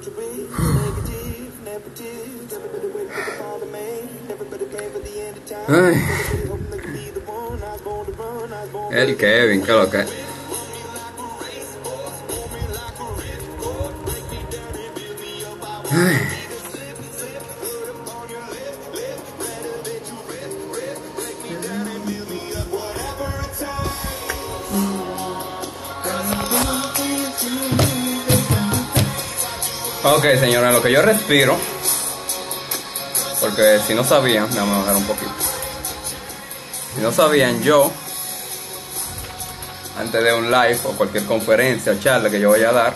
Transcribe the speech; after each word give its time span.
what 0.00 0.06
you 0.06 0.12
read. 0.18 0.50
Negative, 0.50 1.64
negative. 1.64 2.52
Everybody 2.52 2.86
waiting 2.88 3.12
for 3.12 3.32
the. 3.38 4.08
Everybody 4.30 4.64
for 4.92 4.98
the 5.00 5.20
end 5.20 5.36
of 5.36 5.46
time. 5.46 5.70
Señora, 30.40 30.72
lo 30.72 30.82
que 30.82 30.90
yo 30.90 31.02
respiro, 31.02 31.54
porque 33.42 33.78
si 33.86 33.94
no 33.94 34.02
sabían, 34.02 34.48
vamos 34.56 34.76
a 34.76 34.80
bajar 34.80 34.96
un 34.96 35.04
poquito. 35.04 35.32
Si 36.94 37.02
no 37.02 37.12
sabían, 37.12 37.62
yo, 37.62 37.92
antes 39.98 40.24
de 40.24 40.32
un 40.32 40.50
live 40.50 40.78
o 40.84 40.92
cualquier 40.92 41.24
conferencia 41.26 41.92
o 41.92 42.00
charla 42.00 42.30
que 42.30 42.40
yo 42.40 42.50
vaya 42.50 42.70
a 42.70 42.72
dar, 42.72 42.94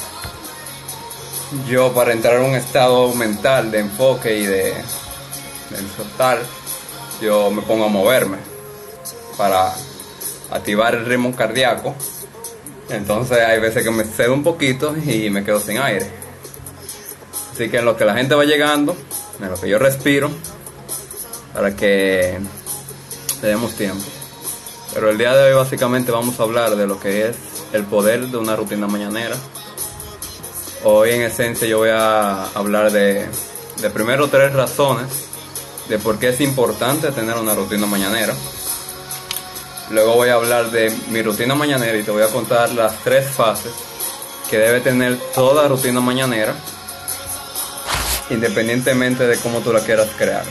yo 1.69 1.93
para 1.93 2.12
entrar 2.12 2.36
en 2.36 2.47
un 2.47 2.55
estado 2.55 3.12
mental 3.14 3.70
de 3.70 3.81
enfoque 3.81 4.39
y 4.39 4.47
de, 4.47 4.73
de 4.73 5.89
soltar, 5.98 6.39
yo 7.20 7.51
me 7.51 7.61
pongo 7.61 7.84
a 7.84 7.89
moverme 7.89 8.39
para 9.36 9.70
activar 10.51 10.95
el 10.95 11.05
ritmo 11.05 11.36
cardíaco. 11.36 11.95
Entonces 12.89 13.39
hay 13.39 13.61
veces 13.61 13.84
que 13.84 13.91
me 13.91 14.05
cedo 14.05 14.33
un 14.33 14.42
poquito 14.42 14.97
y 14.97 15.29
me 15.29 15.45
quedo 15.45 15.61
sin 15.61 15.77
aire. 15.79 16.23
Así 17.55 17.70
que 17.70 17.77
en 17.77 17.84
lo 17.84 17.97
que 17.97 18.05
la 18.05 18.14
gente 18.14 18.34
va 18.34 18.44
llegando, 18.44 18.97
en 19.41 19.48
lo 19.48 19.55
que 19.55 19.69
yo 19.69 19.78
respiro, 19.78 20.28
para 21.52 21.77
que 21.77 22.41
le 23.42 23.48
demos 23.48 23.74
tiempo. 23.74 24.05
Pero 24.92 25.08
el 25.08 25.19
día 25.19 25.36
de 25.36 25.52
hoy 25.52 25.55
básicamente 25.55 26.11
vamos 26.11 26.41
a 26.41 26.42
hablar 26.42 26.74
de 26.74 26.88
lo 26.88 26.98
que 26.98 27.28
es 27.28 27.36
el 27.72 27.84
poder 27.84 28.27
de 28.27 28.38
una 28.38 28.56
rutina 28.56 28.88
mañanera. 28.88 29.36
Hoy 30.83 31.11
en 31.11 31.22
esencia 31.22 31.69
yo 31.69 31.78
voy 31.78 31.91
a 31.91 32.46
hablar 32.56 32.91
de, 32.91 33.24
de 33.80 33.91
primero 33.91 34.27
tres 34.27 34.52
razones 34.52 35.06
de 35.89 36.00
por 36.00 36.18
qué 36.18 36.30
es 36.30 36.41
importante 36.41 37.12
tener 37.12 37.36
una 37.36 37.55
rutina 37.55 37.86
mañanera. 37.86 38.34
Luego 39.91 40.14
voy 40.14 40.30
a 40.30 40.34
hablar 40.34 40.72
de 40.72 40.92
mi 41.11 41.22
rutina 41.22 41.55
mañanera 41.55 41.96
y 41.96 42.02
te 42.02 42.11
voy 42.11 42.24
a 42.24 42.28
contar 42.33 42.72
las 42.72 42.98
tres 43.05 43.28
fases 43.28 43.70
que 44.50 44.58
debe 44.58 44.80
tener 44.80 45.16
toda 45.33 45.68
rutina 45.68 46.00
mañanera 46.00 46.52
independientemente 48.30 49.27
de 49.27 49.36
cómo 49.39 49.61
tú 49.61 49.72
la 49.72 49.80
quieras 49.80 50.08
crear. 50.17 50.44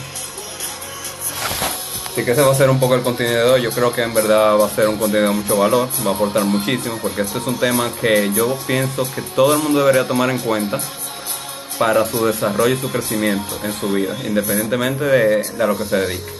Así 2.13 2.23
que 2.23 2.31
ese 2.31 2.41
va 2.41 2.51
a 2.51 2.55
ser 2.55 2.69
un 2.69 2.79
poco 2.79 2.93
el 2.93 3.01
contenido 3.01 3.37
de 3.37 3.51
hoy. 3.53 3.61
Yo 3.63 3.71
creo 3.71 3.91
que 3.91 4.03
en 4.03 4.13
verdad 4.13 4.55
va 4.59 4.67
a 4.67 4.69
ser 4.69 4.87
un 4.87 4.97
contenido 4.97 5.31
de 5.31 5.35
mucho 5.35 5.57
valor, 5.57 5.87
va 6.05 6.11
a 6.11 6.13
aportar 6.13 6.43
muchísimo, 6.43 6.99
porque 7.01 7.21
este 7.21 7.39
es 7.39 7.47
un 7.47 7.57
tema 7.57 7.89
que 7.99 8.31
yo 8.35 8.55
pienso 8.67 9.11
que 9.15 9.23
todo 9.35 9.55
el 9.55 9.63
mundo 9.63 9.79
debería 9.79 10.07
tomar 10.07 10.29
en 10.29 10.37
cuenta 10.37 10.79
para 11.79 12.05
su 12.05 12.23
desarrollo 12.23 12.75
y 12.75 12.77
su 12.77 12.91
crecimiento 12.91 13.59
en 13.63 13.73
su 13.73 13.91
vida, 13.91 14.15
independientemente 14.27 15.03
de, 15.03 15.43
de 15.43 15.63
a 15.63 15.65
lo 15.65 15.75
que 15.75 15.85
se 15.85 15.97
dedique. 15.97 16.31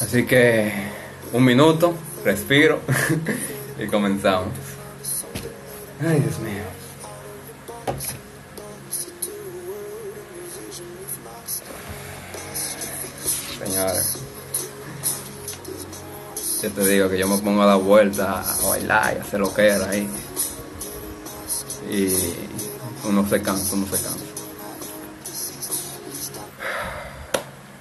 Así 0.00 0.24
que 0.24 0.72
un 1.34 1.44
minuto, 1.44 1.94
respiro 2.24 2.80
y 3.78 3.86
comenzamos. 3.88 4.48
Ay, 6.00 6.20
Dios 6.20 6.38
mío. 6.38 6.62
Señores, 13.76 14.16
yo 16.62 16.70
te 16.70 16.88
digo 16.88 17.10
que 17.10 17.18
yo 17.18 17.28
me 17.28 17.36
pongo 17.36 17.60
a 17.60 17.66
dar 17.66 17.76
vueltas, 17.78 18.64
a 18.64 18.68
bailar 18.68 19.12
y 19.14 19.18
a 19.18 19.20
hacer 19.20 19.38
lo 19.38 19.52
que 19.52 19.66
era 19.68 19.90
ahí. 19.90 20.08
Y 21.90 22.08
uno 23.06 23.28
se 23.28 23.42
cansa, 23.42 23.74
uno 23.74 23.84
se 23.84 24.02
cansa. 24.02 24.24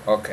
Ok. 0.05 0.29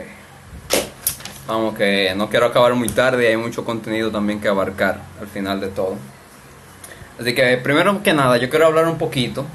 Vamos 1.46 1.76
que 1.76 2.12
no 2.16 2.28
quiero 2.28 2.46
acabar 2.46 2.74
muy 2.74 2.88
tarde 2.88 3.28
hay 3.28 3.36
mucho 3.36 3.64
contenido 3.64 4.10
también 4.10 4.40
que 4.40 4.48
abarcar 4.48 5.00
al 5.20 5.28
final 5.28 5.60
de 5.60 5.68
todo. 5.68 5.94
Así 7.20 7.36
que 7.36 7.56
primero 7.58 8.02
que 8.02 8.12
nada 8.12 8.36
yo 8.36 8.50
quiero 8.50 8.66
hablar 8.66 8.88
un 8.88 8.98
poquito 8.98 9.46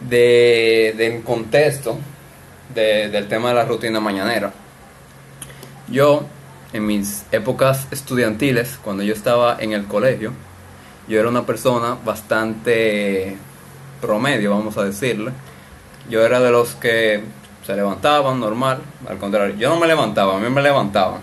de, 0.00 0.94
del 0.96 1.22
contexto 1.22 1.98
de- 2.74 3.10
del 3.10 3.28
tema 3.28 3.50
de 3.50 3.54
la 3.56 3.66
rutina 3.66 4.00
mañanera. 4.00 4.54
Yo, 5.92 6.24
en 6.72 6.86
mis 6.86 7.26
épocas 7.32 7.86
estudiantiles, 7.90 8.78
cuando 8.82 9.02
yo 9.02 9.12
estaba 9.12 9.58
en 9.60 9.72
el 9.72 9.84
colegio, 9.84 10.32
yo 11.06 11.20
era 11.20 11.28
una 11.28 11.44
persona 11.44 11.98
bastante 12.02 13.36
promedio, 14.00 14.52
vamos 14.52 14.78
a 14.78 14.84
decirle. 14.84 15.32
Yo 16.08 16.24
era 16.24 16.40
de 16.40 16.50
los 16.50 16.74
que 16.76 17.22
se 17.66 17.76
levantaban 17.76 18.40
normal, 18.40 18.78
al 19.06 19.18
contrario, 19.18 19.54
yo 19.56 19.68
no 19.68 19.78
me 19.78 19.86
levantaba, 19.86 20.38
a 20.38 20.40
mí 20.40 20.48
me 20.48 20.62
levantaban. 20.62 21.20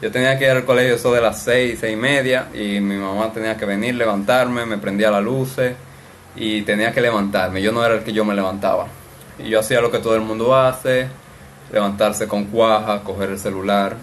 Yo 0.00 0.12
tenía 0.12 0.38
que 0.38 0.44
ir 0.44 0.52
al 0.52 0.64
colegio 0.64 0.94
eso 0.94 1.12
de 1.12 1.20
las 1.20 1.42
seis, 1.42 1.78
seis 1.80 1.92
y 1.92 1.96
media, 1.96 2.46
y 2.54 2.78
mi 2.78 2.94
mamá 2.94 3.32
tenía 3.32 3.56
que 3.56 3.66
venir, 3.66 3.96
levantarme, 3.96 4.66
me 4.66 4.78
prendía 4.78 5.10
las 5.10 5.24
luces 5.24 5.74
y 6.36 6.62
tenía 6.62 6.92
que 6.92 7.00
levantarme. 7.00 7.60
Yo 7.60 7.72
no 7.72 7.84
era 7.84 7.96
el 7.96 8.04
que 8.04 8.12
yo 8.12 8.24
me 8.24 8.36
levantaba. 8.36 8.86
Yo 9.44 9.58
hacía 9.58 9.80
lo 9.80 9.90
que 9.90 9.98
todo 9.98 10.14
el 10.14 10.20
mundo 10.20 10.54
hace, 10.54 11.08
levantarse 11.72 12.26
con 12.26 12.46
cuaja, 12.46 13.02
coger 13.02 13.30
el 13.30 13.38
celular, 13.38 13.96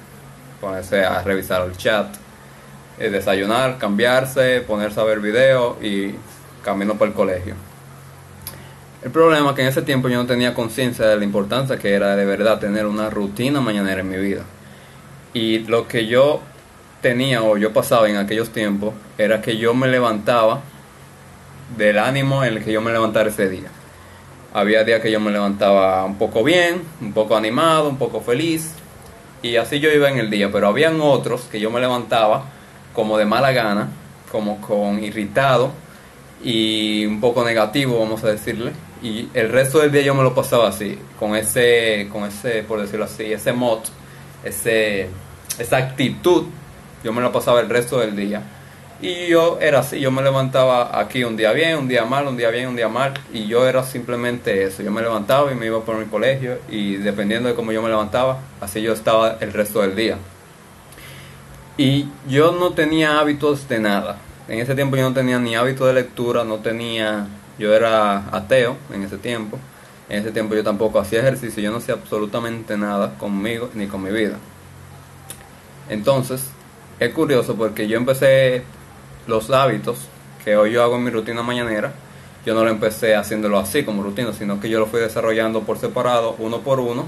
ponerse 0.62 1.04
a 1.04 1.22
revisar 1.22 1.64
el 1.68 1.76
chat, 1.78 2.08
eh, 3.00 3.10
desayunar, 3.10 3.78
cambiarse, 3.78 4.62
ponerse 4.62 5.00
a 5.00 5.04
ver 5.04 5.20
video 5.20 5.78
y 5.82 6.16
camino 6.64 6.96
para 6.96 7.10
el 7.10 7.16
colegio. 7.16 7.56
El 9.04 9.12
problema 9.12 9.50
es 9.50 9.56
que 9.56 9.62
en 9.62 9.68
ese 9.68 9.84
tiempo 9.84 10.10
yo 10.10 10.18
no 10.18 10.26
tenía 10.26 10.54
conciencia 10.54 11.06
de 11.06 11.18
la 11.18 11.24
importancia 11.24 11.78
que 11.78 11.94
era 11.94 12.16
de 12.16 12.26
verdad 12.26 12.60
tener 12.60 12.88
una 12.88 13.10
rutina 13.10 13.62
mañanera 13.62 14.02
en 14.02 14.10
mi 14.10 14.18
vida. 14.18 14.42
Y 15.34 15.60
lo 15.60 15.88
que 15.88 16.08
yo 16.08 16.42
tenía 17.02 17.44
o 17.44 17.58
yo 17.58 17.74
pasaba 17.74 18.10
en 18.10 18.18
aquellos 18.18 18.50
tiempos 18.50 18.94
era 19.18 19.42
que 19.42 19.58
yo 19.58 19.74
me 19.76 19.88
levantaba 19.88 20.62
del 21.78 22.00
ánimo 22.00 22.44
en 22.44 22.56
el 22.56 22.64
que 22.64 22.72
yo 22.72 22.82
me 22.82 22.92
levantara 22.92 23.30
ese 23.30 23.48
día. 23.50 23.70
Había 24.58 24.84
días 24.84 25.02
que 25.02 25.12
yo 25.12 25.20
me 25.20 25.30
levantaba 25.30 26.04
un 26.04 26.18
poco 26.18 26.44
bien, 26.44 26.82
un 27.00 27.14
poco 27.14 27.38
animado, 27.38 27.90
un 27.90 28.00
poco 28.00 28.22
feliz. 28.22 28.74
Y 29.44 29.56
así 29.58 29.80
yo 29.80 29.92
iba 29.92 30.10
en 30.10 30.18
el 30.18 30.32
día. 30.32 30.52
Pero 30.52 30.68
habían 30.68 31.00
otros 31.00 31.42
que 31.42 31.60
yo 31.60 31.70
me 31.70 31.80
levantaba 31.80 32.46
como 32.92 33.20
de 33.20 33.26
mala 33.26 33.52
gana, 33.52 33.90
como 34.32 34.60
con 34.60 35.04
irritado 35.04 35.74
y 36.44 37.06
un 37.06 37.22
poco 37.22 37.46
negativo, 37.46 38.00
vamos 38.00 38.24
a 38.24 38.30
decirle. 38.30 38.72
Y 39.04 39.30
el 39.36 39.52
resto 39.52 39.78
del 39.78 39.92
día 39.92 40.02
yo 40.02 40.16
me 40.16 40.24
lo 40.24 40.34
pasaba 40.34 40.70
así, 40.70 40.98
con 41.20 41.36
ese, 41.36 42.10
con 42.12 42.24
ese, 42.24 42.64
por 42.64 42.82
decirlo 42.82 43.06
así, 43.06 43.32
ese 43.32 43.54
mod, 43.54 43.82
ese, 44.44 45.08
esa 45.60 45.78
actitud. 45.78 46.46
Yo 47.04 47.14
me 47.14 47.22
lo 47.22 47.32
pasaba 47.32 47.60
el 47.60 47.70
resto 47.70 48.00
del 48.00 48.16
día. 48.16 48.42
Y 49.00 49.28
yo 49.28 49.60
era 49.62 49.80
así, 49.80 50.00
yo 50.00 50.10
me 50.10 50.24
levantaba 50.24 51.00
aquí 51.00 51.24
un 51.24 51.38
día 51.38 51.52
bien, 51.52 51.78
un 51.78 51.88
día 51.88 52.04
mal, 52.06 52.28
un 52.28 52.36
día 52.36 52.50
bien, 52.50 52.70
un 52.70 52.76
día 52.76 52.90
mal, 52.90 53.14
y 53.32 53.46
yo 53.46 53.68
era 53.68 53.84
simplemente 53.84 54.64
eso. 54.64 54.82
Yo 54.82 54.92
me 54.92 55.02
levantaba 55.02 55.52
y 55.52 55.56
me 55.56 55.68
iba 55.68 55.82
por 55.82 55.98
mi 55.98 56.06
colegio, 56.06 56.58
y 56.68 56.96
dependiendo 56.96 57.48
de 57.48 57.54
cómo 57.54 57.72
yo 57.72 57.84
me 57.84 57.90
levantaba, 57.90 58.40
así 58.60 58.82
yo 58.82 58.94
estaba 58.94 59.38
el 59.40 59.54
resto 59.54 59.82
del 59.82 59.96
día. 59.96 60.18
Y 61.78 62.08
yo 62.28 62.54
no 62.54 62.72
tenía 62.72 63.20
hábitos 63.20 63.70
de 63.70 63.80
nada. 63.80 64.18
En 64.48 64.60
ese 64.60 64.74
tiempo 64.74 64.96
yo 64.98 65.04
no 65.04 65.14
tenía 65.14 65.38
ni 65.38 65.56
hábito 65.56 65.86
de 65.86 65.94
lectura, 65.94 66.44
no 66.44 66.58
tenía, 66.58 67.28
yo 67.60 67.76
era 67.76 68.30
ateo 68.36 68.78
en 68.92 69.04
ese 69.04 69.18
tiempo. 69.20 69.60
En 70.10 70.22
ese 70.22 70.32
tiempo 70.32 70.56
yo 70.56 70.64
tampoco 70.64 71.00
hacía 71.00 71.20
ejercicio, 71.20 71.62
yo 71.62 71.70
no 71.70 71.78
hacía 71.78 71.94
absolutamente 71.96 72.78
nada 72.78 73.14
conmigo 73.20 73.70
ni 73.76 73.86
con 73.86 74.02
mi 74.02 74.10
vida. 74.10 74.38
Entonces, 75.88 76.50
es 77.00 77.14
curioso 77.14 77.56
porque 77.56 77.88
yo 77.88 77.98
empecé 77.98 78.64
los 79.28 79.50
hábitos 79.52 80.00
que 80.44 80.56
hoy 80.56 80.72
yo 80.72 80.82
hago 80.82 80.96
en 80.96 81.04
mi 81.04 81.12
rutina 81.12 81.44
mañanera, 81.44 81.94
yo 82.46 82.54
no 82.54 82.64
lo 82.64 82.70
empecé 82.70 83.16
haciéndolo 83.16 83.60
así 83.60 83.84
como 83.84 84.02
rutina, 84.02 84.32
sino 84.32 84.60
que 84.60 84.70
yo 84.70 84.80
lo 84.80 84.86
fui 84.86 85.02
desarrollando 85.02 85.64
por 85.64 85.78
separado, 85.78 86.36
uno 86.40 86.62
por 86.62 86.80
uno, 86.80 87.06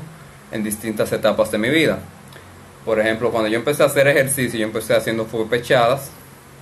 en 0.51 0.63
distintas 0.63 1.12
etapas 1.13 1.50
de 1.51 1.57
mi 1.57 1.69
vida. 1.69 2.00
Por 2.83 3.00
ejemplo, 3.00 3.31
cuando 3.31 3.48
yo 3.50 3.57
empecé 3.57 3.83
a 3.83 3.86
hacer 3.86 4.07
ejercicio, 4.07 4.60
yo 4.60 4.66
empecé 4.66 4.95
haciendo 4.95 5.25
full 5.25 5.48
pechadas, 5.48 6.12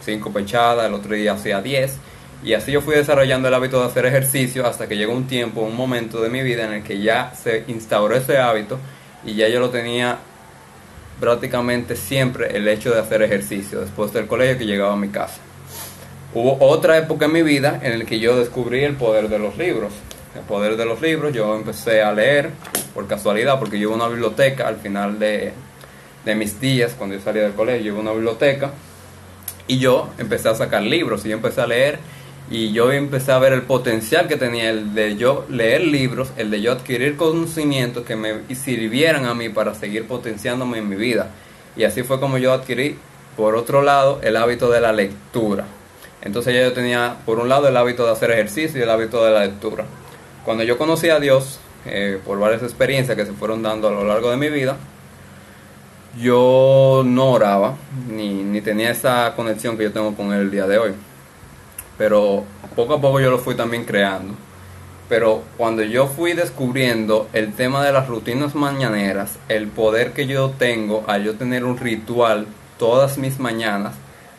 5 0.02 0.32
pechadas, 0.32 0.86
el 0.86 0.94
otro 0.94 1.16
día 1.16 1.34
hacía 1.34 1.62
10, 1.62 1.98
y 2.44 2.54
así 2.54 2.72
yo 2.72 2.82
fui 2.82 2.96
desarrollando 2.96 3.48
el 3.48 3.54
hábito 3.56 3.82
de 3.82 3.88
hacer 3.88 4.06
ejercicio 4.06 4.68
hasta 4.68 4.88
que 4.88 4.96
llegó 4.96 5.14
un 5.14 5.26
tiempo, 5.26 5.62
un 5.62 5.76
momento 5.76 6.22
de 6.22 6.30
mi 6.30 6.44
vida 6.44 6.66
en 6.66 6.74
el 6.74 6.84
que 6.84 7.02
ya 7.02 7.34
se 7.34 7.64
instauró 7.68 8.16
ese 8.16 8.38
hábito 8.38 8.78
y 9.26 9.34
ya 9.34 9.48
yo 9.48 9.60
lo 9.60 9.72
tenía 9.72 10.20
prácticamente 11.20 11.96
siempre 11.96 12.56
el 12.56 12.68
hecho 12.68 12.94
de 12.94 13.00
hacer 13.00 13.24
ejercicio 13.24 13.80
después 13.80 14.14
del 14.14 14.28
colegio 14.28 14.60
que 14.60 14.66
llegaba 14.68 14.94
a 14.94 14.98
mi 14.98 15.10
casa. 15.10 15.47
Hubo 16.40 16.56
otra 16.60 17.00
época 17.00 17.26
en 17.26 17.32
mi 17.32 17.42
vida 17.42 17.80
en 17.82 17.98
la 17.98 18.06
que 18.06 18.20
yo 18.20 18.38
descubrí 18.38 18.84
el 18.84 18.96
poder 18.96 19.28
de 19.28 19.40
los 19.40 19.58
libros. 19.58 19.92
El 20.36 20.42
poder 20.42 20.78
de 20.78 20.86
los 20.86 21.02
libros, 21.02 21.34
yo 21.34 21.56
empecé 21.56 22.04
a 22.04 22.14
leer 22.14 22.52
por 22.94 23.08
casualidad, 23.08 23.58
porque 23.58 23.80
yo 23.80 23.90
iba 23.90 23.94
a 23.94 23.96
una 23.96 24.08
biblioteca 24.08 24.68
al 24.68 24.76
final 24.76 25.18
de, 25.18 25.54
de 26.26 26.36
mis 26.36 26.62
días, 26.62 26.94
cuando 26.96 27.16
yo 27.16 27.24
salía 27.24 27.42
del 27.42 27.54
colegio, 27.54 27.82
yo 27.82 27.88
iba 27.88 27.98
a 27.98 28.02
una 28.02 28.12
biblioteca 28.12 28.70
y 29.66 29.80
yo 29.80 30.12
empecé 30.20 30.50
a 30.50 30.54
sacar 30.54 30.84
libros 30.84 31.26
y 31.26 31.30
yo 31.30 31.38
empecé 31.38 31.60
a 31.62 31.66
leer 31.66 31.98
y 32.52 32.72
yo 32.72 32.92
empecé 32.92 33.32
a 33.32 33.40
ver 33.40 33.54
el 33.54 33.64
potencial 33.64 34.28
que 34.28 34.36
tenía 34.36 34.70
el 34.70 34.94
de 34.94 35.16
yo 35.16 35.44
leer 35.50 35.82
libros, 35.82 36.30
el 36.38 36.52
de 36.52 36.62
yo 36.62 36.72
adquirir 36.72 37.18
conocimientos 37.18 38.06
que 38.06 38.16
me 38.16 38.42
sirvieran 38.54 39.26
a 39.26 39.34
mí 39.34 39.50
para 39.50 39.74
seguir 39.74 40.06
potenciándome 40.06 40.78
en 40.78 40.88
mi 40.88 40.98
vida. 40.98 41.32
Y 41.76 41.84
así 41.84 42.04
fue 42.04 42.20
como 42.20 42.38
yo 42.38 42.54
adquirí, 42.54 42.96
por 43.36 43.56
otro 43.56 43.82
lado, 43.82 44.20
el 44.22 44.38
hábito 44.38 44.70
de 44.70 44.82
la 44.82 44.94
lectura. 44.94 45.66
Entonces 46.22 46.54
ya 46.54 46.62
yo 46.62 46.74
tenía, 46.74 47.18
por 47.26 47.40
un 47.40 47.50
lado, 47.50 47.68
el 47.68 47.78
hábito 47.78 48.06
de 48.06 48.12
hacer 48.12 48.32
ejercicio 48.32 48.80
y 48.80 48.84
el 48.84 48.90
hábito 48.90 49.24
de 49.24 49.32
la 49.32 49.46
lectura. 49.46 49.86
Cuando 50.46 50.64
yo 50.64 50.78
conocí 50.78 51.10
a 51.10 51.20
Dios, 51.20 51.60
eh, 51.86 52.20
por 52.26 52.40
varias 52.40 52.64
experiencias 52.64 53.16
que 53.16 53.26
se 53.26 53.34
fueron 53.34 53.62
dando 53.64 53.88
a 53.88 53.92
lo 53.92 54.04
largo 54.04 54.32
de 54.32 54.38
mi 54.38 54.50
vida, 54.50 54.78
yo 56.20 57.04
no 57.06 57.32
oraba, 57.32 57.76
ni, 58.10 58.44
ni 58.44 58.62
tenía 58.62 58.90
esa 58.90 59.34
conexión 59.36 59.78
que 59.78 59.84
yo 59.84 59.92
tengo 59.92 60.16
con 60.16 60.34
Él 60.34 60.42
el 60.42 60.52
día 60.52 60.66
de 60.66 60.78
hoy 60.80 60.94
pero 61.98 62.44
poco 62.76 62.96
a 62.96 63.02
poco 63.02 63.20
yo 63.20 63.32
lo 63.32 63.40
fui 63.40 63.56
también 63.56 63.84
creando. 63.84 64.36
Pero 65.10 65.44
cuando 65.58 65.84
yo 65.84 66.08
fui 66.08 66.34
descubriendo 66.34 67.30
el 67.34 67.54
tema 67.54 67.84
de 67.84 67.94
las 67.94 68.08
rutinas 68.08 68.56
mañaneras, 68.56 69.40
el 69.48 69.68
poder 69.68 70.12
que 70.12 70.28
yo 70.28 70.52
tengo 70.58 71.06
al 71.08 71.24
yo 71.24 71.36
tener 71.36 71.64
un 71.64 71.78
ritual 71.78 72.46
todas 72.78 73.18
mis 73.18 73.40
mañanas, 73.40 73.96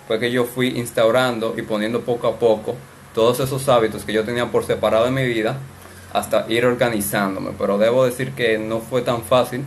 fue 0.08 0.18
que 0.18 0.32
yo 0.32 0.44
fui 0.44 0.68
instaurando 0.68 1.54
y 1.56 1.62
poniendo 1.62 2.00
poco 2.00 2.26
a 2.26 2.38
poco 2.38 2.74
todos 3.14 3.40
esos 3.40 3.68
hábitos 3.68 4.04
que 4.04 4.14
yo 4.14 4.24
tenía 4.24 4.46
por 4.46 4.64
separado 4.64 5.06
en 5.06 5.14
mi 5.14 5.24
vida 5.24 5.58
hasta 6.14 6.46
ir 6.48 6.64
organizándome. 6.64 7.50
Pero 7.58 7.76
debo 7.76 8.06
decir 8.06 8.32
que 8.32 8.58
no 8.58 8.80
fue 8.80 9.02
tan 9.02 9.22
fácil. 9.22 9.64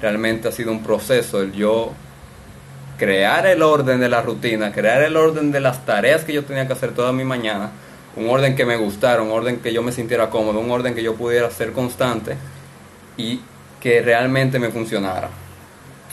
Realmente 0.00 0.48
ha 0.48 0.52
sido 0.52 0.72
un 0.72 0.82
proceso 0.82 1.42
el 1.42 1.52
yo 1.52 1.92
crear 2.96 3.46
el 3.46 3.62
orden 3.62 4.00
de 4.00 4.08
la 4.08 4.22
rutina, 4.22 4.72
crear 4.72 5.02
el 5.02 5.16
orden 5.16 5.52
de 5.52 5.60
las 5.60 5.84
tareas 5.84 6.24
que 6.24 6.32
yo 6.32 6.44
tenía 6.44 6.66
que 6.66 6.72
hacer 6.72 6.92
toda 6.92 7.12
mi 7.12 7.24
mañana, 7.24 7.70
un 8.16 8.30
orden 8.30 8.56
que 8.56 8.64
me 8.64 8.76
gustara, 8.76 9.20
un 9.20 9.30
orden 9.30 9.58
que 9.58 9.74
yo 9.74 9.82
me 9.82 9.92
sintiera 9.92 10.30
cómodo, 10.30 10.58
un 10.60 10.70
orden 10.70 10.94
que 10.94 11.02
yo 11.02 11.14
pudiera 11.14 11.50
ser 11.50 11.72
constante 11.72 12.36
y 13.18 13.40
que 13.80 14.00
realmente 14.00 14.58
me 14.58 14.70
funcionara. 14.70 15.28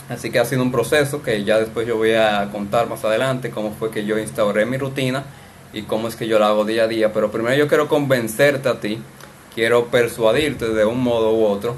Así 0.08 0.30
que 0.30 0.38
ha 0.38 0.44
sido 0.44 0.62
un 0.62 0.70
proceso 0.70 1.22
que 1.22 1.44
ya 1.44 1.58
después 1.58 1.86
yo 1.86 1.96
voy 1.96 2.12
a 2.12 2.48
contar 2.52 2.88
más 2.88 3.04
adelante 3.04 3.50
cómo 3.50 3.72
fue 3.72 3.90
que 3.90 4.04
yo 4.04 4.18
instauré 4.18 4.66
mi 4.66 4.76
rutina 4.76 5.24
y 5.72 5.82
cómo 5.82 6.08
es 6.08 6.16
que 6.16 6.26
yo 6.26 6.38
la 6.38 6.48
hago 6.48 6.64
día 6.64 6.84
a 6.84 6.88
día. 6.88 7.12
Pero 7.12 7.30
primero 7.30 7.56
yo 7.56 7.68
quiero 7.68 7.88
convencerte 7.88 8.68
a 8.68 8.80
ti, 8.80 9.00
quiero 9.54 9.86
persuadirte 9.86 10.68
de 10.68 10.84
un 10.84 11.02
modo 11.02 11.32
u 11.32 11.46
otro 11.46 11.74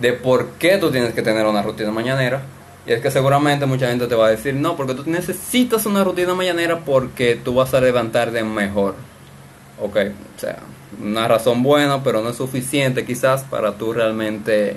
de 0.00 0.12
por 0.12 0.50
qué 0.58 0.78
tú 0.78 0.90
tienes 0.90 1.14
que 1.14 1.22
tener 1.22 1.46
una 1.46 1.62
rutina 1.62 1.90
mañanera 1.90 2.42
y 2.86 2.92
es 2.92 3.00
que 3.00 3.10
seguramente 3.10 3.66
mucha 3.66 3.88
gente 3.88 4.08
te 4.08 4.14
va 4.14 4.26
a 4.26 4.30
decir, 4.30 4.54
no, 4.54 4.76
porque 4.76 4.94
tú 4.94 5.04
necesitas 5.06 5.86
una 5.86 6.02
rutina 6.02 6.34
mañanera 6.34 6.80
porque 6.80 7.36
tú 7.42 7.54
vas 7.54 7.72
a 7.74 7.80
levantar 7.80 8.32
de 8.32 8.42
mejor. 8.42 8.96
Ok, 9.80 9.96
o 10.36 10.40
sea, 10.40 10.58
una 11.00 11.28
razón 11.28 11.62
buena, 11.62 12.02
pero 12.02 12.22
no 12.22 12.30
es 12.30 12.36
suficiente 12.36 13.04
quizás 13.04 13.44
para 13.44 13.74
tú 13.78 13.92
realmente 13.92 14.76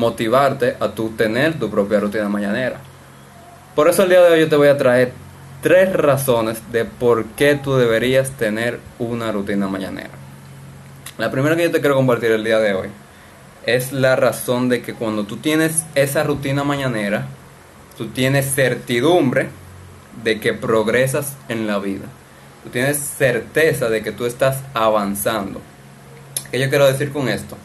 motivarte 0.00 0.76
a 0.80 0.88
tú 0.88 1.10
tener 1.10 1.58
tu 1.58 1.70
propia 1.70 2.00
rutina 2.00 2.28
mañanera. 2.28 2.78
Por 3.74 3.86
eso 3.88 4.02
el 4.02 4.08
día 4.08 4.22
de 4.22 4.30
hoy 4.30 4.40
yo 4.40 4.48
te 4.48 4.56
voy 4.56 4.68
a 4.68 4.78
traer 4.78 5.12
tres 5.62 5.92
razones 5.92 6.62
de 6.72 6.86
por 6.86 7.26
qué 7.36 7.54
tú 7.54 7.76
deberías 7.76 8.30
tener 8.30 8.80
una 8.98 9.30
rutina 9.30 9.68
mañanera. 9.68 10.10
La 11.18 11.30
primera 11.30 11.54
que 11.54 11.64
yo 11.64 11.70
te 11.70 11.80
quiero 11.80 11.96
compartir 11.96 12.30
el 12.30 12.42
día 12.42 12.58
de 12.58 12.72
hoy 12.72 12.88
es 13.66 13.92
la 13.92 14.16
razón 14.16 14.70
de 14.70 14.80
que 14.80 14.94
cuando 14.94 15.24
tú 15.24 15.36
tienes 15.36 15.84
esa 15.94 16.22
rutina 16.22 16.64
mañanera, 16.64 17.26
tú 17.98 18.08
tienes 18.08 18.54
certidumbre 18.54 19.48
de 20.24 20.40
que 20.40 20.54
progresas 20.54 21.36
en 21.50 21.66
la 21.66 21.78
vida. 21.78 22.06
Tú 22.64 22.70
tienes 22.70 22.96
certeza 22.96 23.90
de 23.90 24.02
que 24.02 24.12
tú 24.12 24.24
estás 24.24 24.60
avanzando. 24.72 25.60
¿Qué 26.50 26.58
yo 26.58 26.70
quiero 26.70 26.86
decir 26.86 27.12
con 27.12 27.28
esto? 27.28 27.58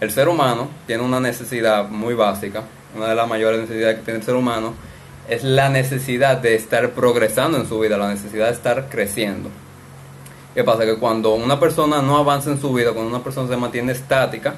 El 0.00 0.10
ser 0.10 0.28
humano 0.28 0.68
tiene 0.86 1.02
una 1.02 1.20
necesidad 1.20 1.88
muy 1.88 2.14
básica, 2.14 2.64
una 2.96 3.08
de 3.08 3.14
las 3.14 3.28
mayores 3.28 3.60
necesidades 3.60 3.96
que 3.98 4.02
tiene 4.02 4.20
el 4.20 4.24
ser 4.24 4.34
humano 4.34 4.74
es 5.28 5.42
la 5.42 5.68
necesidad 5.68 6.38
de 6.38 6.54
estar 6.54 6.90
progresando 6.90 7.58
en 7.58 7.66
su 7.66 7.78
vida, 7.80 7.96
la 7.96 8.08
necesidad 8.08 8.46
de 8.46 8.52
estar 8.52 8.88
creciendo. 8.88 9.50
¿Qué 10.54 10.62
pasa? 10.62 10.84
Que 10.84 10.96
cuando 10.96 11.34
una 11.34 11.58
persona 11.58 12.02
no 12.02 12.16
avanza 12.16 12.50
en 12.50 12.60
su 12.60 12.72
vida, 12.72 12.92
cuando 12.92 13.10
una 13.10 13.24
persona 13.24 13.48
se 13.48 13.56
mantiene 13.56 13.92
estática, 13.92 14.54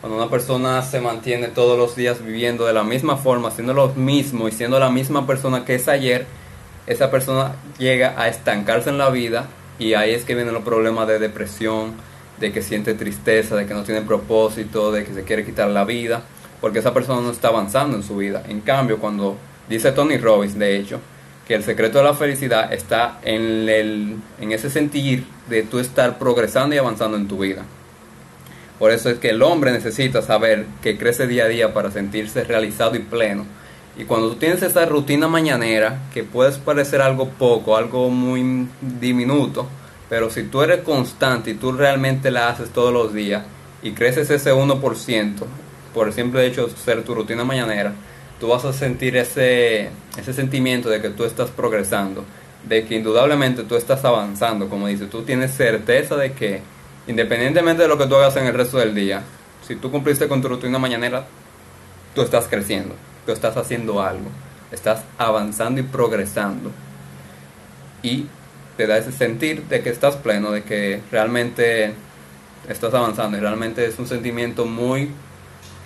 cuando 0.00 0.18
una 0.18 0.30
persona 0.30 0.82
se 0.82 1.00
mantiene 1.00 1.48
todos 1.48 1.78
los 1.78 1.94
días 1.96 2.24
viviendo 2.24 2.66
de 2.66 2.72
la 2.72 2.82
misma 2.82 3.16
forma, 3.16 3.48
haciendo 3.48 3.74
lo 3.74 3.88
mismo 3.88 4.48
y 4.48 4.52
siendo 4.52 4.78
la 4.78 4.90
misma 4.90 5.26
persona 5.26 5.64
que 5.64 5.74
es 5.74 5.88
ayer, 5.88 6.26
esa 6.86 7.10
persona 7.10 7.52
llega 7.78 8.14
a 8.20 8.28
estancarse 8.28 8.90
en 8.90 8.98
la 8.98 9.10
vida 9.10 9.46
y 9.78 9.94
ahí 9.94 10.12
es 10.12 10.24
que 10.24 10.34
vienen 10.34 10.54
los 10.54 10.62
problemas 10.62 11.06
de 11.08 11.18
depresión, 11.18 11.94
de 12.38 12.52
que 12.52 12.62
siente 12.62 12.94
tristeza, 12.94 13.56
de 13.56 13.66
que 13.66 13.74
no 13.74 13.82
tiene 13.82 14.02
propósito, 14.02 14.92
de 14.92 15.04
que 15.04 15.14
se 15.14 15.24
quiere 15.24 15.44
quitar 15.44 15.68
la 15.68 15.84
vida, 15.84 16.22
porque 16.60 16.80
esa 16.80 16.92
persona 16.94 17.20
no 17.20 17.30
está 17.30 17.48
avanzando 17.48 17.96
en 17.96 18.02
su 18.02 18.16
vida. 18.16 18.42
En 18.48 18.60
cambio, 18.60 18.98
cuando 18.98 19.36
dice 19.68 19.92
Tony 19.92 20.18
Robbins, 20.18 20.58
de 20.58 20.76
hecho, 20.76 21.00
que 21.46 21.54
el 21.54 21.62
secreto 21.62 21.98
de 21.98 22.04
la 22.04 22.14
felicidad 22.14 22.72
está 22.72 23.20
en, 23.22 23.68
el, 23.68 24.16
en 24.40 24.52
ese 24.52 24.68
sentir 24.68 25.24
de 25.48 25.62
tú 25.62 25.78
estar 25.78 26.18
progresando 26.18 26.74
y 26.74 26.78
avanzando 26.78 27.16
en 27.16 27.28
tu 27.28 27.38
vida. 27.38 27.62
Por 28.78 28.90
eso 28.90 29.08
es 29.08 29.18
que 29.18 29.30
el 29.30 29.42
hombre 29.42 29.72
necesita 29.72 30.20
saber 30.22 30.66
que 30.82 30.98
crece 30.98 31.26
día 31.26 31.44
a 31.44 31.48
día 31.48 31.72
para 31.72 31.90
sentirse 31.90 32.44
realizado 32.44 32.96
y 32.96 32.98
pleno. 32.98 33.46
Y 33.98 34.04
cuando 34.04 34.28
tú 34.28 34.34
tienes 34.34 34.62
esa 34.62 34.84
rutina 34.84 35.28
mañanera, 35.28 36.00
que 36.12 36.22
puedes 36.24 36.58
parecer 36.58 37.00
algo 37.00 37.28
poco, 37.30 37.76
algo 37.76 38.10
muy 38.10 38.68
diminuto, 39.00 39.66
pero 40.08 40.30
si 40.30 40.44
tú 40.44 40.62
eres 40.62 40.82
constante 40.82 41.50
y 41.50 41.54
tú 41.54 41.72
realmente 41.72 42.30
la 42.30 42.48
haces 42.48 42.70
todos 42.70 42.92
los 42.92 43.12
días 43.12 43.44
y 43.82 43.92
creces 43.92 44.30
ese 44.30 44.52
1%, 44.52 45.34
por 45.94 46.08
el 46.08 46.12
simple 46.12 46.46
hecho 46.46 46.66
de 46.66 46.76
ser 46.76 47.02
tu 47.04 47.14
rutina 47.14 47.44
mañanera, 47.44 47.92
tú 48.38 48.48
vas 48.48 48.64
a 48.64 48.72
sentir 48.72 49.16
ese, 49.16 49.90
ese 50.18 50.32
sentimiento 50.32 50.88
de 50.90 51.00
que 51.00 51.10
tú 51.10 51.24
estás 51.24 51.50
progresando, 51.50 52.24
de 52.68 52.84
que 52.84 52.96
indudablemente 52.96 53.62
tú 53.62 53.76
estás 53.76 54.04
avanzando, 54.04 54.68
como 54.68 54.88
dices, 54.88 55.08
tú 55.08 55.22
tienes 55.22 55.52
certeza 55.52 56.16
de 56.16 56.32
que 56.32 56.60
Independientemente 57.06 57.82
de 57.82 57.88
lo 57.88 57.98
que 57.98 58.06
tú 58.06 58.16
hagas 58.16 58.36
en 58.36 58.46
el 58.46 58.54
resto 58.54 58.78
del 58.78 58.94
día, 58.94 59.22
si 59.66 59.76
tú 59.76 59.90
cumpliste 59.90 60.26
con 60.26 60.42
tu 60.42 60.48
rutina 60.48 60.78
mañanera, 60.78 61.24
tú 62.14 62.22
estás 62.22 62.46
creciendo, 62.48 62.94
tú 63.24 63.32
estás 63.32 63.56
haciendo 63.56 64.02
algo, 64.02 64.28
estás 64.72 65.02
avanzando 65.16 65.80
y 65.80 65.84
progresando. 65.84 66.72
Y 68.02 68.26
te 68.76 68.86
da 68.86 68.98
ese 68.98 69.12
sentir 69.12 69.62
de 69.64 69.82
que 69.82 69.90
estás 69.90 70.16
pleno, 70.16 70.50
de 70.50 70.62
que 70.62 71.00
realmente 71.10 71.94
estás 72.68 72.92
avanzando 72.94 73.36
y 73.36 73.40
realmente 73.40 73.86
es 73.86 73.98
un 73.98 74.06
sentimiento 74.06 74.66
muy 74.66 75.10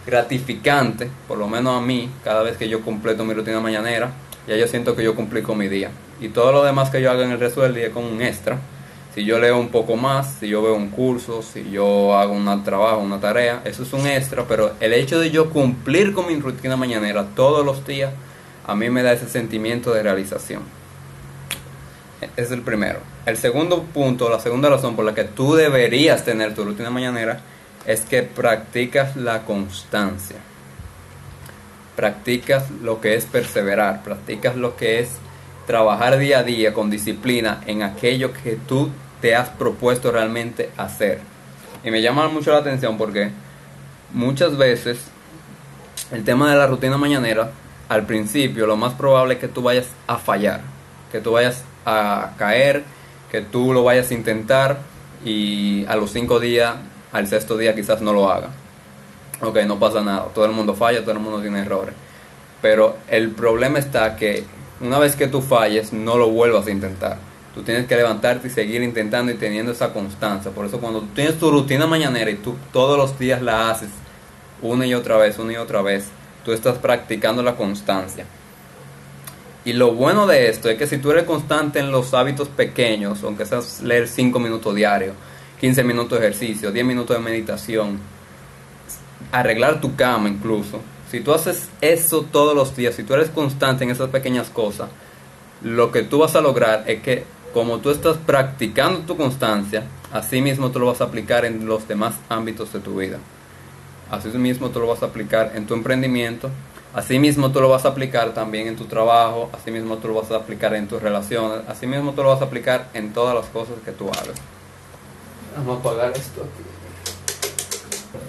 gratificante, 0.06 1.08
por 1.28 1.38
lo 1.38 1.48
menos 1.48 1.76
a 1.76 1.84
mí, 1.84 2.10
cada 2.24 2.42
vez 2.42 2.56
que 2.56 2.68
yo 2.68 2.80
completo 2.80 3.24
mi 3.24 3.34
rutina 3.34 3.60
mañanera, 3.60 4.10
ya 4.48 4.56
yo 4.56 4.66
siento 4.66 4.96
que 4.96 5.04
yo 5.04 5.14
cumplí 5.14 5.42
con 5.42 5.58
mi 5.58 5.68
día. 5.68 5.90
Y 6.20 6.28
todo 6.28 6.52
lo 6.52 6.64
demás 6.64 6.90
que 6.90 7.00
yo 7.00 7.10
haga 7.10 7.24
en 7.24 7.30
el 7.30 7.40
resto 7.40 7.62
del 7.62 7.74
día 7.74 7.86
es 7.86 7.92
como 7.92 8.08
un 8.08 8.22
extra 8.22 8.58
si 9.14 9.24
yo 9.24 9.40
leo 9.40 9.58
un 9.58 9.70
poco 9.70 9.96
más, 9.96 10.36
si 10.38 10.48
yo 10.48 10.62
veo 10.62 10.74
un 10.74 10.90
curso, 10.90 11.42
si 11.42 11.68
yo 11.70 12.16
hago 12.16 12.32
un 12.32 12.64
trabajo, 12.64 13.00
una 13.00 13.20
tarea, 13.20 13.60
eso 13.64 13.82
es 13.82 13.92
un 13.92 14.06
extra, 14.06 14.44
pero 14.46 14.72
el 14.80 14.92
hecho 14.92 15.18
de 15.18 15.30
yo 15.30 15.50
cumplir 15.50 16.12
con 16.12 16.28
mi 16.28 16.38
rutina 16.38 16.76
mañanera 16.76 17.26
todos 17.34 17.64
los 17.64 17.84
días, 17.86 18.12
a 18.66 18.74
mí 18.76 18.88
me 18.88 19.02
da 19.02 19.12
ese 19.12 19.28
sentimiento 19.28 19.92
de 19.92 20.04
realización. 20.04 20.62
Es 22.36 22.50
el 22.50 22.62
primero. 22.62 23.00
El 23.24 23.36
segundo 23.36 23.82
punto, 23.82 24.28
la 24.28 24.40
segunda 24.40 24.68
razón 24.68 24.94
por 24.94 25.04
la 25.04 25.14
que 25.14 25.24
tú 25.24 25.54
deberías 25.54 26.24
tener 26.24 26.54
tu 26.54 26.64
rutina 26.64 26.90
mañanera 26.90 27.40
es 27.86 28.02
que 28.02 28.22
practicas 28.22 29.16
la 29.16 29.42
constancia. 29.42 30.36
Practicas 31.96 32.70
lo 32.82 33.00
que 33.00 33.14
es 33.14 33.24
perseverar, 33.24 34.02
practicas 34.02 34.56
lo 34.56 34.76
que 34.76 35.00
es 35.00 35.10
trabajar 35.66 36.18
día 36.18 36.40
a 36.40 36.42
día 36.42 36.74
con 36.74 36.90
disciplina 36.90 37.62
en 37.66 37.82
aquello 37.82 38.32
que 38.32 38.56
tú 38.56 38.90
te 39.20 39.34
has 39.34 39.48
propuesto 39.48 40.10
realmente 40.10 40.70
hacer. 40.76 41.20
Y 41.84 41.90
me 41.90 42.02
llama 42.02 42.28
mucho 42.28 42.52
la 42.52 42.58
atención 42.58 42.98
porque 42.98 43.30
muchas 44.12 44.56
veces 44.56 44.98
el 46.10 46.24
tema 46.24 46.50
de 46.50 46.58
la 46.58 46.66
rutina 46.66 46.98
mañanera, 46.98 47.52
al 47.88 48.04
principio 48.04 48.66
lo 48.66 48.76
más 48.76 48.94
probable 48.94 49.34
es 49.34 49.40
que 49.40 49.48
tú 49.48 49.62
vayas 49.62 49.86
a 50.06 50.18
fallar, 50.18 50.60
que 51.12 51.20
tú 51.20 51.32
vayas 51.32 51.64
caer, 52.36 52.84
que 53.30 53.40
tú 53.40 53.72
lo 53.72 53.84
vayas 53.84 54.10
a 54.10 54.14
intentar 54.14 54.78
y 55.24 55.84
a 55.86 55.96
los 55.96 56.10
cinco 56.10 56.40
días, 56.40 56.74
al 57.12 57.26
sexto 57.26 57.56
día 57.56 57.74
quizás 57.74 58.00
no 58.00 58.12
lo 58.12 58.30
haga. 58.30 58.48
Ok, 59.42 59.58
no 59.66 59.78
pasa 59.78 60.02
nada, 60.02 60.26
todo 60.34 60.44
el 60.44 60.52
mundo 60.52 60.74
falla, 60.74 61.00
todo 61.00 61.12
el 61.12 61.20
mundo 61.20 61.40
tiene 61.40 61.60
errores. 61.60 61.94
Pero 62.60 62.96
el 63.08 63.30
problema 63.30 63.78
está 63.78 64.16
que 64.16 64.44
una 64.80 64.98
vez 64.98 65.16
que 65.16 65.28
tú 65.28 65.40
falles, 65.40 65.92
no 65.92 66.16
lo 66.16 66.30
vuelvas 66.30 66.66
a 66.66 66.70
intentar. 66.70 67.18
Tú 67.54 67.62
tienes 67.62 67.86
que 67.86 67.96
levantarte 67.96 68.48
y 68.48 68.50
seguir 68.50 68.82
intentando 68.82 69.32
y 69.32 69.36
teniendo 69.36 69.72
esa 69.72 69.92
constancia. 69.92 70.50
Por 70.50 70.66
eso 70.66 70.78
cuando 70.78 71.00
tú 71.00 71.08
tienes 71.14 71.38
tu 71.38 71.50
rutina 71.50 71.86
mañanera 71.86 72.30
y 72.30 72.36
tú 72.36 72.56
todos 72.72 72.96
los 72.96 73.18
días 73.18 73.42
la 73.42 73.70
haces 73.70 73.90
una 74.62 74.86
y 74.86 74.94
otra 74.94 75.16
vez, 75.16 75.38
una 75.38 75.54
y 75.54 75.56
otra 75.56 75.82
vez, 75.82 76.06
tú 76.44 76.52
estás 76.52 76.78
practicando 76.78 77.42
la 77.42 77.56
constancia. 77.56 78.24
Y 79.64 79.74
lo 79.74 79.92
bueno 79.92 80.26
de 80.26 80.48
esto 80.48 80.70
es 80.70 80.78
que 80.78 80.86
si 80.86 80.98
tú 80.98 81.10
eres 81.10 81.24
constante 81.24 81.80
en 81.80 81.90
los 81.90 82.14
hábitos 82.14 82.48
pequeños, 82.48 83.22
aunque 83.22 83.44
seas 83.44 83.82
leer 83.82 84.08
5 84.08 84.38
minutos 84.38 84.74
diarios, 84.74 85.14
15 85.60 85.84
minutos 85.84 86.18
de 86.18 86.26
ejercicio, 86.26 86.72
10 86.72 86.86
minutos 86.86 87.16
de 87.16 87.22
meditación, 87.22 87.98
arreglar 89.32 89.80
tu 89.80 89.94
cama 89.96 90.28
incluso, 90.30 90.80
si 91.10 91.20
tú 91.20 91.34
haces 91.34 91.68
eso 91.80 92.22
todos 92.30 92.54
los 92.54 92.74
días, 92.74 92.94
si 92.94 93.02
tú 93.02 93.14
eres 93.14 93.28
constante 93.30 93.84
en 93.84 93.90
esas 93.90 94.08
pequeñas 94.08 94.48
cosas, 94.48 94.88
lo 95.62 95.92
que 95.92 96.02
tú 96.02 96.18
vas 96.18 96.36
a 96.36 96.40
lograr 96.40 96.84
es 96.86 97.02
que 97.02 97.24
como 97.52 97.78
tú 97.78 97.90
estás 97.90 98.16
practicando 98.16 99.00
tu 99.00 99.16
constancia, 99.16 99.84
así 100.12 100.40
mismo 100.40 100.70
tú 100.70 100.78
lo 100.78 100.86
vas 100.86 101.00
a 101.00 101.04
aplicar 101.04 101.44
en 101.44 101.66
los 101.66 101.86
demás 101.86 102.14
ámbitos 102.28 102.72
de 102.72 102.80
tu 102.80 102.96
vida. 102.96 103.18
Así 104.10 104.28
mismo 104.28 104.70
tú 104.70 104.80
lo 104.80 104.86
vas 104.86 105.02
a 105.02 105.06
aplicar 105.06 105.52
en 105.54 105.66
tu 105.66 105.74
emprendimiento, 105.74 106.50
así 106.94 107.18
mismo 107.18 107.52
tú 107.52 107.60
lo 107.60 107.68
vas 107.68 107.84
a 107.84 107.88
aplicar 107.88 108.32
también 108.34 108.68
en 108.68 108.76
tu 108.76 108.84
trabajo, 108.84 109.50
así 109.52 109.70
mismo 109.70 109.96
tú 109.98 110.08
lo 110.08 110.14
vas 110.14 110.30
a 110.30 110.36
aplicar 110.36 110.74
en 110.74 110.88
tus 110.88 111.00
relaciones, 111.00 111.62
así 111.68 111.86
mismo 111.86 112.12
tú 112.12 112.22
lo 112.22 112.30
vas 112.30 112.40
a 112.40 112.44
aplicar 112.44 112.88
en 112.94 113.12
todas 113.12 113.34
las 113.34 113.46
cosas 113.46 113.76
que 113.84 113.92
tú 113.92 114.08
hagas. 114.08 114.36
Vamos 115.56 115.78
a 115.78 115.80
apagar 115.80 116.12
esto 116.16 116.42
aquí. 116.42 116.62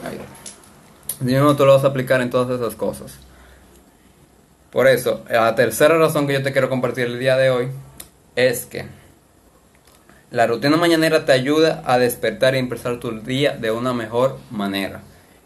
Ahí. 0.07 0.19
Así 1.15 1.25
mismo 1.25 1.55
tú 1.55 1.65
lo 1.65 1.73
vas 1.73 1.83
a 1.83 1.87
aplicar 1.87 2.21
en 2.21 2.29
todas 2.29 2.59
esas 2.59 2.75
cosas. 2.75 3.17
Por 4.71 4.87
eso, 4.87 5.23
la 5.29 5.53
tercera 5.55 5.97
razón 5.97 6.27
que 6.27 6.33
yo 6.33 6.43
te 6.43 6.53
quiero 6.53 6.69
compartir 6.69 7.05
el 7.05 7.19
día 7.19 7.35
de 7.35 7.49
hoy 7.49 7.67
es 8.35 8.65
que 8.65 8.85
la 10.31 10.47
rutina 10.47 10.77
mañanera 10.77 11.25
te 11.25 11.33
ayuda 11.33 11.83
a 11.85 11.97
despertar 11.97 12.55
y 12.55 12.59
empezar 12.59 12.97
tu 12.99 13.19
día 13.19 13.57
de 13.57 13.69
una 13.69 13.93
mejor 13.93 14.37
manera. 14.49 15.01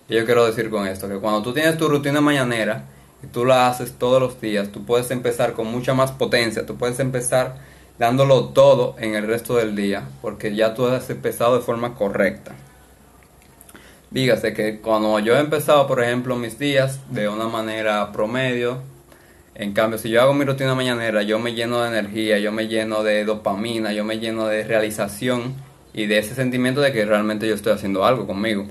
Y 0.07 0.13
yo 0.13 0.25
quiero 0.25 0.45
decir 0.45 0.69
con 0.69 0.87
esto, 0.87 1.09
que 1.09 1.17
cuando 1.17 1.41
tú 1.41 1.53
tienes 1.53 1.75
tu 1.77 1.87
rutina 1.87 2.21
mañanera 2.21 2.83
tú 3.31 3.45
la 3.45 3.67
haces 3.67 3.93
todos 3.93 4.21
los 4.21 4.41
días, 4.41 4.71
tú 4.71 4.85
puedes 4.85 5.11
empezar 5.11 5.53
con 5.53 5.67
mucha 5.67 5.93
más 5.93 6.11
potencia, 6.11 6.65
tú 6.65 6.75
puedes 6.77 6.99
empezar 6.99 7.55
dándolo 7.97 8.49
todo 8.49 8.95
en 8.99 9.15
el 9.15 9.27
resto 9.27 9.55
del 9.55 9.75
día, 9.75 10.03
porque 10.21 10.55
ya 10.55 10.73
tú 10.73 10.85
has 10.87 11.09
empezado 11.09 11.55
de 11.55 11.61
forma 11.63 11.95
correcta. 11.95 12.53
Dígase 14.11 14.53
que 14.53 14.79
cuando 14.79 15.19
yo 15.19 15.35
he 15.35 15.39
empezado, 15.39 15.87
por 15.87 16.01
ejemplo, 16.01 16.35
mis 16.35 16.57
días 16.57 16.99
de 17.09 17.27
una 17.27 17.47
manera 17.47 18.11
promedio, 18.11 18.81
en 19.55 19.73
cambio, 19.73 19.97
si 19.97 20.09
yo 20.09 20.21
hago 20.21 20.33
mi 20.33 20.43
rutina 20.43 20.75
mañanera, 20.75 21.23
yo 21.23 21.39
me 21.39 21.53
lleno 21.53 21.81
de 21.81 21.87
energía, 21.87 22.39
yo 22.39 22.51
me 22.51 22.67
lleno 22.67 23.03
de 23.03 23.23
dopamina, 23.23 23.93
yo 23.93 24.03
me 24.03 24.19
lleno 24.19 24.47
de 24.47 24.63
realización 24.63 25.55
y 25.93 26.07
de 26.07 26.17
ese 26.17 26.35
sentimiento 26.35 26.81
de 26.81 26.91
que 26.91 27.05
realmente 27.05 27.47
yo 27.47 27.55
estoy 27.55 27.71
haciendo 27.71 28.05
algo 28.05 28.27
conmigo. 28.27 28.67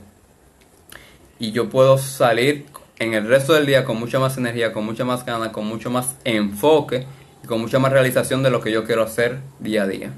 Y 1.39 1.53
yo 1.53 1.71
puedo 1.71 1.97
salir 1.97 2.67
en 2.99 3.15
el 3.15 3.27
resto 3.29 3.55
del 3.55 3.67
día 3.67 3.85
con 3.85 3.99
mucha 3.99 4.19
más 4.19 4.37
energía, 4.37 4.73
con 4.73 4.85
mucha 4.85 5.05
más 5.05 5.25
ganas, 5.25 5.51
con 5.51 5.67
mucho 5.67 5.91
más 5.91 6.17
enfoque 6.25 7.07
y 7.43 7.47
con 7.47 7.61
mucha 7.61 7.79
más 7.79 7.93
realización 7.93 8.43
de 8.43 8.51
lo 8.51 8.61
que 8.61 8.73
yo 8.73 8.85
quiero 8.85 9.03
hacer 9.03 9.39
día 9.59 9.83
a 9.83 9.87
día. 9.87 10.13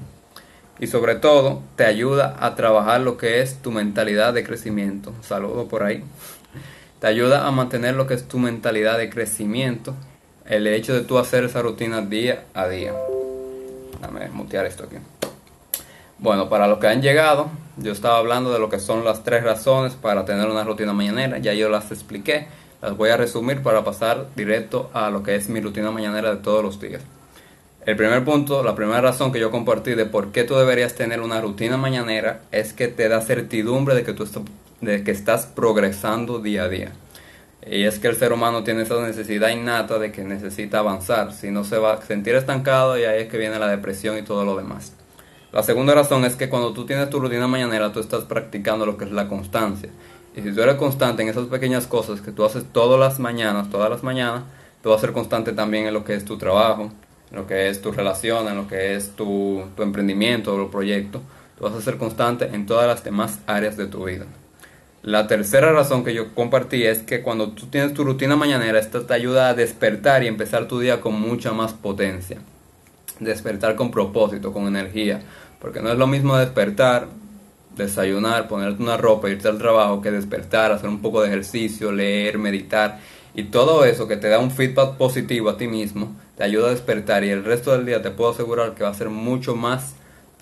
Y 0.79 0.87
sobre 0.87 1.15
todo, 1.15 1.61
te 1.75 1.85
ayuda 1.85 2.37
a 2.39 2.55
trabajar 2.55 3.01
lo 3.01 3.17
que 3.17 3.41
es 3.41 3.61
tu 3.61 3.71
mentalidad 3.71 4.33
de 4.33 4.43
crecimiento. 4.43 5.13
Saludo 5.21 5.67
por 5.67 5.83
ahí. 5.83 6.03
Te 6.99 7.07
ayuda 7.07 7.47
a 7.47 7.51
mantener 7.51 7.95
lo 7.95 8.05
que 8.05 8.13
es 8.13 8.27
tu 8.27 8.37
mentalidad 8.37 8.97
de 8.97 9.09
crecimiento 9.09 9.95
el 10.45 10.65
hecho 10.67 10.93
de 10.93 11.01
tú 11.01 11.17
hacer 11.17 11.43
esa 11.43 11.61
rutina 11.61 12.01
día 12.01 12.45
a 12.53 12.67
día. 12.67 12.93
Déjame 13.99 14.29
mutear 14.29 14.65
esto 14.65 14.85
aquí. 14.85 14.95
Bueno, 16.19 16.49
para 16.49 16.67
los 16.67 16.79
que 16.79 16.87
han 16.87 17.01
llegado, 17.01 17.49
yo 17.77 17.91
estaba 17.91 18.17
hablando 18.17 18.51
de 18.51 18.59
lo 18.59 18.69
que 18.69 18.79
son 18.79 19.03
las 19.03 19.23
tres 19.23 19.43
razones 19.43 19.93
para 19.93 20.25
tener 20.25 20.47
una 20.47 20.63
rutina 20.63 20.93
mañanera. 20.93 21.37
Ya 21.37 21.53
yo 21.53 21.69
las 21.69 21.91
expliqué. 21.91 22.47
Las 22.81 22.95
voy 22.95 23.09
a 23.09 23.17
resumir 23.17 23.63
para 23.63 23.83
pasar 23.83 24.27
directo 24.35 24.89
a 24.93 25.09
lo 25.09 25.23
que 25.23 25.35
es 25.35 25.49
mi 25.49 25.61
rutina 25.61 25.91
mañanera 25.91 26.35
de 26.35 26.41
todos 26.41 26.63
los 26.63 26.79
días. 26.79 27.01
El 27.85 27.95
primer 27.95 28.23
punto, 28.25 28.63
la 28.63 28.75
primera 28.75 29.01
razón 29.01 29.31
que 29.31 29.39
yo 29.39 29.49
compartí 29.49 29.95
de 29.95 30.05
por 30.05 30.31
qué 30.31 30.43
tú 30.43 30.55
deberías 30.55 30.93
tener 30.93 31.21
una 31.21 31.39
rutina 31.39 31.77
mañanera 31.77 32.41
es 32.51 32.73
que 32.73 32.87
te 32.89 33.07
da 33.07 33.21
certidumbre 33.21 33.95
de 33.95 34.03
que 34.03 34.13
tú 34.13 34.27
de 34.81 35.03
que 35.03 35.11
estás 35.11 35.45
progresando 35.45 36.39
día 36.39 36.63
a 36.63 36.69
día. 36.69 36.91
Y 37.65 37.83
es 37.83 37.99
que 37.99 38.07
el 38.07 38.15
ser 38.15 38.31
humano 38.31 38.63
tiene 38.63 38.83
esa 38.83 39.01
necesidad 39.01 39.49
innata 39.49 39.99
de 39.99 40.11
que 40.11 40.23
necesita 40.23 40.79
avanzar, 40.79 41.33
si 41.33 41.49
no 41.49 41.63
se 41.63 41.77
va 41.77 41.93
a 41.93 42.01
sentir 42.01 42.35
estancado 42.35 42.97
y 42.97 43.03
ahí 43.03 43.23
es 43.23 43.29
que 43.29 43.37
viene 43.37 43.57
la 43.57 43.67
depresión 43.67 44.17
y 44.17 44.21
todo 44.21 44.45
lo 44.45 44.55
demás. 44.55 44.93
La 45.51 45.63
segunda 45.63 45.95
razón 45.95 46.25
es 46.25 46.35
que 46.35 46.49
cuando 46.49 46.73
tú 46.73 46.85
tienes 46.85 47.09
tu 47.09 47.19
rutina 47.19 47.47
mañanera, 47.47 47.91
tú 47.91 47.99
estás 47.99 48.25
practicando 48.25 48.85
lo 48.85 48.97
que 48.97 49.05
es 49.05 49.11
la 49.11 49.27
constancia. 49.27 49.89
Y 50.37 50.43
si 50.43 50.51
tú 50.51 50.61
eres 50.61 50.75
constante 50.75 51.23
en 51.23 51.29
esas 51.29 51.47
pequeñas 51.47 51.87
cosas 51.87 52.21
que 52.21 52.31
tú 52.31 52.45
haces 52.45 52.63
todas 52.71 52.99
las 52.99 53.17
mañanas, 53.17 53.71
todas 53.71 53.89
las 53.89 54.03
mañanas, 54.03 54.43
tú 54.83 54.89
vas 54.89 54.99
a 54.99 55.01
ser 55.01 55.11
constante 55.11 55.51
también 55.51 55.87
en 55.87 55.95
lo 55.95 56.03
que 56.03 56.13
es 56.13 56.25
tu 56.25 56.37
trabajo, 56.37 56.91
en 57.31 57.37
lo 57.37 57.47
que 57.47 57.69
es 57.69 57.81
tu 57.81 57.91
relación, 57.91 58.47
en 58.47 58.55
lo 58.55 58.67
que 58.67 58.95
es 58.95 59.15
tu, 59.15 59.63
tu 59.75 59.81
emprendimiento 59.81 60.55
o 60.55 60.69
proyecto. 60.69 61.23
Tú 61.57 61.63
vas 61.63 61.73
a 61.73 61.81
ser 61.81 61.97
constante 61.97 62.45
en 62.53 62.67
todas 62.67 62.85
las 62.85 63.03
demás 63.03 63.39
áreas 63.47 63.77
de 63.77 63.87
tu 63.87 64.05
vida. 64.05 64.27
La 65.01 65.25
tercera 65.25 65.71
razón 65.71 66.03
que 66.03 66.13
yo 66.13 66.35
compartí 66.35 66.83
es 66.83 66.99
que 66.99 67.23
cuando 67.23 67.53
tú 67.53 67.65
tienes 67.65 67.95
tu 67.95 68.03
rutina 68.03 68.35
mañanera, 68.35 68.77
esto 68.77 69.07
te 69.07 69.15
ayuda 69.15 69.49
a 69.49 69.55
despertar 69.55 70.21
y 70.21 70.27
empezar 70.27 70.67
tu 70.67 70.79
día 70.79 71.01
con 71.01 71.19
mucha 71.19 71.51
más 71.51 71.73
potencia. 71.73 72.37
Despertar 73.19 73.75
con 73.75 73.89
propósito, 73.89 74.53
con 74.53 74.67
energía. 74.67 75.23
Porque 75.59 75.81
no 75.81 75.91
es 75.91 75.97
lo 75.97 76.05
mismo 76.05 76.37
despertar, 76.37 77.07
desayunar, 77.77 78.47
ponerte 78.47 78.81
una 78.81 78.97
ropa, 78.97 79.29
irte 79.29 79.47
al 79.47 79.57
trabajo, 79.57 80.01
que 80.01 80.11
despertar, 80.11 80.71
hacer 80.71 80.89
un 80.89 81.01
poco 81.01 81.21
de 81.21 81.27
ejercicio, 81.27 81.91
leer, 81.91 82.37
meditar. 82.37 82.99
Y 83.33 83.43
todo 83.43 83.85
eso 83.85 84.07
que 84.07 84.17
te 84.17 84.29
da 84.29 84.39
un 84.39 84.51
feedback 84.51 84.97
positivo 84.97 85.49
a 85.49 85.57
ti 85.57 85.67
mismo, 85.67 86.15
te 86.37 86.43
ayuda 86.43 86.67
a 86.67 86.71
despertar 86.71 87.23
y 87.23 87.29
el 87.29 87.43
resto 87.43 87.71
del 87.71 87.85
día 87.85 88.01
te 88.01 88.11
puedo 88.11 88.31
asegurar 88.31 88.73
que 88.75 88.83
va 88.83 88.89
a 88.89 88.93
ser 88.93 89.09
mucho 89.09 89.55
más 89.55 89.95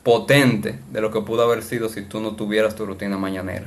potente 0.03 0.79
de 0.91 1.01
lo 1.01 1.11
que 1.11 1.21
pudo 1.21 1.43
haber 1.43 1.63
sido 1.63 1.89
si 1.89 2.03
tú 2.03 2.19
no 2.19 2.35
tuvieras 2.35 2.75
tu 2.75 2.85
rutina 2.85 3.17
mañanera. 3.17 3.65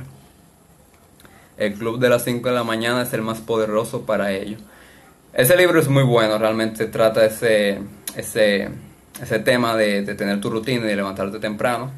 El 1.57 1.73
Club 1.73 1.99
de 1.99 2.07
las 2.07 2.23
5 2.23 2.47
de 2.47 2.55
la 2.55 2.63
mañana 2.63 3.01
es 3.01 3.11
el 3.13 3.21
más 3.21 3.39
poderoso 3.39 4.05
para 4.05 4.31
ello. 4.31 4.57
Ese 5.33 5.57
libro 5.57 5.79
es 5.79 5.89
muy 5.89 6.03
bueno, 6.03 6.37
realmente 6.37 6.85
trata 6.85 7.25
ese, 7.25 7.79
ese, 8.15 8.69
ese 9.21 9.39
tema 9.39 9.75
de, 9.75 10.03
tener 10.15 10.39
tu 10.39 10.49
rutina 10.49 10.85
y 10.85 10.87
de 10.87 10.95
levantarte 10.95 11.39
temprano. 11.39 11.91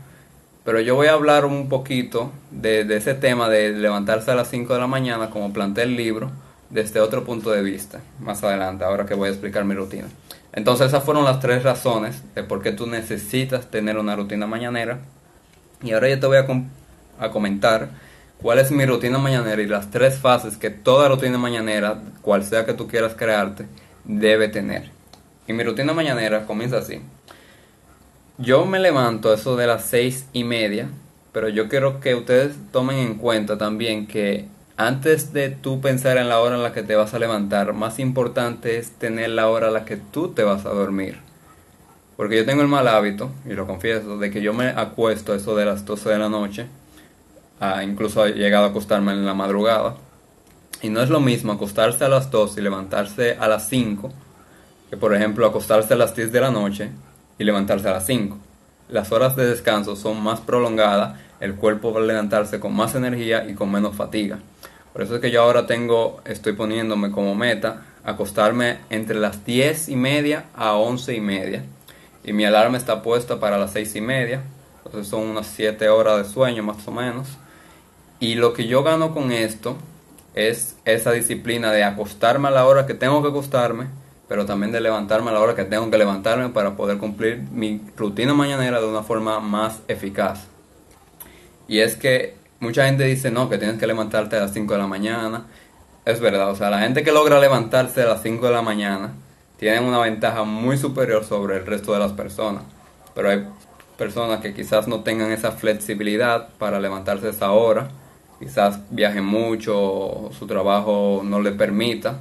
Pero 0.63 0.79
yo 0.79 0.95
voy 0.95 1.07
a 1.07 1.13
hablar 1.13 1.45
un 1.45 1.69
poquito 1.69 2.31
de, 2.51 2.81
ese 2.95 3.15
tema 3.15 3.49
de 3.49 3.71
levantarse 3.71 4.29
a 4.29 4.35
las 4.35 4.49
5 4.49 4.73
de 4.73 4.79
la 4.79 4.87
mañana, 4.87 5.31
como 5.31 5.51
plantea 5.53 5.85
el 5.85 5.95
libro, 5.95 6.29
desde 6.69 6.99
otro 6.99 7.23
punto 7.23 7.49
de 7.49 7.63
vista, 7.63 7.99
más 8.19 8.43
adelante, 8.43 8.85
ahora 8.85 9.05
que 9.05 9.15
voy 9.15 9.29
a 9.29 9.31
explicar 9.31 9.65
mi 9.65 9.73
rutina. 9.73 10.07
Entonces 10.53 10.87
esas 10.87 11.03
fueron 11.03 11.25
las 11.25 11.39
tres 11.39 11.63
razones 11.63 12.21
de 12.35 12.43
por 12.43 12.61
qué 12.61 12.71
tú 12.71 12.85
necesitas 12.85 13.71
tener 13.71 13.97
una 13.97 14.15
rutina 14.15 14.45
mañanera. 14.45 14.99
Y 15.81 15.93
ahora 15.93 16.09
yo 16.09 16.19
te 16.19 16.27
voy 16.27 16.37
a, 16.37 16.45
a 17.19 17.31
comentar 17.31 17.89
cuál 18.39 18.59
es 18.59 18.69
mi 18.69 18.85
rutina 18.85 19.17
mañanera 19.17 19.61
y 19.61 19.67
las 19.67 19.89
tres 19.89 20.19
fases 20.19 20.57
que 20.57 20.69
toda 20.69 21.09
rutina 21.09 21.39
mañanera, 21.39 22.01
cual 22.21 22.43
sea 22.43 22.65
que 22.65 22.73
tú 22.73 22.87
quieras 22.87 23.15
crearte, 23.15 23.65
debe 24.03 24.47
tener. 24.47 24.91
Y 25.47 25.53
mi 25.53 25.63
rutina 25.63 25.93
mañanera 25.93 26.45
comienza 26.45 26.77
así. 26.77 27.01
Yo 28.41 28.65
me 28.65 28.79
levanto 28.79 29.31
eso 29.33 29.55
de 29.55 29.67
las 29.67 29.85
seis 29.85 30.25
y 30.33 30.43
media, 30.43 30.89
pero 31.31 31.47
yo 31.47 31.69
quiero 31.69 31.99
que 31.99 32.15
ustedes 32.15 32.55
tomen 32.71 32.97
en 32.97 33.15
cuenta 33.15 33.59
también 33.59 34.07
que 34.07 34.47
antes 34.77 35.31
de 35.31 35.49
tú 35.49 35.79
pensar 35.79 36.17
en 36.17 36.27
la 36.27 36.39
hora 36.39 36.55
en 36.55 36.63
la 36.63 36.73
que 36.73 36.81
te 36.81 36.95
vas 36.95 37.13
a 37.13 37.19
levantar, 37.19 37.73
más 37.73 37.99
importante 37.99 38.79
es 38.79 38.91
tener 38.93 39.29
la 39.29 39.47
hora 39.47 39.67
a 39.67 39.71
la 39.71 39.85
que 39.85 39.95
tú 39.95 40.29
te 40.29 40.43
vas 40.43 40.65
a 40.65 40.69
dormir. 40.69 41.19
Porque 42.17 42.35
yo 42.35 42.45
tengo 42.45 42.63
el 42.63 42.67
mal 42.67 42.87
hábito, 42.87 43.29
y 43.45 43.53
lo 43.53 43.67
confieso, 43.67 44.17
de 44.17 44.31
que 44.31 44.41
yo 44.41 44.53
me 44.53 44.69
acuesto 44.69 45.35
eso 45.35 45.55
de 45.55 45.65
las 45.65 45.85
12 45.85 46.09
de 46.09 46.17
la 46.17 46.29
noche 46.29 46.65
incluso 47.83 48.25
he 48.25 48.33
llegado 48.33 48.65
a 48.65 48.69
acostarme 48.69 49.11
en 49.11 49.23
la 49.23 49.35
madrugada. 49.35 49.97
Y 50.81 50.89
no 50.89 51.03
es 51.03 51.09
lo 51.09 51.19
mismo 51.19 51.51
acostarse 51.51 52.03
a 52.05 52.09
las 52.09 52.31
2 52.31 52.57
y 52.57 52.61
levantarse 52.61 53.37
a 53.39 53.47
las 53.47 53.69
5 53.69 54.11
que 54.89 54.97
por 54.97 55.15
ejemplo 55.15 55.45
acostarse 55.45 55.93
a 55.93 55.97
las 55.97 56.15
10 56.15 56.31
de 56.31 56.41
la 56.41 56.49
noche 56.49 56.89
y 57.41 57.43
levantarse 57.43 57.89
a 57.89 57.93
las 57.93 58.05
5. 58.05 58.37
Las 58.89 59.11
horas 59.11 59.35
de 59.35 59.47
descanso 59.47 59.95
son 59.95 60.21
más 60.21 60.39
prolongadas, 60.41 61.19
el 61.39 61.55
cuerpo 61.55 61.91
va 61.91 61.99
a 61.99 62.03
levantarse 62.03 62.59
con 62.59 62.75
más 62.75 62.93
energía 62.93 63.45
y 63.49 63.55
con 63.55 63.71
menos 63.71 63.95
fatiga. 63.95 64.37
Por 64.93 65.01
eso 65.01 65.15
es 65.15 65.21
que 65.21 65.31
yo 65.31 65.41
ahora 65.41 65.65
tengo, 65.65 66.21
estoy 66.25 66.53
poniéndome 66.53 67.09
como 67.09 67.33
meta 67.33 67.85
acostarme 68.03 68.77
entre 68.91 69.17
las 69.17 69.43
10 69.43 69.89
y 69.89 69.95
media 69.95 70.45
a 70.55 70.73
11 70.73 71.15
y 71.15 71.21
media. 71.21 71.63
Y 72.23 72.31
mi 72.33 72.45
alarma 72.45 72.77
está 72.77 73.01
puesta 73.01 73.39
para 73.39 73.57
las 73.57 73.71
6 73.71 73.95
y 73.95 74.01
media. 74.01 74.43
Entonces 74.85 75.09
son 75.09 75.21
unas 75.23 75.47
7 75.47 75.89
horas 75.89 76.17
de 76.17 76.31
sueño 76.31 76.61
más 76.61 76.87
o 76.87 76.91
menos. 76.91 77.27
Y 78.19 78.35
lo 78.35 78.53
que 78.53 78.67
yo 78.67 78.83
gano 78.83 79.15
con 79.15 79.31
esto 79.31 79.77
es 80.35 80.75
esa 80.85 81.11
disciplina 81.11 81.71
de 81.71 81.83
acostarme 81.83 82.49
a 82.49 82.51
la 82.51 82.67
hora 82.67 82.85
que 82.85 82.93
tengo 82.93 83.23
que 83.23 83.29
acostarme, 83.29 83.87
pero 84.31 84.45
también 84.45 84.71
de 84.71 84.79
levantarme 84.79 85.29
a 85.29 85.33
la 85.33 85.41
hora 85.41 85.55
que 85.55 85.65
tengo 85.65 85.91
que 85.91 85.97
levantarme 85.97 86.47
para 86.47 86.77
poder 86.77 86.99
cumplir 86.99 87.41
mi 87.51 87.81
rutina 87.97 88.33
mañanera 88.33 88.79
de 88.79 88.87
una 88.87 89.03
forma 89.03 89.41
más 89.41 89.81
eficaz. 89.89 90.47
Y 91.67 91.79
es 91.79 91.97
que 91.97 92.35
mucha 92.61 92.85
gente 92.85 93.03
dice, 93.03 93.29
no, 93.29 93.49
que 93.49 93.57
tienes 93.57 93.77
que 93.77 93.85
levantarte 93.85 94.37
a 94.37 94.39
las 94.39 94.53
5 94.53 94.71
de 94.71 94.79
la 94.79 94.87
mañana. 94.87 95.47
Es 96.05 96.21
verdad, 96.21 96.49
o 96.49 96.55
sea, 96.55 96.69
la 96.69 96.79
gente 96.79 97.03
que 97.03 97.11
logra 97.11 97.41
levantarse 97.41 98.03
a 98.03 98.05
las 98.05 98.21
5 98.21 98.45
de 98.45 98.53
la 98.53 98.61
mañana 98.61 99.11
tiene 99.59 99.81
una 99.81 99.99
ventaja 99.99 100.45
muy 100.45 100.77
superior 100.77 101.25
sobre 101.25 101.57
el 101.57 101.65
resto 101.65 101.91
de 101.91 101.99
las 101.99 102.13
personas. 102.13 102.63
Pero 103.13 103.31
hay 103.31 103.45
personas 103.97 104.39
que 104.39 104.53
quizás 104.53 104.87
no 104.87 105.01
tengan 105.01 105.33
esa 105.33 105.51
flexibilidad 105.51 106.47
para 106.57 106.79
levantarse 106.79 107.27
a 107.27 107.31
esa 107.31 107.51
hora, 107.51 107.89
quizás 108.39 108.79
viajen 108.91 109.25
mucho, 109.25 110.29
su 110.39 110.47
trabajo 110.47 111.19
no 111.21 111.41
le 111.41 111.51
permita 111.51 112.17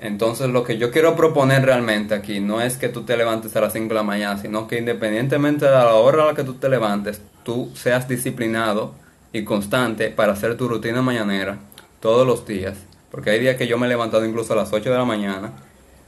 entonces 0.00 0.48
lo 0.48 0.64
que 0.64 0.78
yo 0.78 0.90
quiero 0.90 1.14
proponer 1.14 1.62
realmente 1.62 2.14
aquí 2.14 2.40
no 2.40 2.62
es 2.62 2.78
que 2.78 2.88
tú 2.88 3.02
te 3.02 3.18
levantes 3.18 3.54
a 3.54 3.60
las 3.60 3.74
5 3.74 3.88
de 3.88 3.94
la 3.94 4.02
mañana, 4.02 4.40
sino 4.40 4.66
que 4.66 4.78
independientemente 4.78 5.66
de 5.66 5.72
la 5.72 5.94
hora 5.94 6.22
a 6.22 6.26
la 6.26 6.34
que 6.34 6.42
tú 6.42 6.54
te 6.54 6.70
levantes, 6.70 7.20
tú 7.44 7.70
seas 7.74 8.08
disciplinado 8.08 8.94
y 9.30 9.44
constante 9.44 10.08
para 10.08 10.32
hacer 10.32 10.56
tu 10.56 10.68
rutina 10.68 11.02
mañanera 11.02 11.58
todos 12.00 12.26
los 12.26 12.46
días. 12.46 12.78
Porque 13.10 13.28
hay 13.28 13.40
días 13.40 13.56
que 13.56 13.66
yo 13.66 13.76
me 13.76 13.86
he 13.86 13.88
levantado 13.90 14.24
incluso 14.24 14.54
a 14.54 14.56
las 14.56 14.72
8 14.72 14.90
de 14.90 14.96
la 14.96 15.04
mañana 15.04 15.52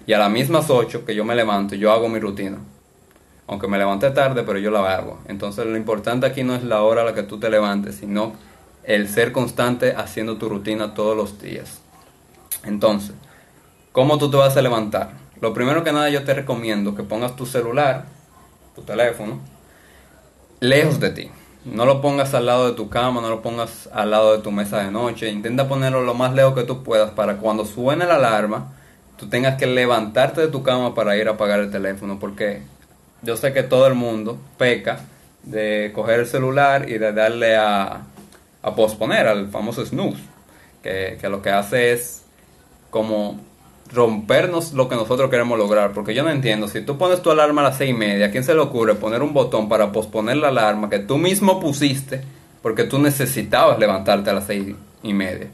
y 0.07 0.15
a 0.15 0.19
las 0.19 0.31
mismas 0.31 0.71
8 0.71 1.05
que 1.05 1.15
yo 1.15 1.27
me 1.27 1.35
levanto, 1.35 1.75
yo 1.75 1.93
hago 1.93 2.09
mi 2.09 2.19
rutina. 2.19 2.57
Aunque 3.47 3.69
me 3.69 3.77
levante 3.77 4.11
tarde, 4.13 4.43
pero 4.43 4.59
yo 4.59 4.71
la 4.71 4.97
hago. 4.97 5.21
Entonces 5.29 5.67
lo 5.67 5.77
importante 5.77 6.25
aquí 6.25 6.45
no 6.45 6.55
es 6.55 6.65
la 6.65 6.81
hora 6.81 7.03
a 7.03 7.05
la 7.05 7.13
que 7.13 7.25
tú 7.25 7.39
te 7.39 7.51
levantes, 7.51 7.97
sino 7.97 8.33
el 8.85 9.07
ser 9.09 9.33
constante 9.33 9.95
haciendo 9.95 10.39
tu 10.39 10.49
rutina 10.49 10.95
todos 10.95 11.15
los 11.15 11.43
días. 11.43 11.83
Entonces, 12.65 13.15
¿Cómo 13.93 14.17
tú 14.17 14.31
te 14.31 14.39
vas 14.39 14.57
a 14.57 14.63
levantar? 14.63 15.11
Lo 15.43 15.53
primero 15.53 15.85
que 15.85 15.93
nada 15.93 16.09
yo 16.09 16.25
te 16.25 16.33
recomiendo 16.33 16.95
que 16.95 17.03
pongas 17.03 17.37
tu 17.37 17.45
celular, 17.45 18.07
tu 18.75 18.81
teléfono, 18.81 19.39
lejos 20.61 20.99
de 20.99 21.11
ti. 21.11 21.31
No 21.67 21.85
lo 21.85 22.01
pongas 22.01 22.33
al 22.33 22.47
lado 22.47 22.69
de 22.71 22.73
tu 22.73 22.89
cama, 22.89 23.21
no 23.21 23.29
lo 23.29 23.43
pongas 23.43 23.91
al 23.93 24.11
lado 24.11 24.35
de 24.35 24.43
tu 24.43 24.51
mesa 24.51 24.79
de 24.79 24.91
noche. 24.91 25.29
Intenta 25.29 25.69
ponerlo 25.69 26.03
lo 26.05 26.15
más 26.15 26.33
lejos 26.33 26.55
que 26.55 26.63
tú 26.63 26.83
puedas 26.83 27.11
para 27.11 27.37
cuando 27.37 27.67
suene 27.67 28.07
la 28.07 28.15
alarma, 28.15 28.73
tú 29.19 29.29
tengas 29.29 29.59
que 29.59 29.67
levantarte 29.67 30.41
de 30.41 30.49
tu 30.49 30.63
cama 30.63 30.95
para 30.95 31.15
ir 31.19 31.29
a 31.29 31.33
apagar 31.33 31.61
el 31.61 31.71
teléfono. 31.71 32.19
Porque 32.19 32.63
yo 33.21 33.37
sé 33.37 33.53
que 33.53 33.63
todo 33.63 33.87
el 33.89 33.95
mundo 33.95 34.39
peca 34.57 35.01
de 35.43 35.93
coger 35.95 36.21
el 36.21 36.27
celular 36.27 36.89
y 36.89 36.97
de 36.97 37.13
darle 37.13 37.57
a, 37.57 38.07
a 38.63 38.75
posponer 38.75 39.27
al 39.27 39.49
famoso 39.49 39.85
snooze. 39.85 40.23
Que, 40.83 41.19
que 41.21 41.29
lo 41.29 41.43
que 41.43 41.51
hace 41.51 41.93
es 41.93 42.25
como 42.91 43.52
rompernos 43.93 44.73
lo 44.73 44.89
que 44.89 44.97
nosotros 44.97 45.31
queremos 45.31 45.59
lograr. 45.59 45.93
Porque 45.93 46.15
yo 46.15 46.23
no 46.23 46.31
entiendo, 46.31 46.69
si 46.69 46.81
tú 46.81 46.99
pones 46.99 47.23
tu 47.23 47.31
alarma 47.31 47.61
a 47.63 47.65
las 47.65 47.77
seis 47.77 47.91
y 47.91 47.95
media, 47.95 48.27
¿a 48.27 48.31
quién 48.31 48.45
se 48.45 48.55
le 48.55 48.61
ocurre 48.61 48.95
poner 48.95 49.23
un 49.23 49.33
botón 49.33 49.69
para 49.69 49.93
posponer 49.93 50.37
la 50.37 50.49
alarma 50.49 50.89
que 50.89 50.99
tú 50.99 51.19
mismo 51.19 51.61
pusiste 51.61 52.23
porque 52.63 52.85
tú 52.85 52.99
necesitabas 52.99 53.79
levantarte 53.79 54.31
a 54.31 54.35
las 54.35 54.47
seis 54.47 54.75
y 55.03 55.13
media? 55.13 55.49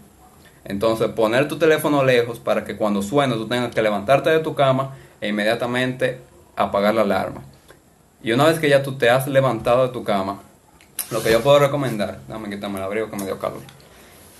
Entonces, 0.64 1.08
poner 1.08 1.48
tu 1.48 1.58
teléfono 1.58 2.04
lejos 2.04 2.38
para 2.38 2.64
que 2.64 2.76
cuando 2.76 3.02
suene 3.02 3.34
tú 3.34 3.48
tengas 3.48 3.74
que 3.74 3.82
levantarte 3.82 4.30
de 4.30 4.40
tu 4.40 4.54
cama 4.54 4.96
e 5.20 5.28
inmediatamente 5.28 6.20
apagar 6.56 6.94
la 6.94 7.02
alarma. 7.02 7.42
Y 8.22 8.32
una 8.32 8.46
vez 8.46 8.58
que 8.58 8.68
ya 8.68 8.82
tú 8.82 8.98
te 8.98 9.08
has 9.08 9.26
levantado 9.28 9.86
de 9.86 9.92
tu 9.92 10.04
cama, 10.04 10.42
lo 11.10 11.22
que 11.22 11.32
yo 11.32 11.40
puedo 11.40 11.58
recomendar, 11.58 12.18
dame 12.28 12.54
el 12.54 12.82
abrigo 12.82 13.08
que 13.08 13.16
me 13.16 13.24
dio 13.24 13.38
calor. 13.38 13.60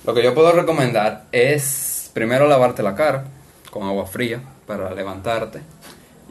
Lo 0.05 0.13
que 0.13 0.21
yo 0.21 0.35
puedo 0.35 0.51
recomendar 0.51 1.25
es 1.31 2.11
primero 2.13 2.47
lavarte 2.47 2.83
la 2.83 2.95
cara 2.95 3.25
con 3.69 3.83
agua 3.83 4.05
fría 4.05 4.41
para 4.65 4.93
levantarte. 4.93 5.61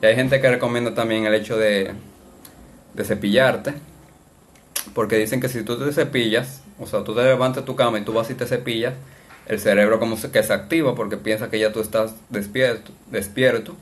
Y 0.01 0.07
hay 0.07 0.15
gente 0.15 0.41
que 0.41 0.51
recomienda 0.51 0.95
también 0.95 1.27
el 1.27 1.35
hecho 1.35 1.57
de, 1.57 1.93
cepillarte, 2.97 3.75
porque 4.95 5.17
dicen 5.17 5.41
que 5.41 5.49
si 5.49 5.63
tú 5.63 5.79
te 5.79 5.93
cepillas, 5.93 6.63
o 6.79 6.87
sea, 6.87 7.05
tú 7.05 7.15
te 7.15 7.23
levantas 7.23 7.65
tu 7.65 7.77
cama 7.77 7.99
y 7.99 8.03
tú 8.03 8.13
vas 8.13 8.31
y 8.31 8.35
te 8.35 8.47
cepillas, 8.47 8.95
el 9.47 9.59
cerebro 9.59 9.99
como 9.99 10.17
que 10.21 10.43
se 10.43 10.53
activa 10.53 10.95
porque 10.95 11.17
piensa 11.17 11.49
que 11.49 11.59
ya 11.59 11.73
tú 11.73 11.81
estás 11.81 12.15
despierto, 12.29 12.93
despierto. 13.11 13.75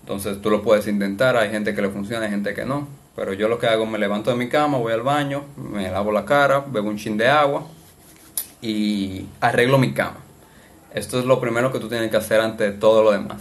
Entonces 0.00 0.40
tú 0.40 0.50
lo 0.50 0.62
puedes 0.62 0.86
intentar, 0.86 1.36
hay 1.36 1.50
gente 1.50 1.74
que 1.74 1.82
le 1.82 1.88
funciona, 1.88 2.26
hay 2.26 2.30
gente 2.30 2.54
que 2.54 2.64
no. 2.64 2.88
Pero 3.16 3.32
yo 3.32 3.48
lo 3.48 3.58
que 3.58 3.66
hago, 3.66 3.84
me 3.84 3.98
levanto 3.98 4.30
de 4.30 4.36
mi 4.36 4.48
cama, 4.48 4.78
voy 4.78 4.92
al 4.92 5.02
baño, 5.02 5.44
me 5.56 5.90
lavo 5.90 6.12
la 6.12 6.24
cara, 6.24 6.64
bebo 6.66 6.88
un 6.88 6.98
chin 6.98 7.16
de 7.16 7.28
agua 7.28 7.66
y 8.60 9.26
arreglo 9.40 9.78
mi 9.78 9.92
cama. 9.92 10.27
Esto 10.98 11.20
es 11.20 11.26
lo 11.26 11.40
primero 11.40 11.70
que 11.70 11.78
tú 11.78 11.88
tienes 11.88 12.10
que 12.10 12.16
hacer 12.16 12.40
ante 12.40 12.72
todo 12.72 13.04
lo 13.04 13.12
demás. 13.12 13.40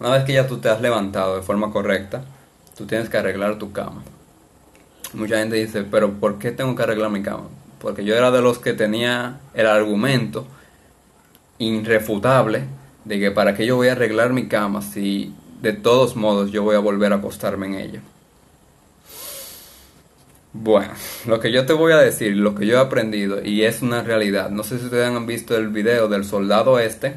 Una 0.00 0.10
vez 0.10 0.24
que 0.24 0.32
ya 0.32 0.48
tú 0.48 0.58
te 0.58 0.68
has 0.68 0.80
levantado 0.80 1.36
de 1.36 1.42
forma 1.42 1.70
correcta, 1.70 2.24
tú 2.76 2.84
tienes 2.84 3.08
que 3.08 3.16
arreglar 3.16 3.58
tu 3.58 3.70
cama. 3.70 4.02
Mucha 5.14 5.38
gente 5.38 5.54
dice, 5.54 5.84
pero 5.84 6.14
¿por 6.14 6.40
qué 6.40 6.50
tengo 6.50 6.74
que 6.74 6.82
arreglar 6.82 7.10
mi 7.10 7.22
cama? 7.22 7.44
Porque 7.80 8.04
yo 8.04 8.16
era 8.16 8.32
de 8.32 8.42
los 8.42 8.58
que 8.58 8.72
tenía 8.72 9.38
el 9.54 9.68
argumento 9.68 10.48
irrefutable 11.58 12.64
de 13.04 13.20
que 13.20 13.30
para 13.30 13.54
qué 13.54 13.66
yo 13.66 13.76
voy 13.76 13.86
a 13.86 13.92
arreglar 13.92 14.32
mi 14.32 14.48
cama 14.48 14.82
si 14.82 15.32
de 15.62 15.72
todos 15.72 16.16
modos 16.16 16.50
yo 16.50 16.64
voy 16.64 16.74
a 16.74 16.80
volver 16.80 17.12
a 17.12 17.16
acostarme 17.16 17.66
en 17.66 17.74
ella. 17.74 18.00
Bueno, 20.62 20.92
lo 21.26 21.40
que 21.40 21.52
yo 21.52 21.66
te 21.66 21.72
voy 21.72 21.92
a 21.92 21.98
decir, 21.98 22.36
lo 22.36 22.54
que 22.54 22.66
yo 22.66 22.76
he 22.76 22.80
aprendido, 22.80 23.42
y 23.42 23.62
es 23.62 23.82
una 23.82 24.02
realidad, 24.02 24.50
no 24.50 24.62
sé 24.62 24.78
si 24.78 24.86
ustedes 24.86 25.08
han 25.08 25.26
visto 25.26 25.56
el 25.56 25.68
video 25.68 26.08
del 26.08 26.24
soldado 26.24 26.78
este, 26.78 27.14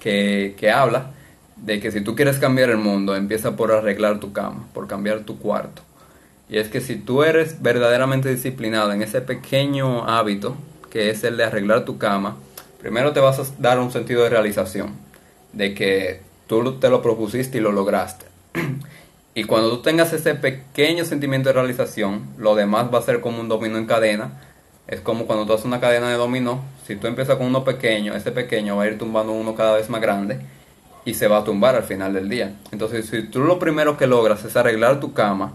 que, 0.00 0.54
que 0.58 0.70
habla 0.70 1.10
de 1.56 1.80
que 1.80 1.90
si 1.90 2.02
tú 2.02 2.14
quieres 2.14 2.38
cambiar 2.38 2.70
el 2.70 2.76
mundo, 2.76 3.16
empieza 3.16 3.56
por 3.56 3.72
arreglar 3.72 4.20
tu 4.20 4.32
cama, 4.32 4.66
por 4.74 4.86
cambiar 4.86 5.20
tu 5.20 5.38
cuarto. 5.38 5.82
Y 6.48 6.58
es 6.58 6.68
que 6.68 6.80
si 6.80 6.96
tú 6.96 7.24
eres 7.24 7.60
verdaderamente 7.62 8.28
disciplinado 8.28 8.92
en 8.92 9.02
ese 9.02 9.20
pequeño 9.20 10.04
hábito, 10.08 10.56
que 10.90 11.10
es 11.10 11.24
el 11.24 11.36
de 11.36 11.44
arreglar 11.44 11.84
tu 11.84 11.98
cama, 11.98 12.36
primero 12.78 13.12
te 13.12 13.20
vas 13.20 13.38
a 13.40 13.44
dar 13.58 13.80
un 13.80 13.90
sentido 13.90 14.22
de 14.22 14.30
realización, 14.30 14.94
de 15.52 15.74
que 15.74 16.20
tú 16.46 16.74
te 16.78 16.88
lo 16.88 17.02
propusiste 17.02 17.58
y 17.58 17.60
lo 17.60 17.72
lograste. 17.72 18.26
Y 19.36 19.44
cuando 19.44 19.68
tú 19.68 19.82
tengas 19.82 20.14
ese 20.14 20.34
pequeño 20.34 21.04
sentimiento 21.04 21.50
de 21.50 21.52
realización, 21.52 22.26
lo 22.38 22.54
demás 22.54 22.86
va 22.92 23.00
a 23.00 23.02
ser 23.02 23.20
como 23.20 23.38
un 23.38 23.50
dominó 23.50 23.76
en 23.76 23.84
cadena. 23.84 24.30
Es 24.88 25.02
como 25.02 25.26
cuando 25.26 25.44
tú 25.44 25.52
haces 25.52 25.66
una 25.66 25.78
cadena 25.78 26.08
de 26.08 26.16
dominó. 26.16 26.64
Si 26.86 26.96
tú 26.96 27.06
empiezas 27.06 27.36
con 27.36 27.48
uno 27.48 27.62
pequeño, 27.62 28.14
ese 28.14 28.32
pequeño 28.32 28.78
va 28.78 28.84
a 28.84 28.86
ir 28.86 28.96
tumbando 28.96 29.34
uno 29.34 29.54
cada 29.54 29.76
vez 29.76 29.90
más 29.90 30.00
grande 30.00 30.38
y 31.04 31.12
se 31.12 31.28
va 31.28 31.36
a 31.36 31.44
tumbar 31.44 31.74
al 31.74 31.82
final 31.82 32.14
del 32.14 32.30
día. 32.30 32.54
Entonces, 32.72 33.10
si 33.10 33.24
tú 33.24 33.40
lo 33.40 33.58
primero 33.58 33.98
que 33.98 34.06
logras 34.06 34.42
es 34.46 34.56
arreglar 34.56 35.00
tu 35.00 35.12
cama, 35.12 35.52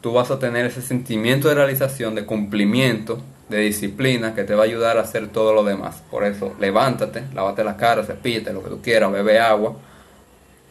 tú 0.00 0.12
vas 0.12 0.32
a 0.32 0.40
tener 0.40 0.66
ese 0.66 0.82
sentimiento 0.82 1.46
de 1.46 1.54
realización, 1.54 2.16
de 2.16 2.26
cumplimiento, 2.26 3.22
de 3.48 3.58
disciplina 3.58 4.34
que 4.34 4.42
te 4.42 4.56
va 4.56 4.64
a 4.64 4.66
ayudar 4.66 4.98
a 4.98 5.02
hacer 5.02 5.28
todo 5.28 5.54
lo 5.54 5.62
demás. 5.62 6.02
Por 6.10 6.24
eso, 6.24 6.56
levántate, 6.58 7.22
lávate 7.34 7.62
la 7.62 7.76
cara, 7.76 8.02
cepíllate, 8.02 8.52
lo 8.52 8.64
que 8.64 8.70
tú 8.70 8.82
quieras, 8.82 9.12
bebe 9.12 9.38
agua 9.38 9.76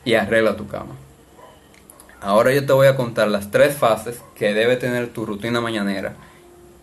y 0.03 0.15
arregla 0.15 0.58
tu 0.58 0.67
cama. 0.67 0.95
Ahora 2.21 2.53
yo 2.53 2.65
te 2.65 2.73
voy 2.73 2.88
a 2.88 2.95
contar 2.95 3.29
las 3.29 3.49
tres 3.49 3.77
fases 3.77 4.19
que 4.36 4.53
debe 4.53 4.75
tener 4.75 5.08
tu 5.13 5.25
rutina 5.25 5.62
mañanera. 5.62 6.15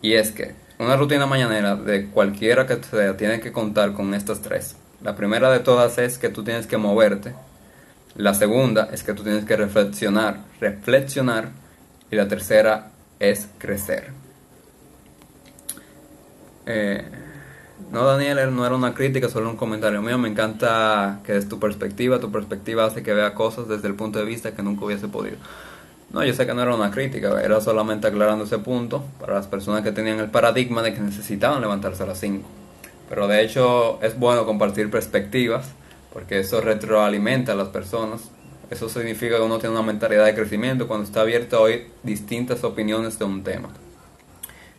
Y 0.00 0.14
es 0.14 0.30
que 0.30 0.54
una 0.78 0.96
rutina 0.96 1.26
mañanera 1.26 1.76
de 1.76 2.06
cualquiera 2.06 2.66
que 2.66 2.82
sea 2.82 3.16
tiene 3.16 3.40
que 3.40 3.52
contar 3.52 3.92
con 3.92 4.14
estas 4.14 4.40
tres. 4.40 4.76
La 5.02 5.14
primera 5.14 5.50
de 5.50 5.60
todas 5.60 5.98
es 5.98 6.16
que 6.16 6.30
tú 6.30 6.42
tienes 6.42 6.66
que 6.66 6.78
moverte. 6.78 7.34
La 8.14 8.32
segunda 8.32 8.88
es 8.92 9.02
que 9.02 9.12
tú 9.12 9.22
tienes 9.22 9.44
que 9.44 9.56
reflexionar, 9.56 10.40
reflexionar. 10.58 11.50
Y 12.10 12.16
la 12.16 12.28
tercera 12.28 12.92
es 13.18 13.48
crecer. 13.58 14.12
Eh, 16.64 17.04
no, 17.92 18.04
Daniel, 18.04 18.54
no 18.54 18.66
era 18.66 18.74
una 18.74 18.94
crítica, 18.94 19.28
solo 19.28 19.48
un 19.48 19.56
comentario 19.56 20.02
mío. 20.02 20.18
Me 20.18 20.28
encanta 20.28 21.20
que 21.24 21.36
es 21.36 21.48
tu 21.48 21.58
perspectiva. 21.60 22.18
Tu 22.18 22.32
perspectiva 22.32 22.84
hace 22.84 23.02
que 23.02 23.14
vea 23.14 23.34
cosas 23.34 23.68
desde 23.68 23.88
el 23.88 23.94
punto 23.94 24.18
de 24.18 24.24
vista 24.24 24.52
que 24.52 24.62
nunca 24.62 24.84
hubiese 24.84 25.08
podido. 25.08 25.36
No, 26.12 26.24
yo 26.24 26.34
sé 26.34 26.46
que 26.46 26.54
no 26.54 26.62
era 26.62 26.74
una 26.74 26.90
crítica, 26.90 27.40
era 27.42 27.60
solamente 27.60 28.06
aclarando 28.06 28.44
ese 28.44 28.58
punto 28.58 29.04
para 29.20 29.34
las 29.34 29.48
personas 29.48 29.82
que 29.82 29.92
tenían 29.92 30.18
el 30.20 30.30
paradigma 30.30 30.82
de 30.82 30.94
que 30.94 31.00
necesitaban 31.00 31.60
levantarse 31.60 32.02
a 32.02 32.06
las 32.06 32.20
5. 32.20 32.46
Pero 33.08 33.28
de 33.28 33.42
hecho 33.42 34.00
es 34.02 34.18
bueno 34.18 34.46
compartir 34.46 34.90
perspectivas 34.90 35.66
porque 36.12 36.38
eso 36.38 36.60
retroalimenta 36.60 37.52
a 37.52 37.54
las 37.54 37.68
personas. 37.68 38.22
Eso 38.70 38.88
significa 38.88 39.36
que 39.36 39.42
uno 39.42 39.58
tiene 39.58 39.74
una 39.74 39.84
mentalidad 39.84 40.24
de 40.24 40.34
crecimiento 40.34 40.88
cuando 40.88 41.06
está 41.06 41.20
abierto 41.20 41.56
a 41.56 41.60
oír 41.60 41.90
distintas 42.02 42.64
opiniones 42.64 43.18
de 43.18 43.24
un 43.24 43.42
tema. 43.42 43.68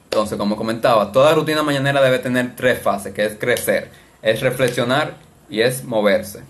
Entonces, 0.10 0.38
como 0.38 0.56
comentaba, 0.56 1.12
toda 1.12 1.36
rutina 1.36 1.64
mañanera 1.64 2.02
debe 2.02 2.20
tener 2.20 2.56
tres 2.56 2.80
fases, 2.80 3.14
que 3.14 3.26
es 3.26 3.36
crecer, 3.38 3.90
es 4.22 4.40
reflexionar 4.40 5.16
y 5.50 5.62
es 5.62 5.84
moverse. 5.84 6.44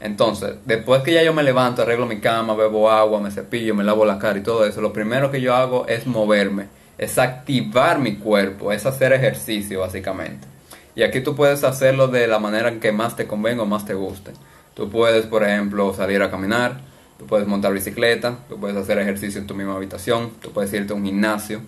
Entonces, 0.00 0.56
después 0.66 1.02
que 1.02 1.14
ya 1.14 1.22
yo 1.22 1.32
me 1.32 1.42
levanto, 1.42 1.82
arreglo 1.82 2.06
mi 2.06 2.20
cama, 2.20 2.54
bebo 2.54 2.90
agua, 2.90 3.20
me 3.20 3.30
cepillo, 3.30 3.74
me 3.74 3.84
lavo 3.84 4.04
la 4.04 4.18
cara 4.18 4.38
y 4.38 4.42
todo 4.42 4.66
eso, 4.66 4.82
lo 4.82 4.92
primero 4.92 5.30
que 5.30 5.40
yo 5.40 5.54
hago 5.54 5.86
es 5.88 6.06
moverme, 6.06 6.68
es 6.98 7.18
activar 7.18 7.98
mi 7.98 8.16
cuerpo, 8.16 8.70
es 8.70 8.84
hacer 8.84 9.14
ejercicio 9.14 9.80
básicamente. 9.80 10.46
Y 10.94 11.02
aquí 11.02 11.22
tú 11.22 11.34
puedes 11.34 11.64
hacerlo 11.64 12.08
de 12.08 12.26
la 12.26 12.38
manera 12.38 12.68
en 12.68 12.80
que 12.80 12.92
más 12.92 13.16
te 13.16 13.26
convenga 13.26 13.62
o 13.62 13.66
más 13.66 13.86
te 13.86 13.94
guste. 13.94 14.32
Tú 14.74 14.90
puedes, 14.90 15.24
por 15.24 15.42
ejemplo, 15.42 15.94
salir 15.94 16.22
a 16.22 16.30
caminar, 16.30 16.80
tú 17.18 17.26
puedes 17.26 17.46
montar 17.46 17.72
bicicleta, 17.72 18.36
tú 18.48 18.60
puedes 18.60 18.76
hacer 18.76 18.98
ejercicio 18.98 19.40
en 19.40 19.46
tu 19.46 19.54
misma 19.54 19.76
habitación, 19.76 20.32
tú 20.42 20.52
puedes 20.52 20.72
irte 20.72 20.92
a 20.92 20.96
un 20.96 21.04
gimnasio, 21.04 21.60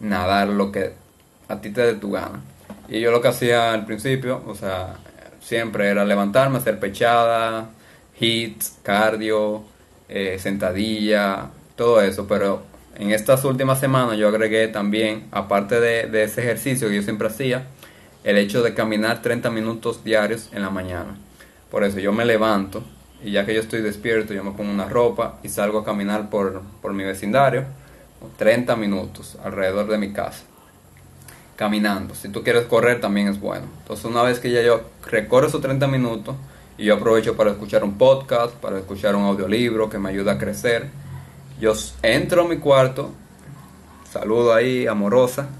nadar, 0.00 0.48
lo 0.48 0.72
que 0.72 0.92
a 1.48 1.60
ti 1.60 1.70
te 1.70 1.82
dé 1.82 1.94
tu 1.94 2.10
gana. 2.10 2.40
Y 2.88 3.00
yo 3.00 3.10
lo 3.10 3.20
que 3.20 3.28
hacía 3.28 3.72
al 3.72 3.86
principio, 3.86 4.42
o 4.46 4.54
sea, 4.54 4.96
siempre 5.40 5.88
era 5.88 6.04
levantarme, 6.04 6.58
hacer 6.58 6.78
pechada, 6.80 7.70
hits, 8.18 8.78
cardio, 8.82 9.62
eh, 10.08 10.38
sentadilla, 10.40 11.50
todo 11.76 12.02
eso, 12.02 12.26
pero 12.26 12.62
en 12.96 13.12
estas 13.12 13.44
últimas 13.44 13.80
semanas 13.80 14.18
yo 14.18 14.28
agregué 14.28 14.68
también, 14.68 15.28
aparte 15.30 15.80
de, 15.80 16.08
de, 16.08 16.24
ese 16.24 16.42
ejercicio 16.42 16.88
que 16.88 16.96
yo 16.96 17.02
siempre 17.02 17.28
hacía, 17.28 17.66
el 18.24 18.36
hecho 18.36 18.62
de 18.62 18.74
caminar 18.74 19.22
30 19.22 19.50
minutos 19.50 20.04
diarios 20.04 20.50
en 20.52 20.62
la 20.62 20.70
mañana. 20.70 21.16
Por 21.70 21.84
eso 21.84 22.00
yo 22.00 22.12
me 22.12 22.24
levanto 22.24 22.82
y 23.22 23.32
ya 23.32 23.46
que 23.46 23.54
yo 23.54 23.60
estoy 23.60 23.80
despierto, 23.80 24.34
yo 24.34 24.44
me 24.44 24.52
pongo 24.52 24.70
una 24.70 24.86
ropa 24.86 25.38
y 25.42 25.48
salgo 25.48 25.78
a 25.78 25.84
caminar 25.84 26.30
por, 26.30 26.62
por 26.82 26.92
mi 26.92 27.04
vecindario, 27.04 27.64
30 28.36 28.76
minutos 28.76 29.38
alrededor 29.42 29.88
de 29.88 29.98
mi 29.98 30.12
casa 30.12 30.44
caminando. 31.60 32.14
Si 32.14 32.30
tú 32.30 32.42
quieres 32.42 32.64
correr 32.64 33.02
también 33.02 33.28
es 33.28 33.38
bueno. 33.38 33.66
Entonces 33.82 34.06
una 34.06 34.22
vez 34.22 34.40
que 34.40 34.50
ya 34.50 34.62
yo 34.62 34.80
recorro 35.10 35.46
esos 35.46 35.60
30 35.60 35.86
minutos 35.88 36.34
y 36.78 36.86
yo 36.86 36.94
aprovecho 36.94 37.36
para 37.36 37.50
escuchar 37.50 37.84
un 37.84 37.98
podcast, 37.98 38.54
para 38.54 38.78
escuchar 38.78 39.14
un 39.14 39.24
audiolibro 39.24 39.90
que 39.90 39.98
me 39.98 40.08
ayuda 40.08 40.32
a 40.32 40.38
crecer, 40.38 40.88
yo 41.60 41.74
entro 42.02 42.44
a 42.44 42.48
mi 42.48 42.56
cuarto, 42.56 43.12
saludo 44.10 44.54
ahí 44.54 44.86
amorosa, 44.86 45.50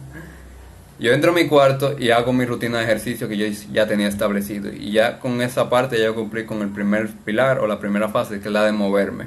yo 0.98 1.12
entro 1.12 1.32
a 1.32 1.34
mi 1.34 1.46
cuarto 1.46 1.94
y 1.98 2.10
hago 2.10 2.32
mi 2.32 2.46
rutina 2.46 2.78
de 2.78 2.84
ejercicio 2.84 3.28
que 3.28 3.36
yo 3.36 3.46
ya 3.70 3.86
tenía 3.86 4.08
establecido. 4.08 4.72
Y 4.72 4.92
ya 4.92 5.18
con 5.18 5.42
esa 5.42 5.68
parte 5.68 6.00
ya 6.00 6.12
cumplí 6.12 6.46
con 6.46 6.62
el 6.62 6.70
primer 6.70 7.10
pilar 7.10 7.58
o 7.58 7.66
la 7.66 7.78
primera 7.78 8.08
fase, 8.08 8.40
que 8.40 8.48
es 8.48 8.52
la 8.52 8.64
de 8.64 8.72
moverme. 8.72 9.26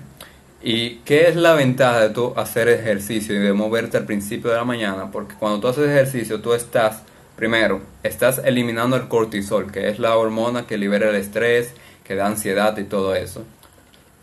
¿Y 0.65 1.01
qué 1.03 1.27
es 1.27 1.35
la 1.35 1.55
ventaja 1.55 1.99
de 1.99 2.09
tú 2.11 2.31
hacer 2.37 2.69
ejercicio 2.69 3.35
y 3.35 3.39
de 3.39 3.51
moverte 3.51 3.97
al 3.97 4.05
principio 4.05 4.49
de 4.49 4.55
la 4.55 4.63
mañana? 4.63 5.11
Porque 5.11 5.35
cuando 5.35 5.59
tú 5.59 5.67
haces 5.67 5.89
ejercicio, 5.89 6.39
tú 6.39 6.53
estás, 6.53 7.01
primero, 7.35 7.81
estás 8.01 8.39
eliminando 8.45 8.95
el 8.95 9.09
cortisol, 9.09 9.73
que 9.73 9.89
es 9.89 9.99
la 9.99 10.15
hormona 10.15 10.65
que 10.65 10.77
libera 10.77 11.09
el 11.09 11.17
estrés, 11.17 11.73
que 12.05 12.15
da 12.15 12.27
ansiedad 12.27 12.77
y 12.77 12.85
todo 12.85 13.13
eso. 13.13 13.43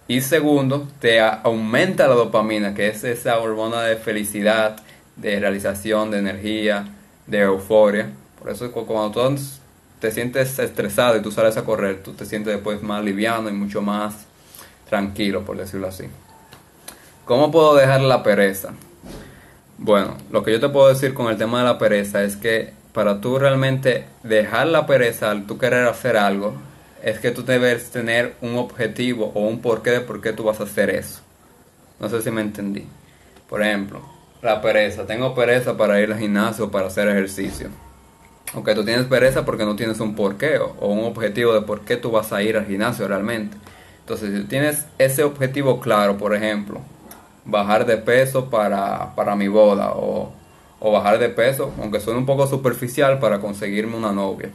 Y 0.08 0.22
segundo, 0.22 0.88
te 0.98 1.20
aumenta 1.20 2.08
la 2.08 2.14
dopamina, 2.14 2.72
que 2.72 2.88
es 2.88 3.04
esa 3.04 3.38
hormona 3.38 3.82
de 3.82 3.96
felicidad, 3.96 4.80
de 5.16 5.40
realización, 5.40 6.10
de 6.10 6.20
energía, 6.20 6.88
de 7.26 7.40
euforia. 7.40 8.12
Por 8.38 8.50
eso 8.50 8.72
cuando 8.72 9.10
tú 9.10 9.36
te 10.00 10.10
sientes 10.10 10.58
estresado 10.58 11.18
y 11.18 11.20
tú 11.20 11.30
sales 11.32 11.58
a 11.58 11.66
correr, 11.66 12.02
tú 12.02 12.14
te 12.14 12.24
sientes 12.24 12.54
después 12.54 12.82
más 12.82 13.04
liviano 13.04 13.50
y 13.50 13.52
mucho 13.52 13.82
más 13.82 14.24
tranquilo, 14.88 15.44
por 15.44 15.58
decirlo 15.58 15.88
así. 15.88 16.04
¿Cómo 17.30 17.52
puedo 17.52 17.76
dejar 17.76 18.00
la 18.00 18.24
pereza? 18.24 18.70
Bueno, 19.78 20.16
lo 20.32 20.42
que 20.42 20.50
yo 20.50 20.58
te 20.58 20.68
puedo 20.68 20.88
decir 20.88 21.14
con 21.14 21.28
el 21.28 21.36
tema 21.36 21.60
de 21.60 21.64
la 21.64 21.78
pereza 21.78 22.24
es 22.24 22.34
que 22.34 22.72
para 22.92 23.20
tú 23.20 23.38
realmente 23.38 24.04
dejar 24.24 24.66
la 24.66 24.84
pereza 24.84 25.30
al 25.30 25.46
tú 25.46 25.56
querer 25.56 25.86
hacer 25.86 26.16
algo, 26.16 26.54
es 27.04 27.20
que 27.20 27.30
tú 27.30 27.44
debes 27.44 27.92
tener 27.92 28.34
un 28.40 28.56
objetivo 28.56 29.30
o 29.32 29.46
un 29.46 29.60
porqué 29.60 29.90
de 29.90 30.00
por 30.00 30.20
qué 30.20 30.32
tú 30.32 30.42
vas 30.42 30.58
a 30.58 30.64
hacer 30.64 30.90
eso. 30.90 31.20
No 32.00 32.08
sé 32.08 32.20
si 32.20 32.32
me 32.32 32.40
entendí. 32.40 32.88
Por 33.48 33.62
ejemplo, 33.62 34.02
la 34.42 34.60
pereza. 34.60 35.06
Tengo 35.06 35.32
pereza 35.32 35.76
para 35.76 36.00
ir 36.00 36.10
al 36.10 36.18
gimnasio 36.18 36.72
para 36.72 36.88
hacer 36.88 37.06
ejercicio. 37.06 37.68
Ok, 38.54 38.74
tú 38.74 38.84
tienes 38.84 39.06
pereza 39.06 39.44
porque 39.44 39.64
no 39.64 39.76
tienes 39.76 40.00
un 40.00 40.16
porqué 40.16 40.58
o 40.58 40.88
un 40.88 41.04
objetivo 41.04 41.54
de 41.54 41.62
por 41.62 41.82
qué 41.82 41.96
tú 41.96 42.10
vas 42.10 42.32
a 42.32 42.42
ir 42.42 42.56
al 42.56 42.66
gimnasio 42.66 43.06
realmente. 43.06 43.56
Entonces, 44.00 44.36
si 44.36 44.48
tienes 44.48 44.86
ese 44.98 45.22
objetivo 45.22 45.78
claro, 45.78 46.18
por 46.18 46.34
ejemplo, 46.34 46.80
bajar 47.44 47.86
de 47.86 47.96
peso 47.96 48.50
para, 48.50 49.14
para 49.14 49.36
mi 49.36 49.48
boda 49.48 49.92
o, 49.92 50.32
o, 50.78 50.92
bajar 50.92 51.18
de 51.18 51.28
peso, 51.28 51.72
aunque 51.80 52.00
suene 52.00 52.18
un 52.18 52.26
poco 52.26 52.46
superficial, 52.46 53.18
para 53.18 53.40
conseguirme 53.40 53.96
una 53.96 54.12
novia. 54.12 54.50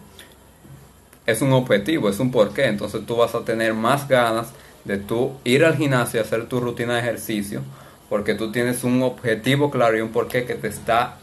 Es 1.25 1.41
un 1.41 1.53
objetivo, 1.53 2.09
es 2.09 2.19
un 2.19 2.31
porqué, 2.31 2.65
entonces 2.65 3.05
tú 3.05 3.15
vas 3.17 3.33
a 3.35 3.43
tener 3.43 3.73
más 3.73 4.07
ganas 4.07 4.47
de 4.83 4.97
tú 4.97 5.33
ir 5.43 5.65
al 5.65 5.75
gimnasio 5.75 6.19
y 6.19 6.23
hacer 6.23 6.47
tu 6.47 6.59
rutina 6.59 6.93
de 6.95 6.99
ejercicio, 6.99 7.61
porque 8.09 8.35
tú 8.35 8.51
tienes 8.51 8.83
un 8.83 9.01
objetivo 9.01 9.71
claro 9.71 9.97
y 9.97 10.01
un 10.01 10.09
porqué 10.09 10.45
que 10.45 10.55
te 10.55 10.67
está 10.67 11.17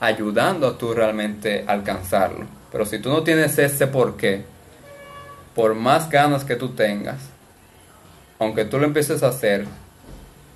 ayudando 0.00 0.66
a 0.66 0.78
tú 0.78 0.94
realmente 0.94 1.64
alcanzarlo. 1.66 2.46
Pero 2.72 2.86
si 2.86 2.98
tú 2.98 3.10
no 3.10 3.22
tienes 3.22 3.58
ese 3.58 3.86
porqué, 3.86 4.44
por 5.54 5.74
más 5.74 6.08
ganas 6.08 6.44
que 6.44 6.56
tú 6.56 6.70
tengas, 6.70 7.18
aunque 8.38 8.64
tú 8.64 8.78
lo 8.78 8.86
empieces 8.86 9.22
a 9.22 9.28
hacer, 9.28 9.66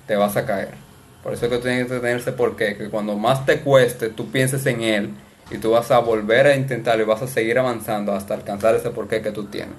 te 0.07 0.15
vas 0.15 0.35
a 0.37 0.45
caer. 0.45 0.87
Por 1.23 1.33
eso 1.33 1.45
es 1.45 1.51
que 1.51 1.57
tienes 1.57 1.87
que 1.87 1.99
tener 1.99 2.17
ese 2.17 2.31
porqué, 2.31 2.77
que 2.77 2.89
cuando 2.89 3.15
más 3.17 3.45
te 3.45 3.59
cueste, 3.59 4.09
tú 4.09 4.31
pienses 4.31 4.65
en 4.65 4.81
él 4.81 5.09
y 5.51 5.57
tú 5.57 5.71
vas 5.71 5.91
a 5.91 5.99
volver 5.99 6.47
a 6.47 6.55
intentarlo 6.55 7.03
y 7.03 7.05
vas 7.05 7.21
a 7.21 7.27
seguir 7.27 7.59
avanzando 7.59 8.13
hasta 8.13 8.33
alcanzar 8.33 8.75
ese 8.75 8.89
porqué 8.91 9.21
que 9.21 9.31
tú 9.31 9.45
tienes. 9.45 9.75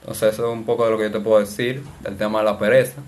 Entonces 0.00 0.34
eso 0.34 0.46
es 0.46 0.52
un 0.52 0.64
poco 0.64 0.84
de 0.84 0.90
lo 0.90 0.98
que 0.98 1.04
yo 1.04 1.12
te 1.12 1.20
puedo 1.20 1.40
decir 1.40 1.82
del 2.00 2.16
tema 2.16 2.40
de 2.40 2.44
la 2.44 2.58
pereza, 2.58 3.00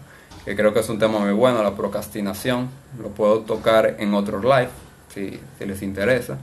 que 0.45 0.55
creo 0.55 0.73
que 0.73 0.81
es 0.81 0.89
un 0.89 0.99
tema 0.99 1.19
muy 1.19 1.33
bueno, 1.33 1.63
la 1.63 1.75
procrastinación. 1.75 2.71
Lo 3.01 3.09
puedo 3.09 3.41
tocar 3.41 3.97
en 3.99 4.15
otros 4.15 4.43
live, 4.45 4.69
si, 5.13 5.41
si 5.59 5.67
les 5.67 5.83
interesa. 5.83 6.39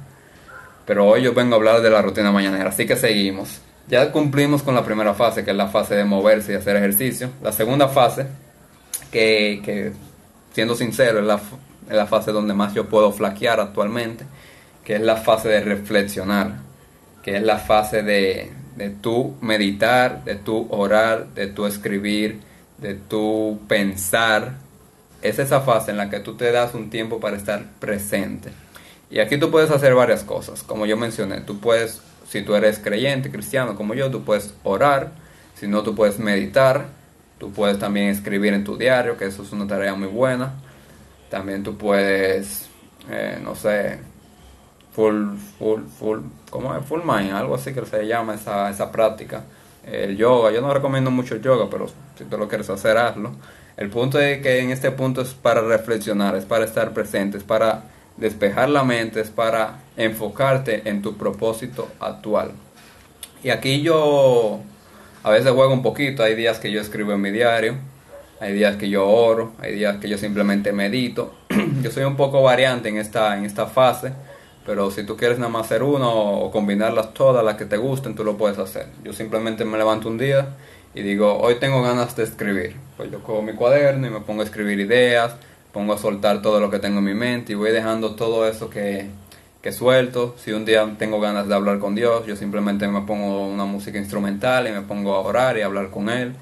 Pero 0.86 1.07
hoy 1.07 1.23
yo 1.23 1.34
vengo 1.34 1.55
a 1.55 1.57
hablar 1.57 1.81
de 1.81 1.89
la 1.89 2.01
rutina 2.01 2.31
mañanera, 2.31 2.69
así 2.69 2.86
que 2.86 2.95
seguimos. 2.95 3.62
Ya 3.88 4.12
cumplimos 4.12 4.63
con 4.63 4.75
la 4.75 4.84
primera 4.84 5.13
fase, 5.13 5.43
que 5.43 5.51
es 5.51 5.57
la 5.57 5.67
fase 5.67 5.95
de 5.95 6.03
moverse 6.03 6.53
y 6.53 6.55
hacer 6.55 6.75
ejercicio. 6.75 7.29
La 7.41 7.51
segunda 7.51 7.88
fase, 7.88 8.25
que, 9.12 9.62
que 9.63 9.93
siendo 10.54 10.76
sincero, 10.76 11.20
es 11.20 11.26
la, 11.26 11.40
la 11.90 12.06
fase 12.08 12.32
donde 12.32 12.54
más 12.54 12.74
yo 12.74 12.88
puedo 12.90 13.12
flaquear 13.12 13.60
actualmente, 13.60 14.26
que 14.84 14.96
es 14.96 15.02
la 15.02 15.18
fase 15.18 15.50
de 15.50 15.62
reflexionar, 15.62 16.60
que 17.24 17.38
es 17.38 17.44
la 17.44 17.58
fase 17.58 18.04
de, 18.04 18.52
de 18.76 18.90
tú 18.90 19.36
meditar, 19.42 20.24
de 20.24 20.36
tú 20.36 20.68
orar, 20.70 21.28
de 21.30 21.48
tú 21.48 21.66
escribir, 21.66 22.40
de 22.78 22.96
tú 22.96 23.60
pensar. 23.68 24.56
Es 25.22 25.38
esa 25.38 25.62
fase 25.62 25.92
en 25.92 25.98
la 25.98 26.10
que 26.10 26.20
tú 26.20 26.36
te 26.36 26.52
das 26.52 26.74
un 26.74 26.90
tiempo 26.90 27.20
para 27.20 27.38
estar 27.38 27.66
presente. 27.80 28.50
Y 29.12 29.20
aquí 29.20 29.38
tú 29.38 29.52
puedes 29.52 29.70
hacer 29.70 29.94
varias 29.94 30.24
cosas. 30.24 30.64
Como 30.64 30.86
yo 30.86 30.98
mencioné, 30.98 31.42
tú 31.42 31.60
puedes, 31.60 32.02
si 32.28 32.42
tú 32.42 32.56
eres 32.56 32.80
creyente, 32.80 33.30
cristiano 33.30 33.76
como 33.76 33.94
yo, 33.94 34.10
tú 34.10 34.24
puedes 34.24 34.54
orar. 34.64 35.12
Si 35.56 35.68
no, 35.68 35.84
tú 35.84 35.94
puedes 35.94 36.18
meditar 36.18 36.88
Tú 37.41 37.51
puedes 37.51 37.80
también 37.80 38.10
escribir 38.10 38.54
en 38.54 38.63
tu 38.63 38.77
diario, 38.77 39.17
que 39.17 39.25
eso 39.25 39.41
es 39.41 39.51
una 39.51 39.65
tarea 39.65 39.95
muy 39.95 40.10
buena. 40.10 40.54
También 41.27 41.63
tú 41.63 41.75
puedes, 41.75 42.69
eh, 43.10 43.39
no 43.41 43.56
sé, 43.56 43.99
full, 44.93 45.38
full, 45.58 45.82
full, 45.97 46.19
¿cómo 46.51 46.75
es? 46.75 46.86
Full 46.86 47.01
mind, 47.04 47.32
algo 47.32 47.56
así 47.56 47.73
que 47.73 47.84
se 47.84 48.06
llama 48.06 48.36
esa, 48.36 48.69
esa 48.69 48.91
práctica. 48.91 49.45
El 49.84 50.17
yoga, 50.17 50.51
yo 50.51 50.62
no 50.62 50.71
recomiendo 50.71 51.10
mucho 51.10 51.34
el 51.34 51.41
yoga, 51.41 51.67
pero 51.67 51.88
si 52.15 52.25
tú 52.25 52.38
lo 52.38 52.47
quieres 52.47 52.69
hacer, 52.69 52.95
hazlo. 52.95 53.32
El 53.75 53.89
punto 53.89 54.19
es 54.19 54.39
que 54.43 54.60
en 54.60 54.69
este 54.69 54.91
punto 54.91 55.21
es 55.21 55.34
para 55.34 55.62
reflexionar, 55.62 56.36
es 56.36 56.45
para 56.45 56.63
estar 56.63 56.93
presente, 56.93 57.39
es 57.39 57.43
para 57.43 57.86
despejar 58.17 58.69
la 58.69 58.84
mente, 58.84 59.19
es 59.19 59.32
para 59.32 59.80
enfocarte 59.97 60.88
en 60.88 61.01
tu 61.01 61.17
propósito 61.17 61.89
actual. 61.99 62.51
Y 63.41 63.49
aquí 63.49 63.82
yo 63.82 64.62
a 65.23 65.29
veces 65.29 65.51
juego 65.51 65.73
un 65.73 65.84
poquito, 65.84 66.23
hay 66.23 66.36
días 66.36 66.60
que 66.60 66.71
yo 66.71 66.81
escribo 66.81 67.13
en 67.13 67.21
mi 67.21 67.31
diario, 67.31 67.75
hay 68.39 68.53
días 68.53 68.75
que 68.77 68.89
yo 68.89 69.07
oro, 69.07 69.53
hay 69.60 69.75
días 69.75 69.97
que 69.97 70.10
yo 70.10 70.17
simplemente 70.17 70.71
medito. 70.71 71.36
yo 71.84 71.91
soy 71.91 72.03
un 72.03 72.15
poco 72.15 72.41
variante 72.41 72.89
en 72.89 72.97
esta, 72.97 73.38
en 73.38 73.45
esta 73.45 73.67
fase, 73.67 74.13
pero 74.65 74.89
si 74.89 75.03
tú 75.03 75.15
quieres 75.17 75.38
nada 75.38 75.51
más 75.51 75.65
hacer 75.65 75.84
uno 75.84 76.12
o 76.12 76.51
combinarlas 76.51 77.13
todas, 77.13 77.45
las 77.45 77.55
que 77.55 77.65
te 77.65 77.77
gusten, 77.77 78.15
tú 78.15 78.23
lo 78.23 78.38
puedes 78.38 78.57
hacer. 78.57 78.88
Yo 79.03 79.13
simplemente 79.13 79.63
me 79.63 79.77
levanto 79.77 80.10
un 80.10 80.17
día 80.17 80.49
y 80.95 81.01
digo, 81.01 81.38
hoy 81.38 81.55
tengo 81.55 81.84
ganas 81.84 82.15
de 82.15 82.23
escribir. 82.23 82.75
Pues 82.97 83.12
yo 83.12 83.21
cojo 83.21 83.43
mi 83.43 83.53
cuaderno 83.53 84.07
y 84.07 84.10
me 84.10 84.21
pongo 84.21 84.41
a 84.41 84.45
escribir 84.45 84.79
ideas, 84.79 85.36
pongo 85.71 85.93
a 85.93 85.97
soltar 85.99 86.41
todo 86.41 86.60
lo 86.60 86.71
que 86.71 86.79
tengo 86.79 86.99
en 86.99 87.05
mi 87.05 87.13
mente 87.13 87.53
y 87.53 87.55
voy 87.55 87.71
dejando 87.71 88.15
todo 88.15 88.47
eso 88.47 88.69
que, 88.69 89.07
que 89.62 89.71
suelto. 89.71 90.36
Si 90.43 90.52
un 90.52 90.65
día 90.65 90.95
tengo 90.97 91.19
ganas 91.19 91.47
de 91.47 91.54
hablar 91.54 91.80
con 91.80 91.95
Dios, 91.95 92.26
yo 92.26 92.36
simplemente 92.36 92.88
me 92.88 93.02
pongo 93.02 93.47
una 93.47 93.65
música 93.65 93.97
instrumental 93.97 94.67
y 94.67 94.71
me 94.71 94.82
pongo 94.82 95.13
a 95.15 95.19
orar 95.19 95.58
y 95.58 95.62
hablar 95.62 95.89
con 95.89 96.10
Él. 96.10 96.34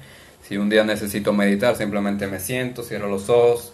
Si 0.42 0.56
un 0.56 0.70
día 0.70 0.84
necesito 0.84 1.32
meditar, 1.32 1.76
simplemente 1.76 2.26
me 2.26 2.40
siento, 2.40 2.82
cierro 2.82 3.08
los 3.08 3.28
ojos 3.28 3.72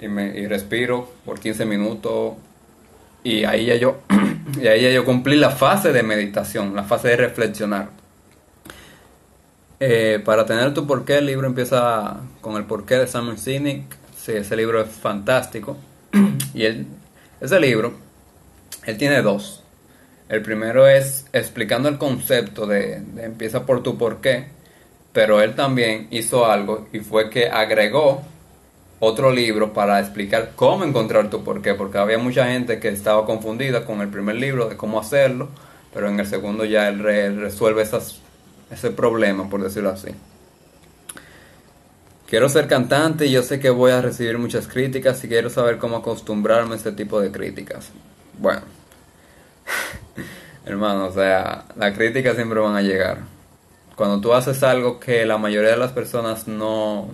y, 0.00 0.08
me, 0.08 0.38
y 0.38 0.46
respiro 0.46 1.10
por 1.24 1.40
15 1.40 1.66
minutos. 1.66 2.34
Y 3.24 3.44
ahí 3.44 3.66
ya 3.66 3.74
yo, 3.74 3.98
y 4.62 4.68
ahí 4.68 4.82
ya 4.82 4.90
yo 4.90 5.04
cumplí 5.04 5.36
la 5.36 5.50
fase 5.50 5.92
de 5.92 6.02
meditación, 6.02 6.76
la 6.76 6.84
fase 6.84 7.08
de 7.08 7.16
reflexionar. 7.16 7.88
Eh, 9.78 10.22
para 10.24 10.46
tener 10.46 10.72
tu 10.72 10.86
porqué, 10.86 11.18
el 11.18 11.26
libro 11.26 11.46
empieza 11.46 12.20
con 12.40 12.56
el 12.56 12.64
porqué 12.64 12.94
de 12.94 13.06
Simon 13.08 13.36
Sinek. 13.36 13.84
Ese 14.26 14.56
libro 14.56 14.80
es 14.80 14.88
fantástico. 14.88 15.76
y 16.54 16.64
el, 16.64 16.86
ese 17.40 17.60
libro 17.60 18.05
él 18.86 18.96
tiene 18.96 19.22
dos. 19.22 19.62
El 20.28 20.42
primero 20.42 20.88
es 20.88 21.26
explicando 21.32 21.88
el 21.88 21.98
concepto 21.98 22.66
de, 22.66 23.02
empieza 23.18 23.66
por 23.66 23.82
tu 23.82 23.96
por 23.96 24.20
qué, 24.20 24.46
pero 25.12 25.40
él 25.40 25.54
también 25.54 26.08
hizo 26.10 26.46
algo 26.46 26.88
y 26.92 27.00
fue 27.00 27.30
que 27.30 27.48
agregó 27.48 28.22
otro 28.98 29.30
libro 29.30 29.72
para 29.72 30.00
explicar 30.00 30.52
cómo 30.56 30.84
encontrar 30.84 31.30
tu 31.30 31.44
porqué, 31.44 31.74
porque 31.74 31.98
había 31.98 32.18
mucha 32.18 32.46
gente 32.46 32.80
que 32.80 32.88
estaba 32.88 33.24
confundida 33.24 33.84
con 33.84 34.00
el 34.00 34.08
primer 34.08 34.36
libro 34.36 34.68
de 34.68 34.76
cómo 34.76 34.98
hacerlo, 34.98 35.48
pero 35.92 36.08
en 36.08 36.18
el 36.18 36.26
segundo 36.26 36.64
ya 36.64 36.88
él 36.88 36.98
resuelve 37.00 37.82
esas, 37.82 38.20
ese 38.70 38.90
problema, 38.90 39.48
por 39.48 39.62
decirlo 39.62 39.90
así. 39.90 40.08
Quiero 42.28 42.48
ser 42.48 42.66
cantante 42.66 43.26
y 43.26 43.30
yo 43.30 43.42
sé 43.42 43.60
que 43.60 43.70
voy 43.70 43.92
a 43.92 44.02
recibir 44.02 44.36
muchas 44.38 44.66
críticas 44.66 45.22
y 45.22 45.28
quiero 45.28 45.50
saber 45.50 45.78
cómo 45.78 45.98
acostumbrarme 45.98 46.74
a 46.74 46.76
este 46.76 46.90
tipo 46.90 47.20
de 47.20 47.30
críticas. 47.30 47.90
Bueno, 48.38 48.62
hermano, 50.66 51.06
o 51.06 51.12
sea, 51.12 51.64
las 51.76 51.96
críticas 51.96 52.34
siempre 52.34 52.60
van 52.60 52.76
a 52.76 52.82
llegar. 52.82 53.20
Cuando 53.94 54.20
tú 54.20 54.34
haces 54.34 54.62
algo 54.62 55.00
que 55.00 55.24
la 55.24 55.38
mayoría 55.38 55.70
de 55.70 55.76
las 55.78 55.92
personas 55.92 56.48
no, 56.48 57.08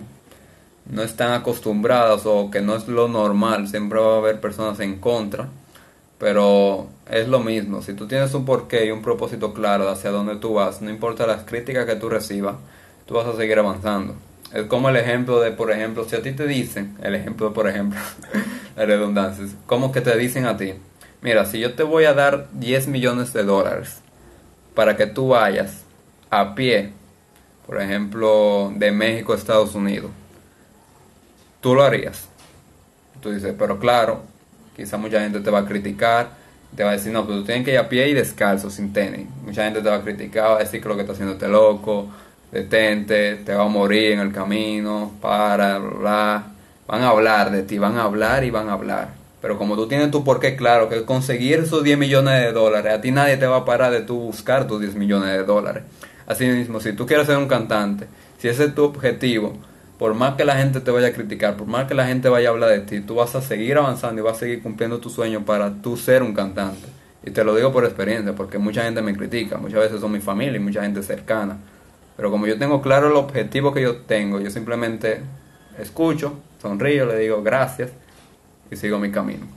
no 0.89 1.01
están 1.03 1.31
acostumbradas 1.31 2.25
o 2.25 2.51
que 2.51 2.61
no 2.61 2.75
es 2.75 2.87
lo 2.87 3.07
normal, 3.07 3.67
siempre 3.67 3.99
va 3.99 4.15
a 4.15 4.17
haber 4.17 4.41
personas 4.41 4.79
en 4.81 4.99
contra. 4.99 5.47
Pero 6.17 6.87
es 7.09 7.27
lo 7.27 7.39
mismo, 7.39 7.81
si 7.81 7.93
tú 7.93 8.07
tienes 8.07 8.33
un 8.33 8.45
porqué 8.45 8.85
y 8.85 8.91
un 8.91 9.01
propósito 9.01 9.53
claro 9.53 9.89
hacia 9.89 10.09
dónde 10.09 10.37
tú 10.37 10.53
vas, 10.53 10.81
no 10.81 10.89
importa 10.89 11.27
las 11.27 11.43
críticas 11.43 11.85
que 11.85 11.95
tú 11.95 12.09
recibas, 12.09 12.55
tú 13.05 13.15
vas 13.15 13.27
a 13.27 13.35
seguir 13.35 13.59
avanzando. 13.59 14.15
Es 14.53 14.65
como 14.67 14.89
el 14.89 14.95
ejemplo 14.95 15.39
de, 15.41 15.51
por 15.51 15.71
ejemplo, 15.71 16.05
si 16.05 16.15
a 16.15 16.21
ti 16.21 16.31
te 16.31 16.47
dicen, 16.47 16.95
el 17.01 17.15
ejemplo 17.15 17.49
de, 17.49 17.55
por 17.55 17.67
ejemplo, 17.67 17.99
la 18.77 18.85
redundancia, 18.85 19.45
como 19.65 19.91
que 19.91 20.01
te 20.01 20.15
dicen 20.17 20.45
a 20.45 20.55
ti, 20.55 20.73
mira, 21.23 21.45
si 21.45 21.59
yo 21.59 21.73
te 21.73 21.81
voy 21.81 22.05
a 22.05 22.13
dar 22.13 22.47
10 22.51 22.87
millones 22.87 23.33
de 23.33 23.43
dólares 23.43 24.01
para 24.75 24.95
que 24.95 25.07
tú 25.07 25.29
vayas 25.29 25.83
a 26.29 26.53
pie, 26.53 26.91
por 27.65 27.81
ejemplo, 27.81 28.71
de 28.75 28.91
México 28.91 29.33
a 29.33 29.37
Estados 29.37 29.73
Unidos, 29.73 30.11
tú 31.61 31.73
lo 31.73 31.83
harías. 31.83 32.27
Tú 33.21 33.31
dices, 33.31 33.55
pero 33.57 33.79
claro, 33.79 34.21
quizá 34.75 34.97
mucha 34.97 35.21
gente 35.21 35.39
te 35.39 35.49
va 35.49 35.59
a 35.59 35.65
criticar, 35.65 36.29
te 36.75 36.83
va 36.83 36.89
a 36.89 36.93
decir, 36.93 37.11
no, 37.11 37.25
pero 37.25 37.39
tú 37.39 37.45
tienes 37.45 37.63
que 37.63 37.71
ir 37.71 37.77
a 37.79 37.87
pie 37.87 38.09
y 38.09 38.13
descalzo, 38.13 38.69
sin 38.69 38.91
tenis. 38.91 39.27
Mucha 39.43 39.63
gente 39.63 39.81
te 39.81 39.89
va 39.89 39.95
a 39.95 40.01
criticar, 40.01 40.51
va 40.51 40.55
a 40.57 40.59
decir 40.59 40.81
que 40.81 40.89
lo 40.89 40.95
que 40.95 41.01
está 41.01 41.13
haciendo 41.13 41.33
este 41.33 41.47
loco, 41.47 42.09
detente, 42.51 43.37
te 43.37 43.53
va 43.53 43.63
a 43.63 43.67
morir 43.67 44.11
en 44.11 44.19
el 44.19 44.33
camino, 44.33 45.13
para, 45.21 45.77
bla, 45.79 46.53
Van 46.85 47.01
a 47.01 47.09
hablar 47.09 47.49
de 47.49 47.63
ti, 47.63 47.77
van 47.77 47.97
a 47.97 48.03
hablar 48.03 48.43
y 48.43 48.49
van 48.49 48.69
a 48.69 48.73
hablar. 48.73 49.22
Pero 49.43 49.57
como 49.57 49.75
tú 49.75 49.89
tienes 49.89 50.09
tu 50.09 50.23
porqué 50.23 50.55
claro, 50.55 50.87
que 50.87 51.03
conseguir 51.03 51.59
esos 51.59 51.83
10 51.83 51.97
millones 51.97 52.41
de 52.41 52.53
dólares, 52.53 52.93
a 52.93 53.01
ti 53.01 53.11
nadie 53.11 53.35
te 53.35 53.45
va 53.45 53.57
a 53.57 53.65
parar 53.65 53.91
de 53.91 53.99
tú 53.99 54.17
buscar 54.17 54.67
tus 54.67 54.79
10 54.79 54.95
millones 54.95 55.31
de 55.31 55.43
dólares. 55.43 55.83
Así 56.25 56.45
mismo, 56.45 56.79
si 56.79 56.93
tú 56.93 57.05
quieres 57.05 57.27
ser 57.27 57.35
un 57.35 57.49
cantante, 57.49 58.07
si 58.37 58.47
ese 58.47 58.63
es 58.63 58.73
tu 58.73 58.85
objetivo, 58.85 59.57
por 59.99 60.13
más 60.13 60.35
que 60.35 60.45
la 60.45 60.55
gente 60.55 60.79
te 60.79 60.91
vaya 60.91 61.09
a 61.09 61.11
criticar, 61.11 61.57
por 61.57 61.67
más 61.67 61.89
que 61.89 61.93
la 61.93 62.07
gente 62.07 62.29
vaya 62.29 62.47
a 62.47 62.51
hablar 62.53 62.69
de 62.69 62.79
ti, 62.79 63.01
tú 63.01 63.15
vas 63.15 63.35
a 63.35 63.41
seguir 63.41 63.77
avanzando 63.77 64.21
y 64.21 64.23
vas 64.23 64.37
a 64.37 64.39
seguir 64.39 64.63
cumpliendo 64.63 64.99
tu 64.99 65.09
sueño 65.09 65.43
para 65.43 65.73
tú 65.73 65.97
ser 65.97 66.23
un 66.23 66.33
cantante. 66.33 66.87
Y 67.25 67.31
te 67.31 67.43
lo 67.43 67.53
digo 67.53 67.73
por 67.73 67.83
experiencia, 67.83 68.33
porque 68.33 68.59
mucha 68.59 68.83
gente 68.83 69.01
me 69.01 69.13
critica, 69.13 69.57
muchas 69.57 69.81
veces 69.81 69.99
son 69.99 70.13
mi 70.13 70.21
familia 70.21 70.55
y 70.55 70.61
mucha 70.61 70.83
gente 70.83 71.03
cercana. 71.03 71.57
Pero 72.15 72.31
como 72.31 72.47
yo 72.47 72.57
tengo 72.57 72.81
claro 72.81 73.09
el 73.09 73.17
objetivo 73.17 73.73
que 73.73 73.81
yo 73.81 73.97
tengo, 73.97 74.39
yo 74.39 74.49
simplemente 74.49 75.19
escucho, 75.77 76.39
sonrío, 76.61 77.05
le 77.05 77.17
digo 77.17 77.43
gracias 77.43 77.89
sigo 78.75 78.99
mi 78.99 79.11
camino. 79.11 79.47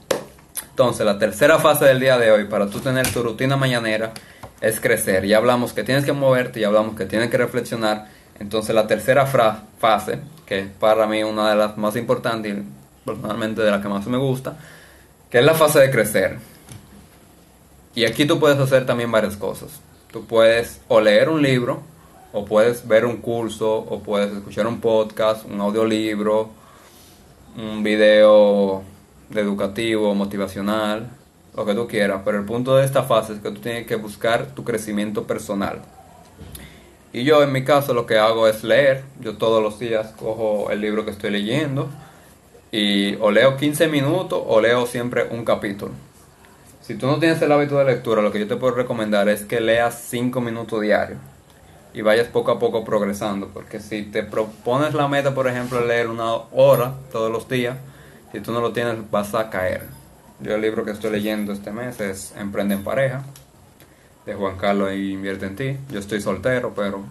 Entonces, 0.70 1.06
la 1.06 1.18
tercera 1.18 1.58
fase 1.58 1.86
del 1.86 2.00
día 2.00 2.18
de 2.18 2.30
hoy 2.30 2.44
para 2.44 2.68
tú 2.68 2.80
tener 2.80 3.10
tu 3.10 3.22
rutina 3.22 3.56
mañanera 3.56 4.12
es 4.60 4.78
crecer. 4.78 5.26
Ya 5.26 5.38
hablamos 5.38 5.72
que 5.72 5.82
tienes 5.84 6.04
que 6.04 6.12
moverte, 6.12 6.60
ya 6.60 6.66
hablamos 6.66 6.96
que 6.96 7.06
tienes 7.06 7.30
que 7.30 7.38
reflexionar. 7.38 8.08
Entonces, 8.38 8.74
la 8.74 8.86
tercera 8.86 9.24
fase, 9.24 10.18
que 10.44 10.68
para 10.78 11.06
mí 11.06 11.22
una 11.22 11.48
de 11.48 11.56
las 11.56 11.78
más 11.78 11.96
importantes 11.96 12.54
y 12.54 12.62
personalmente 13.06 13.62
de 13.62 13.70
la 13.70 13.80
que 13.80 13.88
más 13.88 14.06
me 14.06 14.18
gusta, 14.18 14.56
que 15.30 15.38
es 15.38 15.44
la 15.44 15.54
fase 15.54 15.80
de 15.80 15.90
crecer. 15.90 16.38
Y 17.94 18.04
aquí 18.04 18.26
tú 18.26 18.38
puedes 18.38 18.58
hacer 18.58 18.84
también 18.84 19.10
varias 19.10 19.36
cosas. 19.36 19.80
Tú 20.12 20.26
puedes 20.26 20.82
o 20.88 21.00
leer 21.00 21.30
un 21.30 21.40
libro, 21.40 21.80
o 22.34 22.44
puedes 22.44 22.86
ver 22.86 23.06
un 23.06 23.16
curso, 23.16 23.76
o 23.76 24.02
puedes 24.02 24.30
escuchar 24.30 24.66
un 24.66 24.82
podcast, 24.82 25.46
un 25.46 25.58
audiolibro, 25.58 26.50
un 27.56 27.82
video 27.82 28.84
educativo, 29.34 30.14
motivacional, 30.14 31.08
lo 31.56 31.64
que 31.64 31.74
tú 31.74 31.86
quieras. 31.88 32.22
Pero 32.24 32.38
el 32.38 32.44
punto 32.44 32.76
de 32.76 32.84
esta 32.84 33.02
fase 33.02 33.34
es 33.34 33.40
que 33.40 33.50
tú 33.50 33.60
tienes 33.60 33.86
que 33.86 33.96
buscar 33.96 34.46
tu 34.54 34.64
crecimiento 34.64 35.24
personal. 35.24 35.82
Y 37.12 37.24
yo 37.24 37.42
en 37.42 37.52
mi 37.52 37.64
caso 37.64 37.94
lo 37.94 38.06
que 38.06 38.18
hago 38.18 38.46
es 38.46 38.62
leer. 38.62 39.04
Yo 39.20 39.36
todos 39.36 39.62
los 39.62 39.78
días 39.78 40.12
cojo 40.18 40.70
el 40.70 40.80
libro 40.80 41.04
que 41.04 41.10
estoy 41.10 41.30
leyendo 41.30 41.88
y 42.70 43.14
o 43.16 43.30
leo 43.30 43.56
15 43.56 43.88
minutos 43.88 44.42
o 44.46 44.60
leo 44.60 44.86
siempre 44.86 45.26
un 45.30 45.44
capítulo. 45.44 45.92
Si 46.82 46.94
tú 46.94 47.06
no 47.06 47.18
tienes 47.18 47.40
el 47.42 47.50
hábito 47.50 47.78
de 47.78 47.84
lectura, 47.84 48.22
lo 48.22 48.30
que 48.30 48.38
yo 48.38 48.46
te 48.46 48.56
puedo 48.56 48.74
recomendar 48.74 49.28
es 49.28 49.44
que 49.44 49.60
leas 49.60 49.98
5 50.08 50.40
minutos 50.40 50.80
diarios 50.80 51.18
y 51.94 52.02
vayas 52.02 52.28
poco 52.28 52.50
a 52.50 52.58
poco 52.58 52.84
progresando. 52.84 53.48
Porque 53.48 53.80
si 53.80 54.02
te 54.02 54.22
propones 54.22 54.92
la 54.94 55.08
meta, 55.08 55.34
por 55.34 55.48
ejemplo, 55.48 55.84
leer 55.84 56.08
una 56.08 56.34
hora 56.52 56.94
todos 57.10 57.32
los 57.32 57.48
días, 57.48 57.78
si 58.36 58.42
tú 58.42 58.52
no 58.52 58.60
lo 58.60 58.70
tienes, 58.70 59.10
vas 59.10 59.34
a 59.34 59.48
caer. 59.48 59.84
Yo 60.40 60.56
el 60.56 60.60
libro 60.60 60.84
que 60.84 60.90
estoy 60.90 61.10
leyendo 61.10 61.54
este 61.54 61.72
mes 61.72 61.98
es 62.00 62.34
Emprende 62.36 62.74
en 62.74 62.84
pareja, 62.84 63.24
de 64.26 64.34
Juan 64.34 64.58
Carlos 64.58 64.92
y 64.92 65.12
Invierte 65.12 65.46
en 65.46 65.56
ti. 65.56 65.76
Yo 65.90 65.98
estoy 65.98 66.20
soltero, 66.20 66.74
pero 66.76 67.02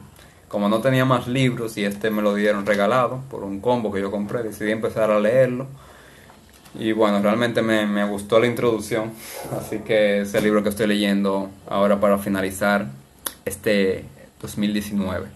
como 0.49 0.69
no 0.69 0.81
tenía 0.81 1.03
más 1.03 1.27
libros 1.27 1.77
y 1.77 1.83
este 1.83 2.11
me 2.11 2.21
lo 2.21 2.35
dieron 2.35 2.67
regalado 2.67 3.23
por 3.31 3.43
un 3.43 3.59
combo 3.59 3.91
que 3.91 4.01
yo 4.01 4.11
compré, 4.11 4.43
decidí 4.43 4.69
empezar 4.69 5.09
a 5.09 5.19
leerlo. 5.19 5.65
Y 6.75 6.91
bueno, 6.91 7.19
realmente 7.23 7.63
me, 7.63 7.87
me 7.87 8.07
gustó 8.07 8.39
la 8.39 8.45
introducción, 8.45 9.11
así 9.59 9.79
que 9.79 10.21
es 10.21 10.33
el 10.35 10.43
libro 10.43 10.61
que 10.61 10.69
estoy 10.69 10.85
leyendo 10.85 11.49
ahora 11.67 11.99
para 11.99 12.19
finalizar 12.19 12.85
este 13.45 14.05
2019. 14.43 15.34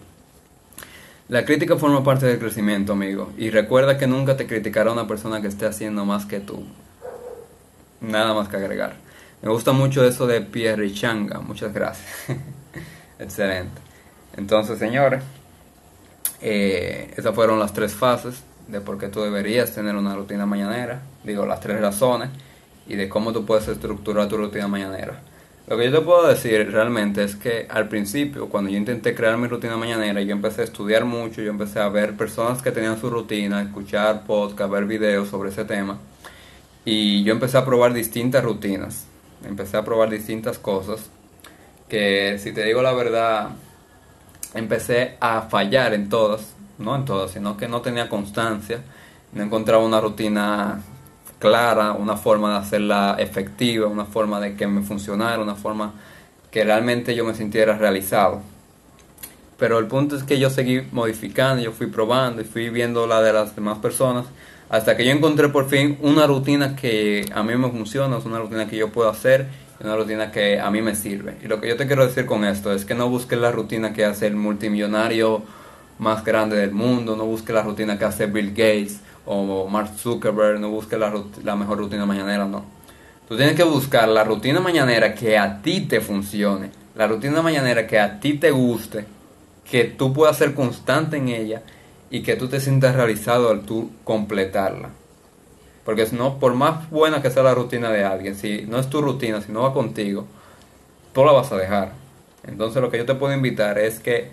La 1.30 1.44
crítica 1.44 1.76
forma 1.76 2.02
parte 2.02 2.26
del 2.26 2.40
crecimiento, 2.40 2.92
amigo, 2.92 3.32
y 3.38 3.50
recuerda 3.50 3.96
que 3.96 4.08
nunca 4.08 4.36
te 4.36 4.48
criticará 4.48 4.90
una 4.90 5.06
persona 5.06 5.40
que 5.40 5.46
esté 5.46 5.64
haciendo 5.64 6.04
más 6.04 6.26
que 6.26 6.40
tú. 6.40 6.64
Nada 8.00 8.34
más 8.34 8.48
que 8.48 8.56
agregar. 8.56 8.96
Me 9.40 9.48
gusta 9.48 9.70
mucho 9.70 10.04
eso 10.04 10.26
de 10.26 10.40
Pierre 10.40 10.92
Changa, 10.92 11.38
muchas 11.38 11.72
gracias. 11.72 12.08
Excelente. 13.20 13.80
Entonces, 14.36 14.76
señores, 14.80 15.22
eh, 16.40 17.14
esas 17.16 17.32
fueron 17.32 17.60
las 17.60 17.72
tres 17.72 17.94
fases 17.94 18.42
de 18.66 18.80
por 18.80 18.98
qué 18.98 19.06
tú 19.06 19.22
deberías 19.22 19.72
tener 19.72 19.94
una 19.94 20.16
rutina 20.16 20.46
mañanera, 20.46 21.00
digo, 21.22 21.46
las 21.46 21.60
tres 21.60 21.80
razones, 21.80 22.30
y 22.88 22.96
de 22.96 23.08
cómo 23.08 23.32
tú 23.32 23.46
puedes 23.46 23.68
estructurar 23.68 24.26
tu 24.26 24.36
rutina 24.36 24.66
mañanera. 24.66 25.22
Lo 25.70 25.78
que 25.78 25.84
yo 25.88 26.00
te 26.00 26.04
puedo 26.04 26.26
decir 26.26 26.68
realmente 26.72 27.22
es 27.22 27.36
que 27.36 27.68
al 27.70 27.88
principio, 27.88 28.48
cuando 28.48 28.70
yo 28.70 28.76
intenté 28.76 29.14
crear 29.14 29.38
mi 29.38 29.46
rutina 29.46 29.76
mañanera, 29.76 30.20
yo 30.20 30.32
empecé 30.32 30.62
a 30.62 30.64
estudiar 30.64 31.04
mucho, 31.04 31.42
yo 31.42 31.50
empecé 31.50 31.78
a 31.78 31.88
ver 31.88 32.16
personas 32.16 32.60
que 32.60 32.72
tenían 32.72 33.00
su 33.00 33.08
rutina, 33.08 33.62
escuchar 33.62 34.24
podcast, 34.24 34.68
ver 34.68 34.86
videos 34.86 35.28
sobre 35.28 35.50
ese 35.50 35.64
tema. 35.64 36.00
Y 36.84 37.22
yo 37.22 37.32
empecé 37.32 37.56
a 37.56 37.64
probar 37.64 37.92
distintas 37.92 38.42
rutinas, 38.42 39.04
empecé 39.44 39.76
a 39.76 39.84
probar 39.84 40.10
distintas 40.10 40.58
cosas 40.58 41.08
que 41.88 42.40
si 42.40 42.50
te 42.50 42.64
digo 42.64 42.82
la 42.82 42.92
verdad, 42.92 43.50
empecé 44.54 45.18
a 45.20 45.42
fallar 45.42 45.94
en 45.94 46.08
todas, 46.08 46.52
no 46.78 46.96
en 46.96 47.04
todas, 47.04 47.30
sino 47.30 47.56
que 47.56 47.68
no 47.68 47.80
tenía 47.80 48.08
constancia, 48.08 48.80
no 49.32 49.44
encontraba 49.44 49.84
una 49.84 50.00
rutina 50.00 50.82
clara, 51.40 51.92
una 51.92 52.16
forma 52.16 52.52
de 52.52 52.58
hacerla 52.58 53.16
efectiva, 53.18 53.88
una 53.88 54.04
forma 54.04 54.38
de 54.38 54.54
que 54.54 54.68
me 54.68 54.82
funcionara, 54.82 55.42
una 55.42 55.56
forma 55.56 55.94
que 56.52 56.62
realmente 56.62 57.16
yo 57.16 57.24
me 57.24 57.34
sintiera 57.34 57.76
realizado. 57.76 58.42
Pero 59.58 59.78
el 59.78 59.86
punto 59.86 60.16
es 60.16 60.22
que 60.22 60.38
yo 60.38 60.50
seguí 60.50 60.82
modificando, 60.92 61.62
yo 61.62 61.72
fui 61.72 61.88
probando 61.88 62.40
y 62.42 62.44
fui 62.44 62.70
viendo 62.70 63.06
la 63.08 63.20
de 63.20 63.32
las 63.32 63.56
demás 63.56 63.78
personas 63.78 64.26
hasta 64.68 64.96
que 64.96 65.04
yo 65.04 65.10
encontré 65.10 65.48
por 65.48 65.68
fin 65.68 65.98
una 66.00 66.26
rutina 66.28 66.76
que 66.76 67.26
a 67.34 67.42
mí 67.42 67.56
me 67.56 67.68
funciona, 67.70 68.18
es 68.18 68.24
una 68.24 68.38
rutina 68.38 68.68
que 68.68 68.76
yo 68.76 68.90
puedo 68.90 69.10
hacer, 69.10 69.48
una 69.80 69.96
rutina 69.96 70.30
que 70.30 70.60
a 70.60 70.70
mí 70.70 70.80
me 70.80 70.94
sirve. 70.94 71.36
Y 71.42 71.48
lo 71.48 71.60
que 71.60 71.68
yo 71.68 71.76
te 71.76 71.86
quiero 71.86 72.06
decir 72.06 72.24
con 72.24 72.44
esto 72.44 72.72
es 72.72 72.84
que 72.84 72.94
no 72.94 73.08
busques 73.08 73.38
la 73.38 73.50
rutina 73.50 73.92
que 73.92 74.04
hace 74.04 74.28
el 74.28 74.36
multimillonario 74.36 75.42
más 75.98 76.24
grande 76.24 76.56
del 76.56 76.70
mundo, 76.70 77.16
no 77.16 77.26
busques 77.26 77.54
la 77.54 77.62
rutina 77.62 77.98
que 77.98 78.04
hace 78.04 78.26
Bill 78.26 78.50
Gates, 78.50 79.00
o 79.32 79.68
Mark 79.68 79.92
Zuckerberg, 79.96 80.58
no 80.58 80.70
busque 80.70 80.98
la, 80.98 81.12
la 81.44 81.54
mejor 81.54 81.78
rutina 81.78 82.04
mañanera, 82.04 82.46
no. 82.46 82.64
Tú 83.28 83.36
tienes 83.36 83.54
que 83.54 83.62
buscar 83.62 84.08
la 84.08 84.24
rutina 84.24 84.58
mañanera 84.58 85.14
que 85.14 85.38
a 85.38 85.62
ti 85.62 85.82
te 85.82 86.00
funcione, 86.00 86.70
la 86.96 87.06
rutina 87.06 87.40
mañanera 87.40 87.86
que 87.86 88.00
a 88.00 88.18
ti 88.18 88.34
te 88.34 88.50
guste, 88.50 89.04
que 89.70 89.84
tú 89.84 90.12
puedas 90.12 90.36
ser 90.36 90.52
constante 90.52 91.16
en 91.16 91.28
ella 91.28 91.62
y 92.10 92.22
que 92.22 92.34
tú 92.34 92.48
te 92.48 92.58
sientas 92.58 92.96
realizado 92.96 93.50
al 93.50 93.60
tú 93.60 93.92
completarla. 94.02 94.88
Porque 95.84 96.06
si 96.06 96.16
no, 96.16 96.40
por 96.40 96.54
más 96.54 96.90
buena 96.90 97.22
que 97.22 97.30
sea 97.30 97.44
la 97.44 97.54
rutina 97.54 97.90
de 97.90 98.04
alguien, 98.04 98.34
si 98.34 98.62
no 98.62 98.80
es 98.80 98.90
tu 98.90 99.00
rutina, 99.00 99.40
si 99.40 99.52
no 99.52 99.62
va 99.62 99.72
contigo, 99.72 100.26
tú 101.14 101.24
la 101.24 101.30
vas 101.30 101.52
a 101.52 101.56
dejar. 101.56 101.92
Entonces 102.44 102.82
lo 102.82 102.90
que 102.90 102.98
yo 102.98 103.06
te 103.06 103.14
puedo 103.14 103.32
invitar 103.32 103.78
es 103.78 104.00
que 104.00 104.32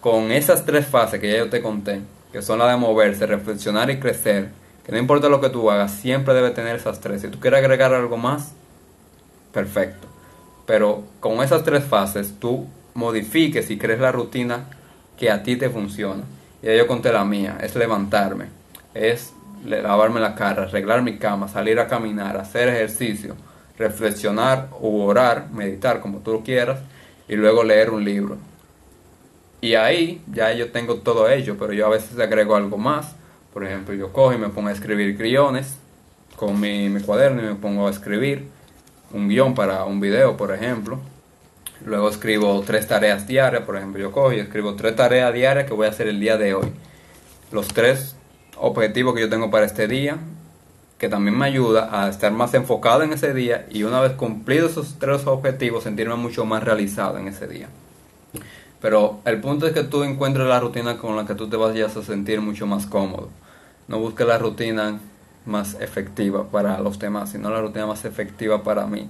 con 0.00 0.32
esas 0.32 0.64
tres 0.64 0.86
fases 0.86 1.20
que 1.20 1.30
ya 1.30 1.38
yo 1.38 1.50
te 1.50 1.60
conté, 1.60 2.00
que 2.34 2.42
son 2.42 2.58
la 2.58 2.66
de 2.66 2.76
moverse, 2.76 3.28
reflexionar 3.28 3.90
y 3.90 4.00
crecer, 4.00 4.48
que 4.84 4.90
no 4.90 4.98
importa 4.98 5.28
lo 5.28 5.40
que 5.40 5.50
tú 5.50 5.70
hagas, 5.70 5.92
siempre 5.92 6.34
debe 6.34 6.50
tener 6.50 6.74
esas 6.74 6.98
tres. 6.98 7.22
Si 7.22 7.28
tú 7.28 7.38
quieres 7.38 7.60
agregar 7.60 7.94
algo 7.94 8.16
más, 8.16 8.54
perfecto. 9.52 10.08
Pero 10.66 11.04
con 11.20 11.44
esas 11.44 11.62
tres 11.62 11.84
fases, 11.84 12.34
tú 12.40 12.66
modifiques 12.94 13.70
y 13.70 13.78
crees 13.78 14.00
la 14.00 14.10
rutina 14.10 14.64
que 15.16 15.30
a 15.30 15.44
ti 15.44 15.54
te 15.54 15.70
funciona. 15.70 16.24
Y 16.60 16.76
yo 16.76 16.88
conté 16.88 17.12
la 17.12 17.24
mía, 17.24 17.56
es 17.60 17.76
levantarme, 17.76 18.46
es 18.94 19.32
lavarme 19.64 20.18
la 20.18 20.34
cara, 20.34 20.64
arreglar 20.64 21.02
mi 21.02 21.18
cama, 21.18 21.46
salir 21.46 21.78
a 21.78 21.86
caminar, 21.86 22.36
hacer 22.36 22.68
ejercicio, 22.68 23.36
reflexionar 23.78 24.70
o 24.72 25.04
orar, 25.04 25.50
meditar 25.52 26.00
como 26.00 26.18
tú 26.18 26.42
quieras, 26.42 26.80
y 27.28 27.36
luego 27.36 27.62
leer 27.62 27.90
un 27.90 28.04
libro. 28.04 28.38
Y 29.64 29.76
ahí 29.76 30.20
ya 30.30 30.52
yo 30.52 30.70
tengo 30.72 30.96
todo 30.96 31.26
ello, 31.30 31.56
pero 31.58 31.72
yo 31.72 31.86
a 31.86 31.88
veces 31.88 32.18
agrego 32.18 32.54
algo 32.54 32.76
más. 32.76 33.14
Por 33.50 33.64
ejemplo, 33.64 33.94
yo 33.94 34.12
cojo 34.12 34.34
y 34.34 34.36
me 34.36 34.50
pongo 34.50 34.68
a 34.68 34.72
escribir 34.72 35.16
guiones 35.16 35.78
con 36.36 36.60
mi, 36.60 36.90
cuaderno 37.00 37.40
y 37.40 37.46
me 37.46 37.54
pongo 37.54 37.86
a 37.88 37.90
escribir 37.90 38.46
un 39.10 39.26
guion 39.26 39.54
para 39.54 39.86
un 39.86 40.00
video, 40.00 40.36
por 40.36 40.52
ejemplo. 40.52 41.00
Luego 41.82 42.10
escribo 42.10 42.60
tres 42.60 42.86
tareas 42.88 43.26
diarias, 43.26 43.62
por 43.62 43.78
ejemplo, 43.78 44.02
yo 44.02 44.12
cojo 44.12 44.34
y 44.34 44.40
escribo 44.40 44.74
tres 44.74 44.96
tareas 44.96 45.32
diarias 45.32 45.66
que 45.66 45.72
voy 45.72 45.86
a 45.86 45.90
hacer 45.90 46.08
el 46.08 46.20
día 46.20 46.36
de 46.36 46.52
hoy. 46.52 46.68
Los 47.50 47.68
tres 47.68 48.16
objetivos 48.58 49.14
que 49.14 49.22
yo 49.22 49.30
tengo 49.30 49.50
para 49.50 49.64
este 49.64 49.88
día, 49.88 50.18
que 50.98 51.08
también 51.08 51.38
me 51.38 51.46
ayuda 51.46 51.88
a 51.90 52.10
estar 52.10 52.32
más 52.32 52.52
enfocado 52.52 53.02
en 53.02 53.14
ese 53.14 53.32
día 53.32 53.64
y 53.70 53.84
una 53.84 54.02
vez 54.02 54.12
cumplidos 54.12 54.72
esos 54.72 54.98
tres 54.98 55.26
objetivos 55.26 55.84
sentirme 55.84 56.16
mucho 56.16 56.44
más 56.44 56.62
realizado 56.62 57.16
en 57.16 57.28
ese 57.28 57.46
día. 57.46 57.70
Pero 58.84 59.20
el 59.24 59.40
punto 59.40 59.66
es 59.66 59.72
que 59.72 59.82
tú 59.82 60.04
encuentres 60.04 60.46
la 60.46 60.60
rutina 60.60 60.98
con 60.98 61.16
la 61.16 61.24
que 61.24 61.34
tú 61.34 61.48
te 61.48 61.56
vayas 61.56 61.96
a 61.96 62.02
sentir 62.02 62.42
mucho 62.42 62.66
más 62.66 62.84
cómodo. 62.84 63.30
No 63.88 63.98
busques 63.98 64.26
la 64.26 64.36
rutina 64.36 65.00
más 65.46 65.80
efectiva 65.80 66.50
para 66.50 66.78
los 66.80 66.98
demás, 66.98 67.30
sino 67.30 67.48
la 67.48 67.62
rutina 67.62 67.86
más 67.86 68.04
efectiva 68.04 68.62
para 68.62 68.86
mí 68.86 69.08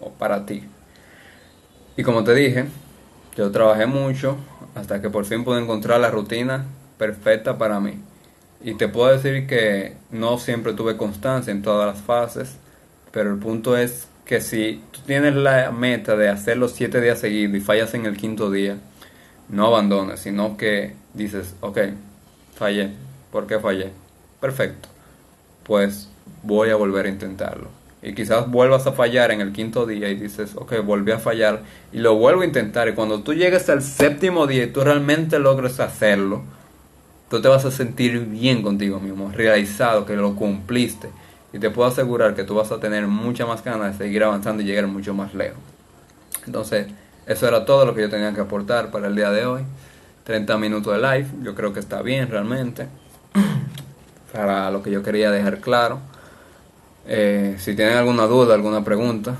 o 0.00 0.10
para 0.10 0.46
ti. 0.46 0.62
Y 1.96 2.04
como 2.04 2.22
te 2.22 2.36
dije, 2.36 2.66
yo 3.36 3.50
trabajé 3.50 3.86
mucho 3.86 4.36
hasta 4.76 5.02
que 5.02 5.10
por 5.10 5.24
fin 5.24 5.42
pude 5.42 5.60
encontrar 5.60 5.98
la 5.98 6.12
rutina 6.12 6.66
perfecta 6.96 7.58
para 7.58 7.80
mí. 7.80 8.00
Y 8.62 8.74
te 8.74 8.86
puedo 8.86 9.10
decir 9.10 9.48
que 9.48 9.96
no 10.12 10.38
siempre 10.38 10.72
tuve 10.74 10.96
constancia 10.96 11.50
en 11.50 11.62
todas 11.62 11.92
las 11.92 12.00
fases, 12.00 12.58
pero 13.10 13.32
el 13.32 13.40
punto 13.40 13.76
es 13.76 14.06
que 14.24 14.40
si 14.40 14.80
tú 14.92 15.00
tienes 15.04 15.34
la 15.34 15.72
meta 15.72 16.14
de 16.14 16.28
hacer 16.28 16.58
los 16.58 16.70
siete 16.70 17.00
días 17.00 17.18
seguidos 17.18 17.56
y 17.56 17.60
fallas 17.60 17.92
en 17.94 18.06
el 18.06 18.16
quinto 18.16 18.52
día, 18.52 18.76
no 19.50 19.66
abandones, 19.66 20.20
sino 20.20 20.56
que 20.56 20.94
dices, 21.14 21.54
ok, 21.60 21.78
fallé. 22.54 22.90
¿Por 23.32 23.46
qué 23.46 23.58
fallé? 23.58 23.90
Perfecto. 24.40 24.88
Pues 25.64 26.08
voy 26.42 26.70
a 26.70 26.76
volver 26.76 27.06
a 27.06 27.10
intentarlo. 27.10 27.68
Y 28.02 28.14
quizás 28.14 28.50
vuelvas 28.50 28.86
a 28.86 28.92
fallar 28.92 29.30
en 29.30 29.40
el 29.40 29.52
quinto 29.52 29.84
día 29.84 30.08
y 30.08 30.14
dices, 30.14 30.52
ok, 30.56 30.82
volví 30.84 31.12
a 31.12 31.18
fallar 31.18 31.62
y 31.92 31.98
lo 31.98 32.16
vuelvo 32.16 32.42
a 32.42 32.46
intentar. 32.46 32.88
Y 32.88 32.94
cuando 32.94 33.22
tú 33.22 33.34
llegues 33.34 33.68
al 33.68 33.82
séptimo 33.82 34.46
día 34.46 34.64
y 34.64 34.68
tú 34.68 34.80
realmente 34.80 35.38
logres 35.38 35.80
hacerlo, 35.80 36.42
tú 37.28 37.42
te 37.42 37.48
vas 37.48 37.64
a 37.66 37.70
sentir 37.70 38.20
bien 38.20 38.62
contigo 38.62 39.00
mismo, 39.00 39.30
realizado, 39.30 40.06
que 40.06 40.16
lo 40.16 40.34
cumpliste. 40.34 41.10
Y 41.52 41.58
te 41.58 41.68
puedo 41.70 41.88
asegurar 41.88 42.34
que 42.34 42.44
tú 42.44 42.54
vas 42.54 42.72
a 42.72 42.80
tener 42.80 43.06
mucha 43.06 43.44
más 43.44 43.62
ganas 43.62 43.98
de 43.98 44.06
seguir 44.06 44.24
avanzando 44.24 44.62
y 44.62 44.66
llegar 44.66 44.86
mucho 44.86 45.12
más 45.12 45.34
lejos. 45.34 45.58
Entonces, 46.46 46.86
eso 47.30 47.46
era 47.46 47.64
todo 47.64 47.86
lo 47.86 47.94
que 47.94 48.00
yo 48.00 48.10
tenía 48.10 48.34
que 48.34 48.40
aportar 48.40 48.90
para 48.90 49.06
el 49.06 49.14
día 49.14 49.30
de 49.30 49.46
hoy. 49.46 49.62
30 50.24 50.58
minutos 50.58 50.92
de 50.92 50.98
live, 50.98 51.28
yo 51.44 51.54
creo 51.54 51.72
que 51.72 51.78
está 51.78 52.02
bien 52.02 52.28
realmente. 52.28 52.88
para 54.32 54.68
lo 54.72 54.82
que 54.82 54.90
yo 54.90 55.04
quería 55.04 55.30
dejar 55.30 55.60
claro. 55.60 56.00
Eh, 57.06 57.54
si 57.58 57.76
tienen 57.76 57.96
alguna 57.96 58.24
duda, 58.24 58.54
alguna 58.54 58.82
pregunta, 58.82 59.36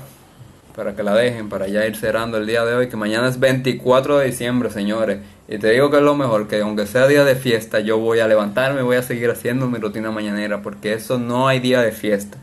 para 0.73 0.95
que 0.95 1.03
la 1.03 1.13
dejen, 1.15 1.49
para 1.49 1.67
ya 1.67 1.85
ir 1.85 1.97
cerrando 1.97 2.37
el 2.37 2.47
día 2.47 2.63
de 2.63 2.75
hoy, 2.75 2.87
que 2.87 2.95
mañana 2.95 3.27
es 3.27 3.41
24 3.41 4.19
de 4.19 4.27
diciembre, 4.27 4.69
señores. 4.69 5.19
Y 5.49 5.57
te 5.57 5.71
digo 5.71 5.91
que 5.91 5.97
es 5.97 6.03
lo 6.03 6.15
mejor, 6.15 6.47
que 6.47 6.61
aunque 6.61 6.87
sea 6.87 7.07
día 7.07 7.25
de 7.25 7.35
fiesta, 7.35 7.81
yo 7.81 7.97
voy 7.97 8.19
a 8.19 8.27
levantarme 8.29 8.83
voy 8.83 8.95
a 8.95 9.03
seguir 9.03 9.29
haciendo 9.31 9.67
mi 9.67 9.79
rutina 9.79 10.11
mañanera, 10.11 10.61
porque 10.61 10.93
eso 10.93 11.19
no 11.19 11.49
hay 11.49 11.59
día 11.59 11.81
de 11.81 11.91
fiesta. 11.91 12.37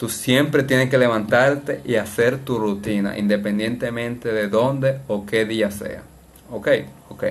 Tú 0.00 0.08
siempre 0.08 0.62
tienes 0.62 0.88
que 0.88 0.96
levantarte 0.96 1.82
y 1.84 1.96
hacer 1.96 2.38
tu 2.38 2.58
rutina, 2.58 3.18
independientemente 3.18 4.32
de 4.32 4.48
dónde 4.48 5.00
o 5.08 5.26
qué 5.26 5.44
día 5.44 5.70
sea. 5.70 6.04
Ok, 6.50 6.68
ok. 7.10 7.24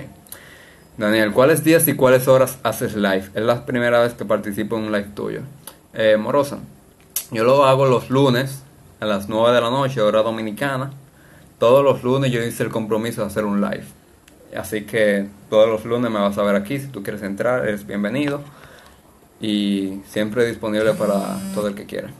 Daniel, 0.96 1.32
¿cuáles 1.32 1.64
días 1.64 1.88
y 1.88 1.94
cuáles 1.94 2.28
horas 2.28 2.60
haces 2.62 2.94
live? 2.94 3.28
Es 3.34 3.42
la 3.42 3.66
primera 3.66 3.98
vez 3.98 4.14
que 4.14 4.24
participo 4.24 4.78
en 4.78 4.84
un 4.84 4.92
live 4.92 5.08
tuyo. 5.16 5.40
Eh, 5.94 6.16
Morosa, 6.16 6.60
yo 7.32 7.42
lo 7.42 7.64
hago 7.64 7.86
los 7.86 8.08
lunes 8.08 8.62
a 9.00 9.04
las 9.04 9.28
9 9.28 9.52
de 9.52 9.62
la 9.62 9.70
noche, 9.70 10.00
hora 10.00 10.22
dominicana. 10.22 10.92
Todos 11.58 11.82
los 11.82 12.04
lunes 12.04 12.30
yo 12.30 12.40
hice 12.40 12.62
el 12.62 12.70
compromiso 12.70 13.22
de 13.22 13.26
hacer 13.26 13.46
un 13.46 13.60
live. 13.60 13.82
Así 14.56 14.82
que 14.82 15.26
todos 15.48 15.68
los 15.68 15.84
lunes 15.84 16.08
me 16.08 16.20
vas 16.20 16.38
a 16.38 16.44
ver 16.44 16.54
aquí. 16.54 16.78
Si 16.78 16.86
tú 16.86 17.02
quieres 17.02 17.24
entrar, 17.24 17.66
eres 17.66 17.84
bienvenido. 17.84 18.42
Y 19.40 20.02
siempre 20.06 20.46
disponible 20.46 20.94
para 20.94 21.36
todo 21.52 21.66
el 21.66 21.74
que 21.74 21.86
quiera. 21.86 22.10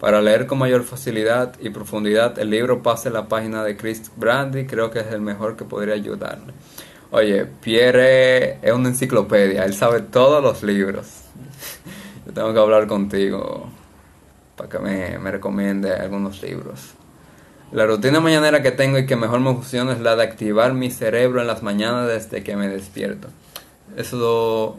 Para 0.00 0.22
leer 0.22 0.46
con 0.46 0.58
mayor 0.58 0.82
facilidad 0.84 1.52
y 1.60 1.68
profundidad 1.68 2.38
el 2.38 2.48
libro 2.48 2.82
Pase 2.82 3.10
la 3.10 3.28
página 3.28 3.62
de 3.62 3.76
Chris 3.76 4.10
Brandy, 4.16 4.64
creo 4.64 4.90
que 4.90 5.00
es 5.00 5.08
el 5.08 5.20
mejor 5.20 5.56
que 5.56 5.66
podría 5.66 5.94
ayudarle. 5.94 6.54
Oye, 7.10 7.44
Pierre 7.44 8.66
es 8.66 8.72
una 8.72 8.88
enciclopedia, 8.88 9.62
él 9.62 9.74
sabe 9.74 10.00
todos 10.00 10.42
los 10.42 10.62
libros. 10.62 11.06
Yo 12.26 12.32
tengo 12.32 12.54
que 12.54 12.58
hablar 12.58 12.86
contigo 12.86 13.68
para 14.56 14.70
que 14.70 14.78
me, 14.78 15.18
me 15.18 15.30
recomiende 15.32 15.92
algunos 15.92 16.42
libros. 16.42 16.94
La 17.70 17.84
rutina 17.84 18.20
mañanera 18.20 18.62
que 18.62 18.70
tengo 18.70 18.96
y 18.96 19.04
que 19.04 19.16
mejor 19.16 19.40
me 19.40 19.52
funciona 19.52 19.92
es 19.92 20.00
la 20.00 20.16
de 20.16 20.22
activar 20.22 20.72
mi 20.72 20.90
cerebro 20.90 21.42
en 21.42 21.46
las 21.46 21.62
mañanas 21.62 22.08
desde 22.08 22.42
que 22.42 22.56
me 22.56 22.68
despierto. 22.68 23.28
Eso, 23.98 24.78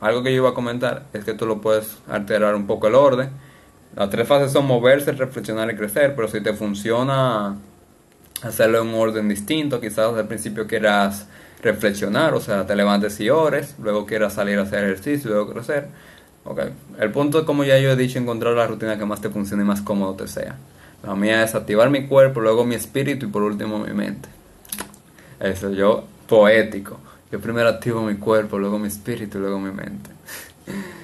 algo 0.00 0.22
que 0.22 0.30
yo 0.30 0.36
iba 0.36 0.50
a 0.50 0.54
comentar 0.54 1.06
es 1.12 1.24
que 1.24 1.34
tú 1.34 1.44
lo 1.44 1.60
puedes 1.60 1.96
alterar 2.08 2.54
un 2.54 2.68
poco 2.68 2.86
el 2.86 2.94
orden 2.94 3.30
las 3.96 4.10
tres 4.10 4.26
fases 4.26 4.52
son 4.52 4.66
moverse, 4.66 5.12
reflexionar 5.12 5.70
y 5.70 5.76
crecer, 5.76 6.14
pero 6.16 6.28
si 6.28 6.40
te 6.40 6.52
funciona 6.52 7.56
hacerlo 8.42 8.82
en 8.82 8.88
un 8.88 8.94
orden 8.94 9.28
distinto, 9.28 9.80
quizás 9.80 10.14
al 10.14 10.26
principio 10.26 10.66
quieras 10.66 11.26
reflexionar, 11.62 12.34
o 12.34 12.40
sea, 12.40 12.66
te 12.66 12.74
levantes 12.76 13.18
y 13.20 13.30
ores, 13.30 13.76
luego 13.82 14.04
quieras 14.04 14.34
salir 14.34 14.58
a 14.58 14.62
hacer 14.62 14.84
ejercicio, 14.84 15.30
luego 15.30 15.52
crecer. 15.52 15.88
Okay. 16.44 16.74
El 16.98 17.10
punto 17.10 17.38
es, 17.38 17.44
como 17.44 17.64
ya 17.64 17.78
yo 17.78 17.90
he 17.90 17.96
dicho, 17.96 18.18
encontrar 18.18 18.54
la 18.54 18.66
rutina 18.66 18.98
que 18.98 19.06
más 19.06 19.20
te 19.20 19.30
funcione 19.30 19.62
y 19.62 19.66
más 19.66 19.80
cómodo 19.80 20.14
te 20.14 20.28
sea. 20.28 20.56
La 21.02 21.14
mía 21.14 21.42
es 21.42 21.54
activar 21.54 21.88
mi 21.88 22.06
cuerpo, 22.06 22.40
luego 22.40 22.64
mi 22.64 22.74
espíritu 22.74 23.26
y 23.26 23.28
por 23.28 23.42
último 23.42 23.78
mi 23.78 23.94
mente. 23.94 24.28
Eso, 25.40 25.70
yo 25.70 26.04
poético. 26.28 26.98
Yo 27.32 27.40
primero 27.40 27.68
activo 27.68 28.02
mi 28.02 28.16
cuerpo, 28.16 28.58
luego 28.58 28.78
mi 28.78 28.88
espíritu 28.88 29.38
y 29.38 29.40
luego 29.40 29.58
mi 29.58 29.70
mente. 29.70 30.10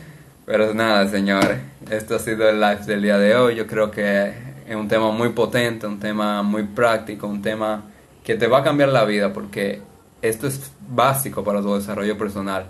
Pero 0.51 0.75
nada, 0.75 1.07
señores, 1.07 1.61
esto 1.93 2.17
ha 2.17 2.19
sido 2.19 2.49
el 2.49 2.61
live 2.61 2.85
del 2.85 3.03
día 3.03 3.19
de 3.19 3.37
hoy. 3.37 3.55
Yo 3.55 3.69
creo 3.69 3.93
que 3.93 4.35
es 4.67 4.75
un 4.75 4.89
tema 4.89 5.13
muy 5.13 5.29
potente, 5.29 5.87
un 5.87 6.01
tema 6.01 6.43
muy 6.43 6.65
práctico, 6.65 7.29
un 7.29 7.41
tema 7.41 7.85
que 8.25 8.35
te 8.35 8.49
va 8.49 8.59
a 8.59 8.65
cambiar 8.65 8.89
la 8.89 9.05
vida 9.05 9.33
porque 9.33 9.81
esto 10.23 10.49
es 10.49 10.73
básico 10.89 11.45
para 11.45 11.63
tu 11.63 11.73
desarrollo 11.77 12.19
personal. 12.19 12.67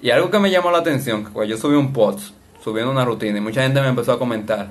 Y 0.00 0.08
algo 0.08 0.30
que 0.30 0.38
me 0.38 0.50
llamó 0.50 0.70
la 0.70 0.78
atención, 0.78 1.22
que 1.22 1.30
cuando 1.30 1.54
yo 1.54 1.60
subí 1.60 1.76
un 1.76 1.92
post, 1.92 2.32
subiendo 2.64 2.90
una 2.90 3.04
rutina, 3.04 3.36
y 3.36 3.42
mucha 3.42 3.60
gente 3.60 3.82
me 3.82 3.88
empezó 3.88 4.12
a 4.12 4.18
comentar, 4.18 4.70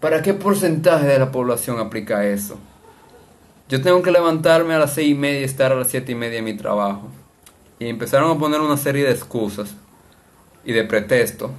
¿para 0.00 0.20
qué 0.20 0.34
porcentaje 0.34 1.06
de 1.06 1.18
la 1.18 1.32
población 1.32 1.78
aplica 1.78 2.26
eso? 2.26 2.58
Yo 3.70 3.80
tengo 3.80 4.02
que 4.02 4.10
levantarme 4.10 4.74
a 4.74 4.80
las 4.80 4.92
seis 4.92 5.12
y 5.12 5.14
media 5.14 5.40
y 5.40 5.44
estar 5.44 5.72
a 5.72 5.76
las 5.76 5.88
siete 5.88 6.12
y 6.12 6.14
media 6.14 6.40
en 6.40 6.44
mi 6.44 6.58
trabajo. 6.58 7.08
Y 7.78 7.88
empezaron 7.88 8.36
a 8.36 8.38
poner 8.38 8.60
una 8.60 8.76
serie 8.76 9.02
de 9.02 9.12
excusas 9.12 9.74
y 10.62 10.74
de 10.74 10.84
pretextos 10.84 11.52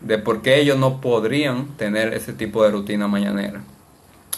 de 0.00 0.18
por 0.18 0.42
qué 0.42 0.60
ellos 0.60 0.78
no 0.78 1.00
podrían 1.00 1.76
tener 1.76 2.14
ese 2.14 2.32
tipo 2.32 2.62
de 2.62 2.70
rutina 2.70 3.08
mañanera. 3.08 3.62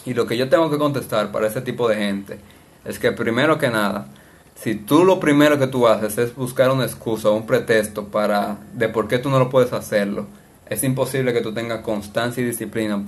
Y 0.05 0.15
lo 0.15 0.27
que 0.27 0.37
yo 0.37 0.49
tengo 0.49 0.71
que 0.71 0.79
contestar 0.79 1.31
para 1.31 1.47
ese 1.47 1.61
tipo 1.61 1.89
de 1.89 1.97
gente 1.97 2.39
es 2.85 2.99
que 2.99 3.13
primero 3.13 3.59
que 3.59 3.69
nada, 3.69 4.09
si 4.57 4.75
tú 4.75 5.05
lo 5.05 5.21
primero 5.21 5.59
que 5.59 5.69
tú 5.69 5.87
haces 5.87 6.19
es 6.19 6.35
buscar 6.35 6.71
una 6.71 6.85
excusa 6.85 7.31
o 7.31 7.35
un 7.35 7.47
pretexto 7.47 8.09
para 8.09 8.59
de 8.75 8.89
por 8.89 9.09
qué 9.09 9.19
tú 9.19 9.31
no 9.31 9.39
lo 9.39 9.51
puedes 9.51 9.73
hacerlo, 9.73 10.27
es 10.69 10.83
imposible 10.83 11.33
que 11.33 11.41
tú 11.41 11.53
tengas 11.53 11.83
constancia 11.83 12.43
y 12.43 12.47
disciplina 12.47 13.05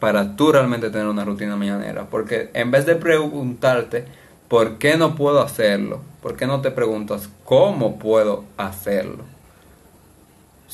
para 0.00 0.34
tú 0.34 0.50
realmente 0.50 0.90
tener 0.90 1.06
una 1.06 1.24
rutina 1.24 1.56
mañanera. 1.56 2.06
Porque 2.10 2.50
en 2.54 2.72
vez 2.72 2.86
de 2.86 2.96
preguntarte 2.96 4.04
por 4.48 4.78
qué 4.78 4.96
no 4.96 5.14
puedo 5.14 5.40
hacerlo, 5.40 6.00
¿por 6.20 6.36
qué 6.36 6.46
no 6.46 6.60
te 6.60 6.72
preguntas 6.72 7.28
cómo 7.44 7.98
puedo 7.98 8.44
hacerlo? 8.56 9.24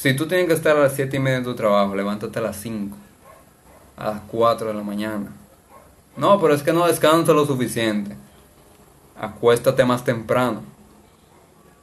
Si 0.01 0.15
tú 0.15 0.29
tienes 0.29 0.47
que 0.47 0.53
estar 0.53 0.77
a 0.77 0.81
las 0.83 0.93
7 0.93 1.17
y 1.17 1.19
media 1.19 1.39
en 1.39 1.43
tu 1.43 1.57
trabajo, 1.57 1.97
levántate 1.97 2.39
a 2.39 2.43
las 2.43 2.57
5, 2.59 2.97
a 3.97 4.05
las 4.11 4.21
4 4.29 4.69
de 4.69 4.75
la 4.75 4.85
mañana. 4.85 5.27
No, 6.17 6.41
pero 6.41 6.55
es 6.55 6.63
que 6.63 6.73
no 6.73 6.87
descanso 6.87 7.35
lo 7.35 7.45
suficiente. 7.45 8.15
Acuéstate 9.21 9.85
más 9.85 10.05
temprano. 10.05 10.63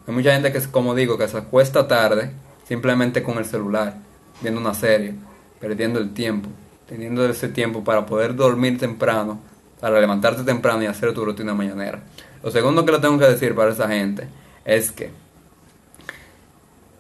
Hay 0.08 0.14
mucha 0.14 0.32
gente 0.32 0.54
que, 0.54 0.62
como 0.72 0.96
digo, 0.96 1.18
que 1.18 1.28
se 1.28 1.36
acuesta 1.36 1.90
tarde 1.90 2.32
simplemente 2.66 3.22
con 3.22 3.38
el 3.38 3.44
celular, 3.44 3.98
viendo 4.40 4.62
una 4.62 4.74
serie, 4.74 5.16
perdiendo 5.60 6.00
el 6.00 6.14
tiempo, 6.14 6.48
teniendo 6.88 7.26
ese 7.26 7.50
tiempo 7.50 7.84
para 7.84 8.06
poder 8.06 8.34
dormir 8.34 8.78
temprano, 8.78 9.42
para 9.82 10.00
levantarte 10.00 10.44
temprano 10.44 10.82
y 10.84 10.86
hacer 10.86 11.14
tu 11.14 11.26
rutina 11.26 11.54
mañanera. 11.54 12.02
Lo 12.42 12.50
segundo 12.50 12.86
que 12.86 12.94
le 12.94 13.00
tengo 13.00 13.20
que 13.20 13.28
decir 13.28 13.54
para 13.54 13.72
esa 13.72 13.90
gente 13.90 14.30
es 14.64 14.94
que, 14.94 15.25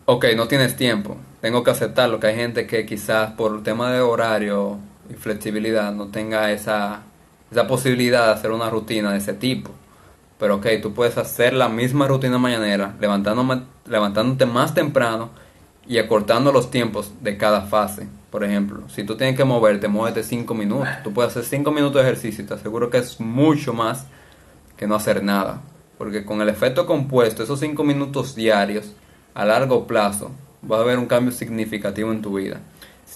ok, 0.05 0.25
no 0.35 0.47
tienes 0.47 0.75
tiempo, 0.75 1.17
tengo 1.41 1.63
que 1.63 1.71
aceptarlo, 1.71 2.19
que 2.19 2.27
hay 2.27 2.35
gente 2.35 2.67
que 2.67 2.85
quizás 2.85 3.31
por 3.31 3.55
el 3.55 3.63
tema 3.63 3.91
de 3.91 4.01
horario 4.01 4.77
y 5.09 5.13
flexibilidad 5.13 5.91
no 5.93 6.07
tenga 6.07 6.51
esa, 6.51 7.01
esa 7.51 7.67
posibilidad 7.67 8.27
de 8.27 8.33
hacer 8.33 8.51
una 8.51 8.69
rutina 8.69 9.11
de 9.11 9.17
ese 9.17 9.33
tipo. 9.33 9.71
Pero 10.39 10.55
ok, 10.55 10.67
tú 10.81 10.93
puedes 10.93 11.17
hacer 11.17 11.53
la 11.53 11.69
misma 11.69 12.07
rutina 12.07 12.37
mañanera, 12.37 12.95
levantándote 12.99 14.45
más 14.45 14.73
temprano 14.73 15.29
y 15.87 15.97
acortando 15.97 16.51
los 16.51 16.71
tiempos 16.71 17.13
de 17.21 17.37
cada 17.37 17.61
fase. 17.61 18.07
Por 18.29 18.43
ejemplo, 18.43 18.83
si 18.89 19.03
tú 19.05 19.15
tienes 19.15 19.37
que 19.37 19.45
moverte, 19.45 19.87
muévete 19.87 20.23
5 20.23 20.53
minutos. 20.53 20.89
Tú 21.03 21.13
puedes 21.13 21.31
hacer 21.31 21.45
5 21.45 21.71
minutos 21.71 21.95
de 21.95 22.01
ejercicio 22.01 22.43
y 22.43 22.47
te 22.47 22.53
aseguro 22.53 22.89
que 22.89 22.97
es 22.97 23.19
mucho 23.21 23.71
más 23.71 24.07
que 24.75 24.87
no 24.87 24.95
hacer 24.95 25.23
nada. 25.23 25.61
Porque 25.97 26.25
con 26.25 26.41
el 26.41 26.49
efecto 26.49 26.85
compuesto, 26.85 27.43
esos 27.43 27.61
5 27.61 27.81
minutos 27.85 28.35
diarios, 28.35 28.91
a 29.35 29.45
largo 29.45 29.85
plazo, 29.85 30.31
va 30.69 30.77
a 30.77 30.81
haber 30.81 30.97
un 30.97 31.05
cambio 31.05 31.31
significativo 31.31 32.11
en 32.11 32.21
tu 32.21 32.37
vida. 32.37 32.59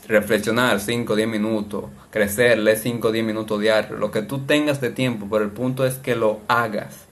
Reflexionar 0.08 0.80
5 0.80 1.14
o 1.14 1.16
10 1.16 1.28
minutos, 1.28 1.86
crecer, 2.12 2.60
leer 2.60 2.78
5 2.78 3.08
o 3.08 3.12
10 3.12 3.26
minutos 3.26 3.60
diarios, 3.60 4.00
lo 4.00 4.12
que 4.12 4.22
tú 4.22 4.40
tengas 4.40 4.82
de 4.82 4.92
tiempo, 4.92 5.28
pero 5.30 5.44
el 5.44 5.52
punto 5.52 5.86
es 5.86 5.96
que 5.96 6.16
lo 6.16 6.42
hagas. 6.48 7.06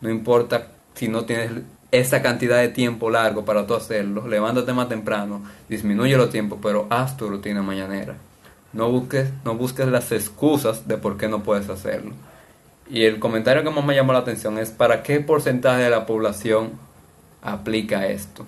No 0.00 0.10
importa 0.10 0.68
si 0.94 1.08
no 1.08 1.24
tienes 1.24 1.50
esa 1.90 2.22
cantidad 2.22 2.58
de 2.58 2.68
tiempo 2.68 3.10
largo 3.10 3.44
para 3.44 3.66
tú 3.66 3.74
hacerlo, 3.74 4.26
levántate 4.26 4.72
más 4.72 4.88
temprano, 4.88 5.42
disminuye 5.68 6.16
los 6.16 6.30
tiempos, 6.30 6.58
pero 6.62 6.86
haz 6.90 7.16
tu 7.16 7.28
rutina 7.28 7.62
mañanera. 7.62 8.16
No 8.72 8.90
busques, 8.90 9.30
no 9.44 9.54
busques 9.54 9.86
las 9.88 10.10
excusas 10.12 10.88
de 10.88 10.96
por 10.96 11.16
qué 11.16 11.28
no 11.28 11.42
puedes 11.42 11.68
hacerlo. 11.68 12.12
Y 12.90 13.04
el 13.04 13.18
comentario 13.18 13.62
que 13.62 13.70
más 13.70 13.84
me 13.84 13.94
llamó 13.94 14.12
la 14.12 14.20
atención 14.20 14.58
es 14.58 14.70
para 14.70 15.02
qué 15.02 15.20
porcentaje 15.20 15.82
de 15.82 15.90
la 15.90 16.06
población 16.06 16.72
aplica 17.42 18.06
esto. 18.06 18.46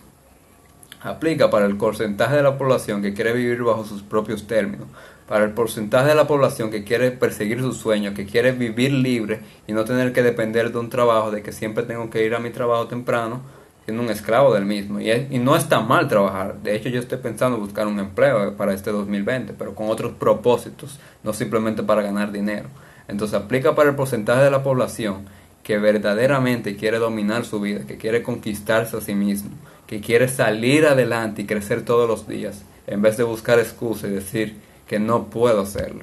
Aplica 1.02 1.50
para 1.50 1.66
el 1.66 1.76
porcentaje 1.76 2.36
de 2.36 2.42
la 2.42 2.58
población 2.58 3.00
que 3.00 3.14
quiere 3.14 3.32
vivir 3.32 3.62
bajo 3.62 3.84
sus 3.84 4.02
propios 4.02 4.46
términos, 4.46 4.86
para 5.26 5.44
el 5.44 5.52
porcentaje 5.52 6.08
de 6.08 6.14
la 6.14 6.26
población 6.26 6.70
que 6.70 6.84
quiere 6.84 7.10
perseguir 7.10 7.60
sus 7.60 7.78
sueños, 7.78 8.14
que 8.14 8.26
quiere 8.26 8.52
vivir 8.52 8.92
libre 8.92 9.40
y 9.66 9.72
no 9.72 9.84
tener 9.84 10.12
que 10.12 10.22
depender 10.22 10.72
de 10.72 10.78
un 10.78 10.90
trabajo, 10.90 11.30
de 11.30 11.42
que 11.42 11.52
siempre 11.52 11.84
tengo 11.84 12.10
que 12.10 12.26
ir 12.26 12.34
a 12.34 12.40
mi 12.40 12.50
trabajo 12.50 12.88
temprano, 12.88 13.40
siendo 13.84 14.02
un 14.02 14.10
esclavo 14.10 14.52
del 14.52 14.66
mismo. 14.66 15.00
Y, 15.00 15.10
y 15.10 15.38
no 15.38 15.56
está 15.56 15.80
mal 15.80 16.08
trabajar. 16.08 16.56
De 16.62 16.74
hecho, 16.74 16.88
yo 16.88 17.00
estoy 17.00 17.18
pensando 17.18 17.58
buscar 17.58 17.86
un 17.86 17.98
empleo 17.98 18.56
para 18.56 18.74
este 18.74 18.90
2020, 18.90 19.54
pero 19.54 19.74
con 19.74 19.88
otros 19.88 20.12
propósitos, 20.12 20.98
no 21.22 21.32
simplemente 21.32 21.82
para 21.82 22.02
ganar 22.02 22.32
dinero. 22.32 22.68
Entonces 23.08 23.40
aplica 23.40 23.74
para 23.74 23.90
el 23.90 23.96
porcentaje 23.96 24.42
de 24.42 24.50
la 24.50 24.62
población 24.62 25.26
que 25.70 25.78
verdaderamente 25.78 26.74
quiere 26.74 26.98
dominar 26.98 27.44
su 27.44 27.60
vida, 27.60 27.86
que 27.86 27.96
quiere 27.96 28.24
conquistarse 28.24 28.96
a 28.96 29.00
sí 29.00 29.14
mismo, 29.14 29.50
que 29.86 30.00
quiere 30.00 30.26
salir 30.26 30.84
adelante 30.84 31.42
y 31.42 31.46
crecer 31.46 31.84
todos 31.84 32.08
los 32.08 32.26
días, 32.26 32.62
en 32.88 33.02
vez 33.02 33.16
de 33.16 33.22
buscar 33.22 33.60
excusas 33.60 34.10
y 34.10 34.14
decir, 34.14 34.56
que 34.88 34.98
no 34.98 35.26
puedo 35.26 35.60
hacerlo. 35.60 36.02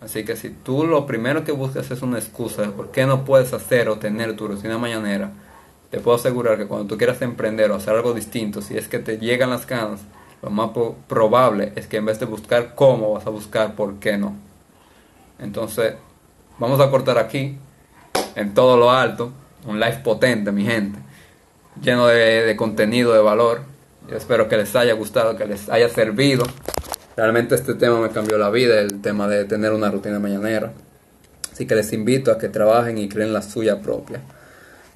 Así 0.00 0.24
que 0.24 0.36
si 0.36 0.50
tú 0.50 0.86
lo 0.86 1.06
primero 1.06 1.42
que 1.42 1.50
buscas 1.50 1.90
es 1.90 2.02
una 2.02 2.20
excusa 2.20 2.62
de 2.62 2.68
por 2.68 2.92
qué 2.92 3.04
no 3.04 3.24
puedes 3.24 3.52
hacer 3.52 3.88
o 3.88 3.98
tener 3.98 4.36
tu 4.36 4.46
rutina 4.46 4.78
mañanera, 4.78 5.32
te 5.90 5.98
puedo 5.98 6.16
asegurar 6.16 6.56
que 6.56 6.68
cuando 6.68 6.86
tú 6.86 6.96
quieras 6.96 7.20
emprender 7.20 7.72
o 7.72 7.74
hacer 7.74 7.96
algo 7.96 8.14
distinto, 8.14 8.62
si 8.62 8.78
es 8.78 8.86
que 8.86 9.00
te 9.00 9.18
llegan 9.18 9.50
las 9.50 9.66
ganas, 9.66 10.02
lo 10.40 10.50
más 10.50 10.70
probable 11.08 11.72
es 11.74 11.88
que 11.88 11.96
en 11.96 12.06
vez 12.06 12.20
de 12.20 12.26
buscar 12.26 12.76
cómo, 12.76 13.14
vas 13.14 13.26
a 13.26 13.30
buscar 13.30 13.74
por 13.74 13.96
qué 13.96 14.18
no. 14.18 14.36
Entonces, 15.40 15.94
vamos 16.60 16.78
a 16.78 16.92
cortar 16.92 17.18
aquí, 17.18 17.58
en 18.34 18.54
todo 18.54 18.76
lo 18.76 18.90
alto, 18.90 19.32
un 19.66 19.80
live 19.80 20.00
potente, 20.04 20.52
mi 20.52 20.64
gente, 20.64 20.98
lleno 21.82 22.06
de, 22.06 22.54
contenido 22.56 23.12
de 23.12 23.20
valor. 23.20 23.62
Yo 24.08 24.16
espero 24.16 24.48
que 24.48 24.56
les 24.56 24.74
haya 24.76 24.94
gustado, 24.94 25.36
que 25.36 25.46
les 25.46 25.68
haya 25.68 25.88
servido. 25.88 26.44
Realmente 27.16 27.54
este 27.54 27.74
tema 27.74 28.00
me 28.00 28.10
cambió 28.10 28.38
la 28.38 28.50
vida, 28.50 28.80
el 28.80 29.00
tema 29.00 29.28
de 29.28 29.44
tener 29.44 29.72
una 29.72 29.90
rutina 29.90 30.18
mañanera. 30.18 30.72
Así 31.52 31.66
que 31.66 31.74
les 31.74 31.92
invito 31.92 32.30
a 32.30 32.38
que 32.38 32.48
trabajen 32.48 32.98
y 32.98 33.08
creen 33.08 33.32
la 33.32 33.42
suya 33.42 33.80
propia. 33.80 34.20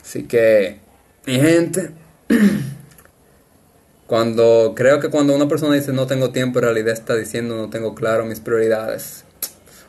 Así 0.01 0.25
que, 0.25 0.79
mi 1.27 1.41
gente, 1.41 1.91
cuando 4.07 4.73
creo 4.77 5.01
que 5.01 5.11
cuando 5.11 5.35
una 5.35 5.49
persona 5.49 5.75
dice 5.75 5.93
no 5.93 6.07
tengo 6.07 6.31
tiempo, 6.31 6.61
en 6.61 6.67
realidad 6.67 6.93
está 6.93 7.17
diciendo 7.17 7.57
no 7.57 7.71
tengo 7.71 7.95
claro 7.95 8.25
mis 8.25 8.41
prioridades. 8.41 9.25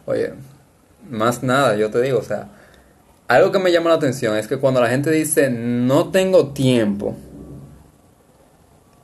Oye, 0.05 0.33
más 1.09 1.43
nada, 1.43 1.75
yo 1.75 1.89
te 1.91 2.01
digo, 2.01 2.19
o 2.19 2.23
sea, 2.23 2.49
algo 3.27 3.51
que 3.51 3.59
me 3.59 3.71
llama 3.71 3.89
la 3.89 3.95
atención 3.95 4.37
es 4.37 4.47
que 4.47 4.57
cuando 4.57 4.81
la 4.81 4.89
gente 4.89 5.11
dice 5.11 5.49
no 5.49 6.09
tengo 6.09 6.47
tiempo, 6.47 7.15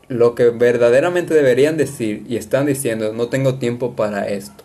lo 0.08 0.36
que 0.36 0.50
verdaderamente 0.50 1.34
deberían 1.34 1.78
decir 1.78 2.26
y 2.28 2.36
están 2.36 2.66
diciendo 2.66 3.14
no 3.14 3.30
tengo 3.30 3.56
tiempo 3.56 3.96
para 3.96 4.28
esto, 4.28 4.64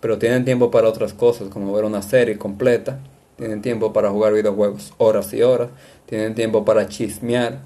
pero 0.00 0.18
tienen 0.18 0.44
tiempo 0.44 0.70
para 0.70 0.88
otras 0.88 1.14
cosas 1.14 1.48
como 1.48 1.72
ver 1.72 1.84
una 1.84 2.02
serie 2.02 2.38
completa, 2.38 2.98
tienen 3.36 3.62
tiempo 3.62 3.92
para 3.92 4.10
jugar 4.10 4.32
videojuegos 4.32 4.92
horas 4.98 5.32
y 5.32 5.42
horas, 5.42 5.70
tienen 6.06 6.34
tiempo 6.34 6.64
para 6.64 6.88
chismear, 6.88 7.58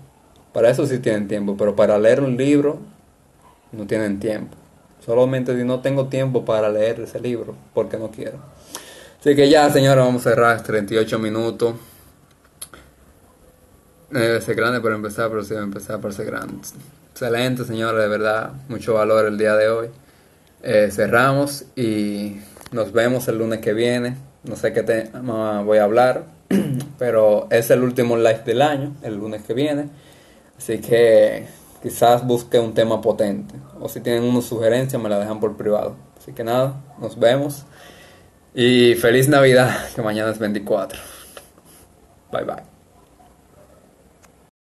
para 0.52 0.70
eso 0.70 0.86
sí 0.86 0.98
tienen 0.98 1.28
tiempo, 1.28 1.56
pero 1.56 1.76
para 1.76 1.98
leer 1.98 2.22
un 2.22 2.36
libro 2.36 2.78
no 3.72 3.86
tienen 3.86 4.18
tiempo. 4.18 4.56
Solamente 5.04 5.56
si 5.56 5.64
no 5.64 5.80
tengo 5.80 6.08
tiempo 6.08 6.44
para 6.44 6.68
leer 6.68 7.00
ese 7.00 7.20
libro, 7.20 7.54
porque 7.74 7.96
no 7.98 8.10
quiero. 8.10 8.38
Así 9.28 9.36
que 9.36 9.50
ya, 9.50 9.68
señora, 9.68 10.04
vamos 10.04 10.26
a 10.26 10.30
cerrar 10.30 10.62
38 10.62 11.18
minutos. 11.18 11.74
Debe 14.08 14.40
ser 14.40 14.54
grande 14.54 14.80
para 14.80 14.94
empezar, 14.94 15.28
pero 15.28 15.42
va 15.46 15.60
a 15.60 15.64
empezar 15.64 16.00
para 16.00 16.14
ser 16.14 16.24
grande. 16.24 16.54
Excelente, 17.10 17.66
señores, 17.66 18.00
de 18.00 18.08
verdad, 18.08 18.52
mucho 18.70 18.94
valor 18.94 19.26
el 19.26 19.36
día 19.36 19.54
de 19.54 19.68
hoy. 19.68 19.88
Eh, 20.62 20.88
cerramos 20.90 21.66
y 21.76 22.40
nos 22.72 22.92
vemos 22.92 23.28
el 23.28 23.36
lunes 23.36 23.60
que 23.60 23.74
viene. 23.74 24.16
No 24.44 24.56
sé 24.56 24.72
qué 24.72 24.82
tema 24.82 25.60
voy 25.60 25.76
a 25.76 25.84
hablar, 25.84 26.24
pero 26.98 27.48
es 27.50 27.70
el 27.70 27.82
último 27.82 28.16
live 28.16 28.44
del 28.46 28.62
año, 28.62 28.96
el 29.02 29.16
lunes 29.16 29.42
que 29.42 29.52
viene. 29.52 29.90
Así 30.56 30.78
que 30.78 31.46
quizás 31.82 32.26
busque 32.26 32.58
un 32.58 32.72
tema 32.72 33.02
potente. 33.02 33.54
O 33.78 33.90
si 33.90 34.00
tienen 34.00 34.22
una 34.22 34.40
sugerencia, 34.40 34.98
me 34.98 35.10
la 35.10 35.18
dejan 35.18 35.38
por 35.38 35.54
privado. 35.58 35.96
Así 36.18 36.32
que 36.32 36.44
nada, 36.44 36.80
nos 36.98 37.18
vemos. 37.18 37.66
Y 38.60 38.96
feliz 38.96 39.28
Navidad, 39.28 39.88
que 39.94 40.02
mañana 40.02 40.32
es 40.32 40.38
24. 40.40 40.98
Bye 42.32 42.42
bye. 42.42 42.77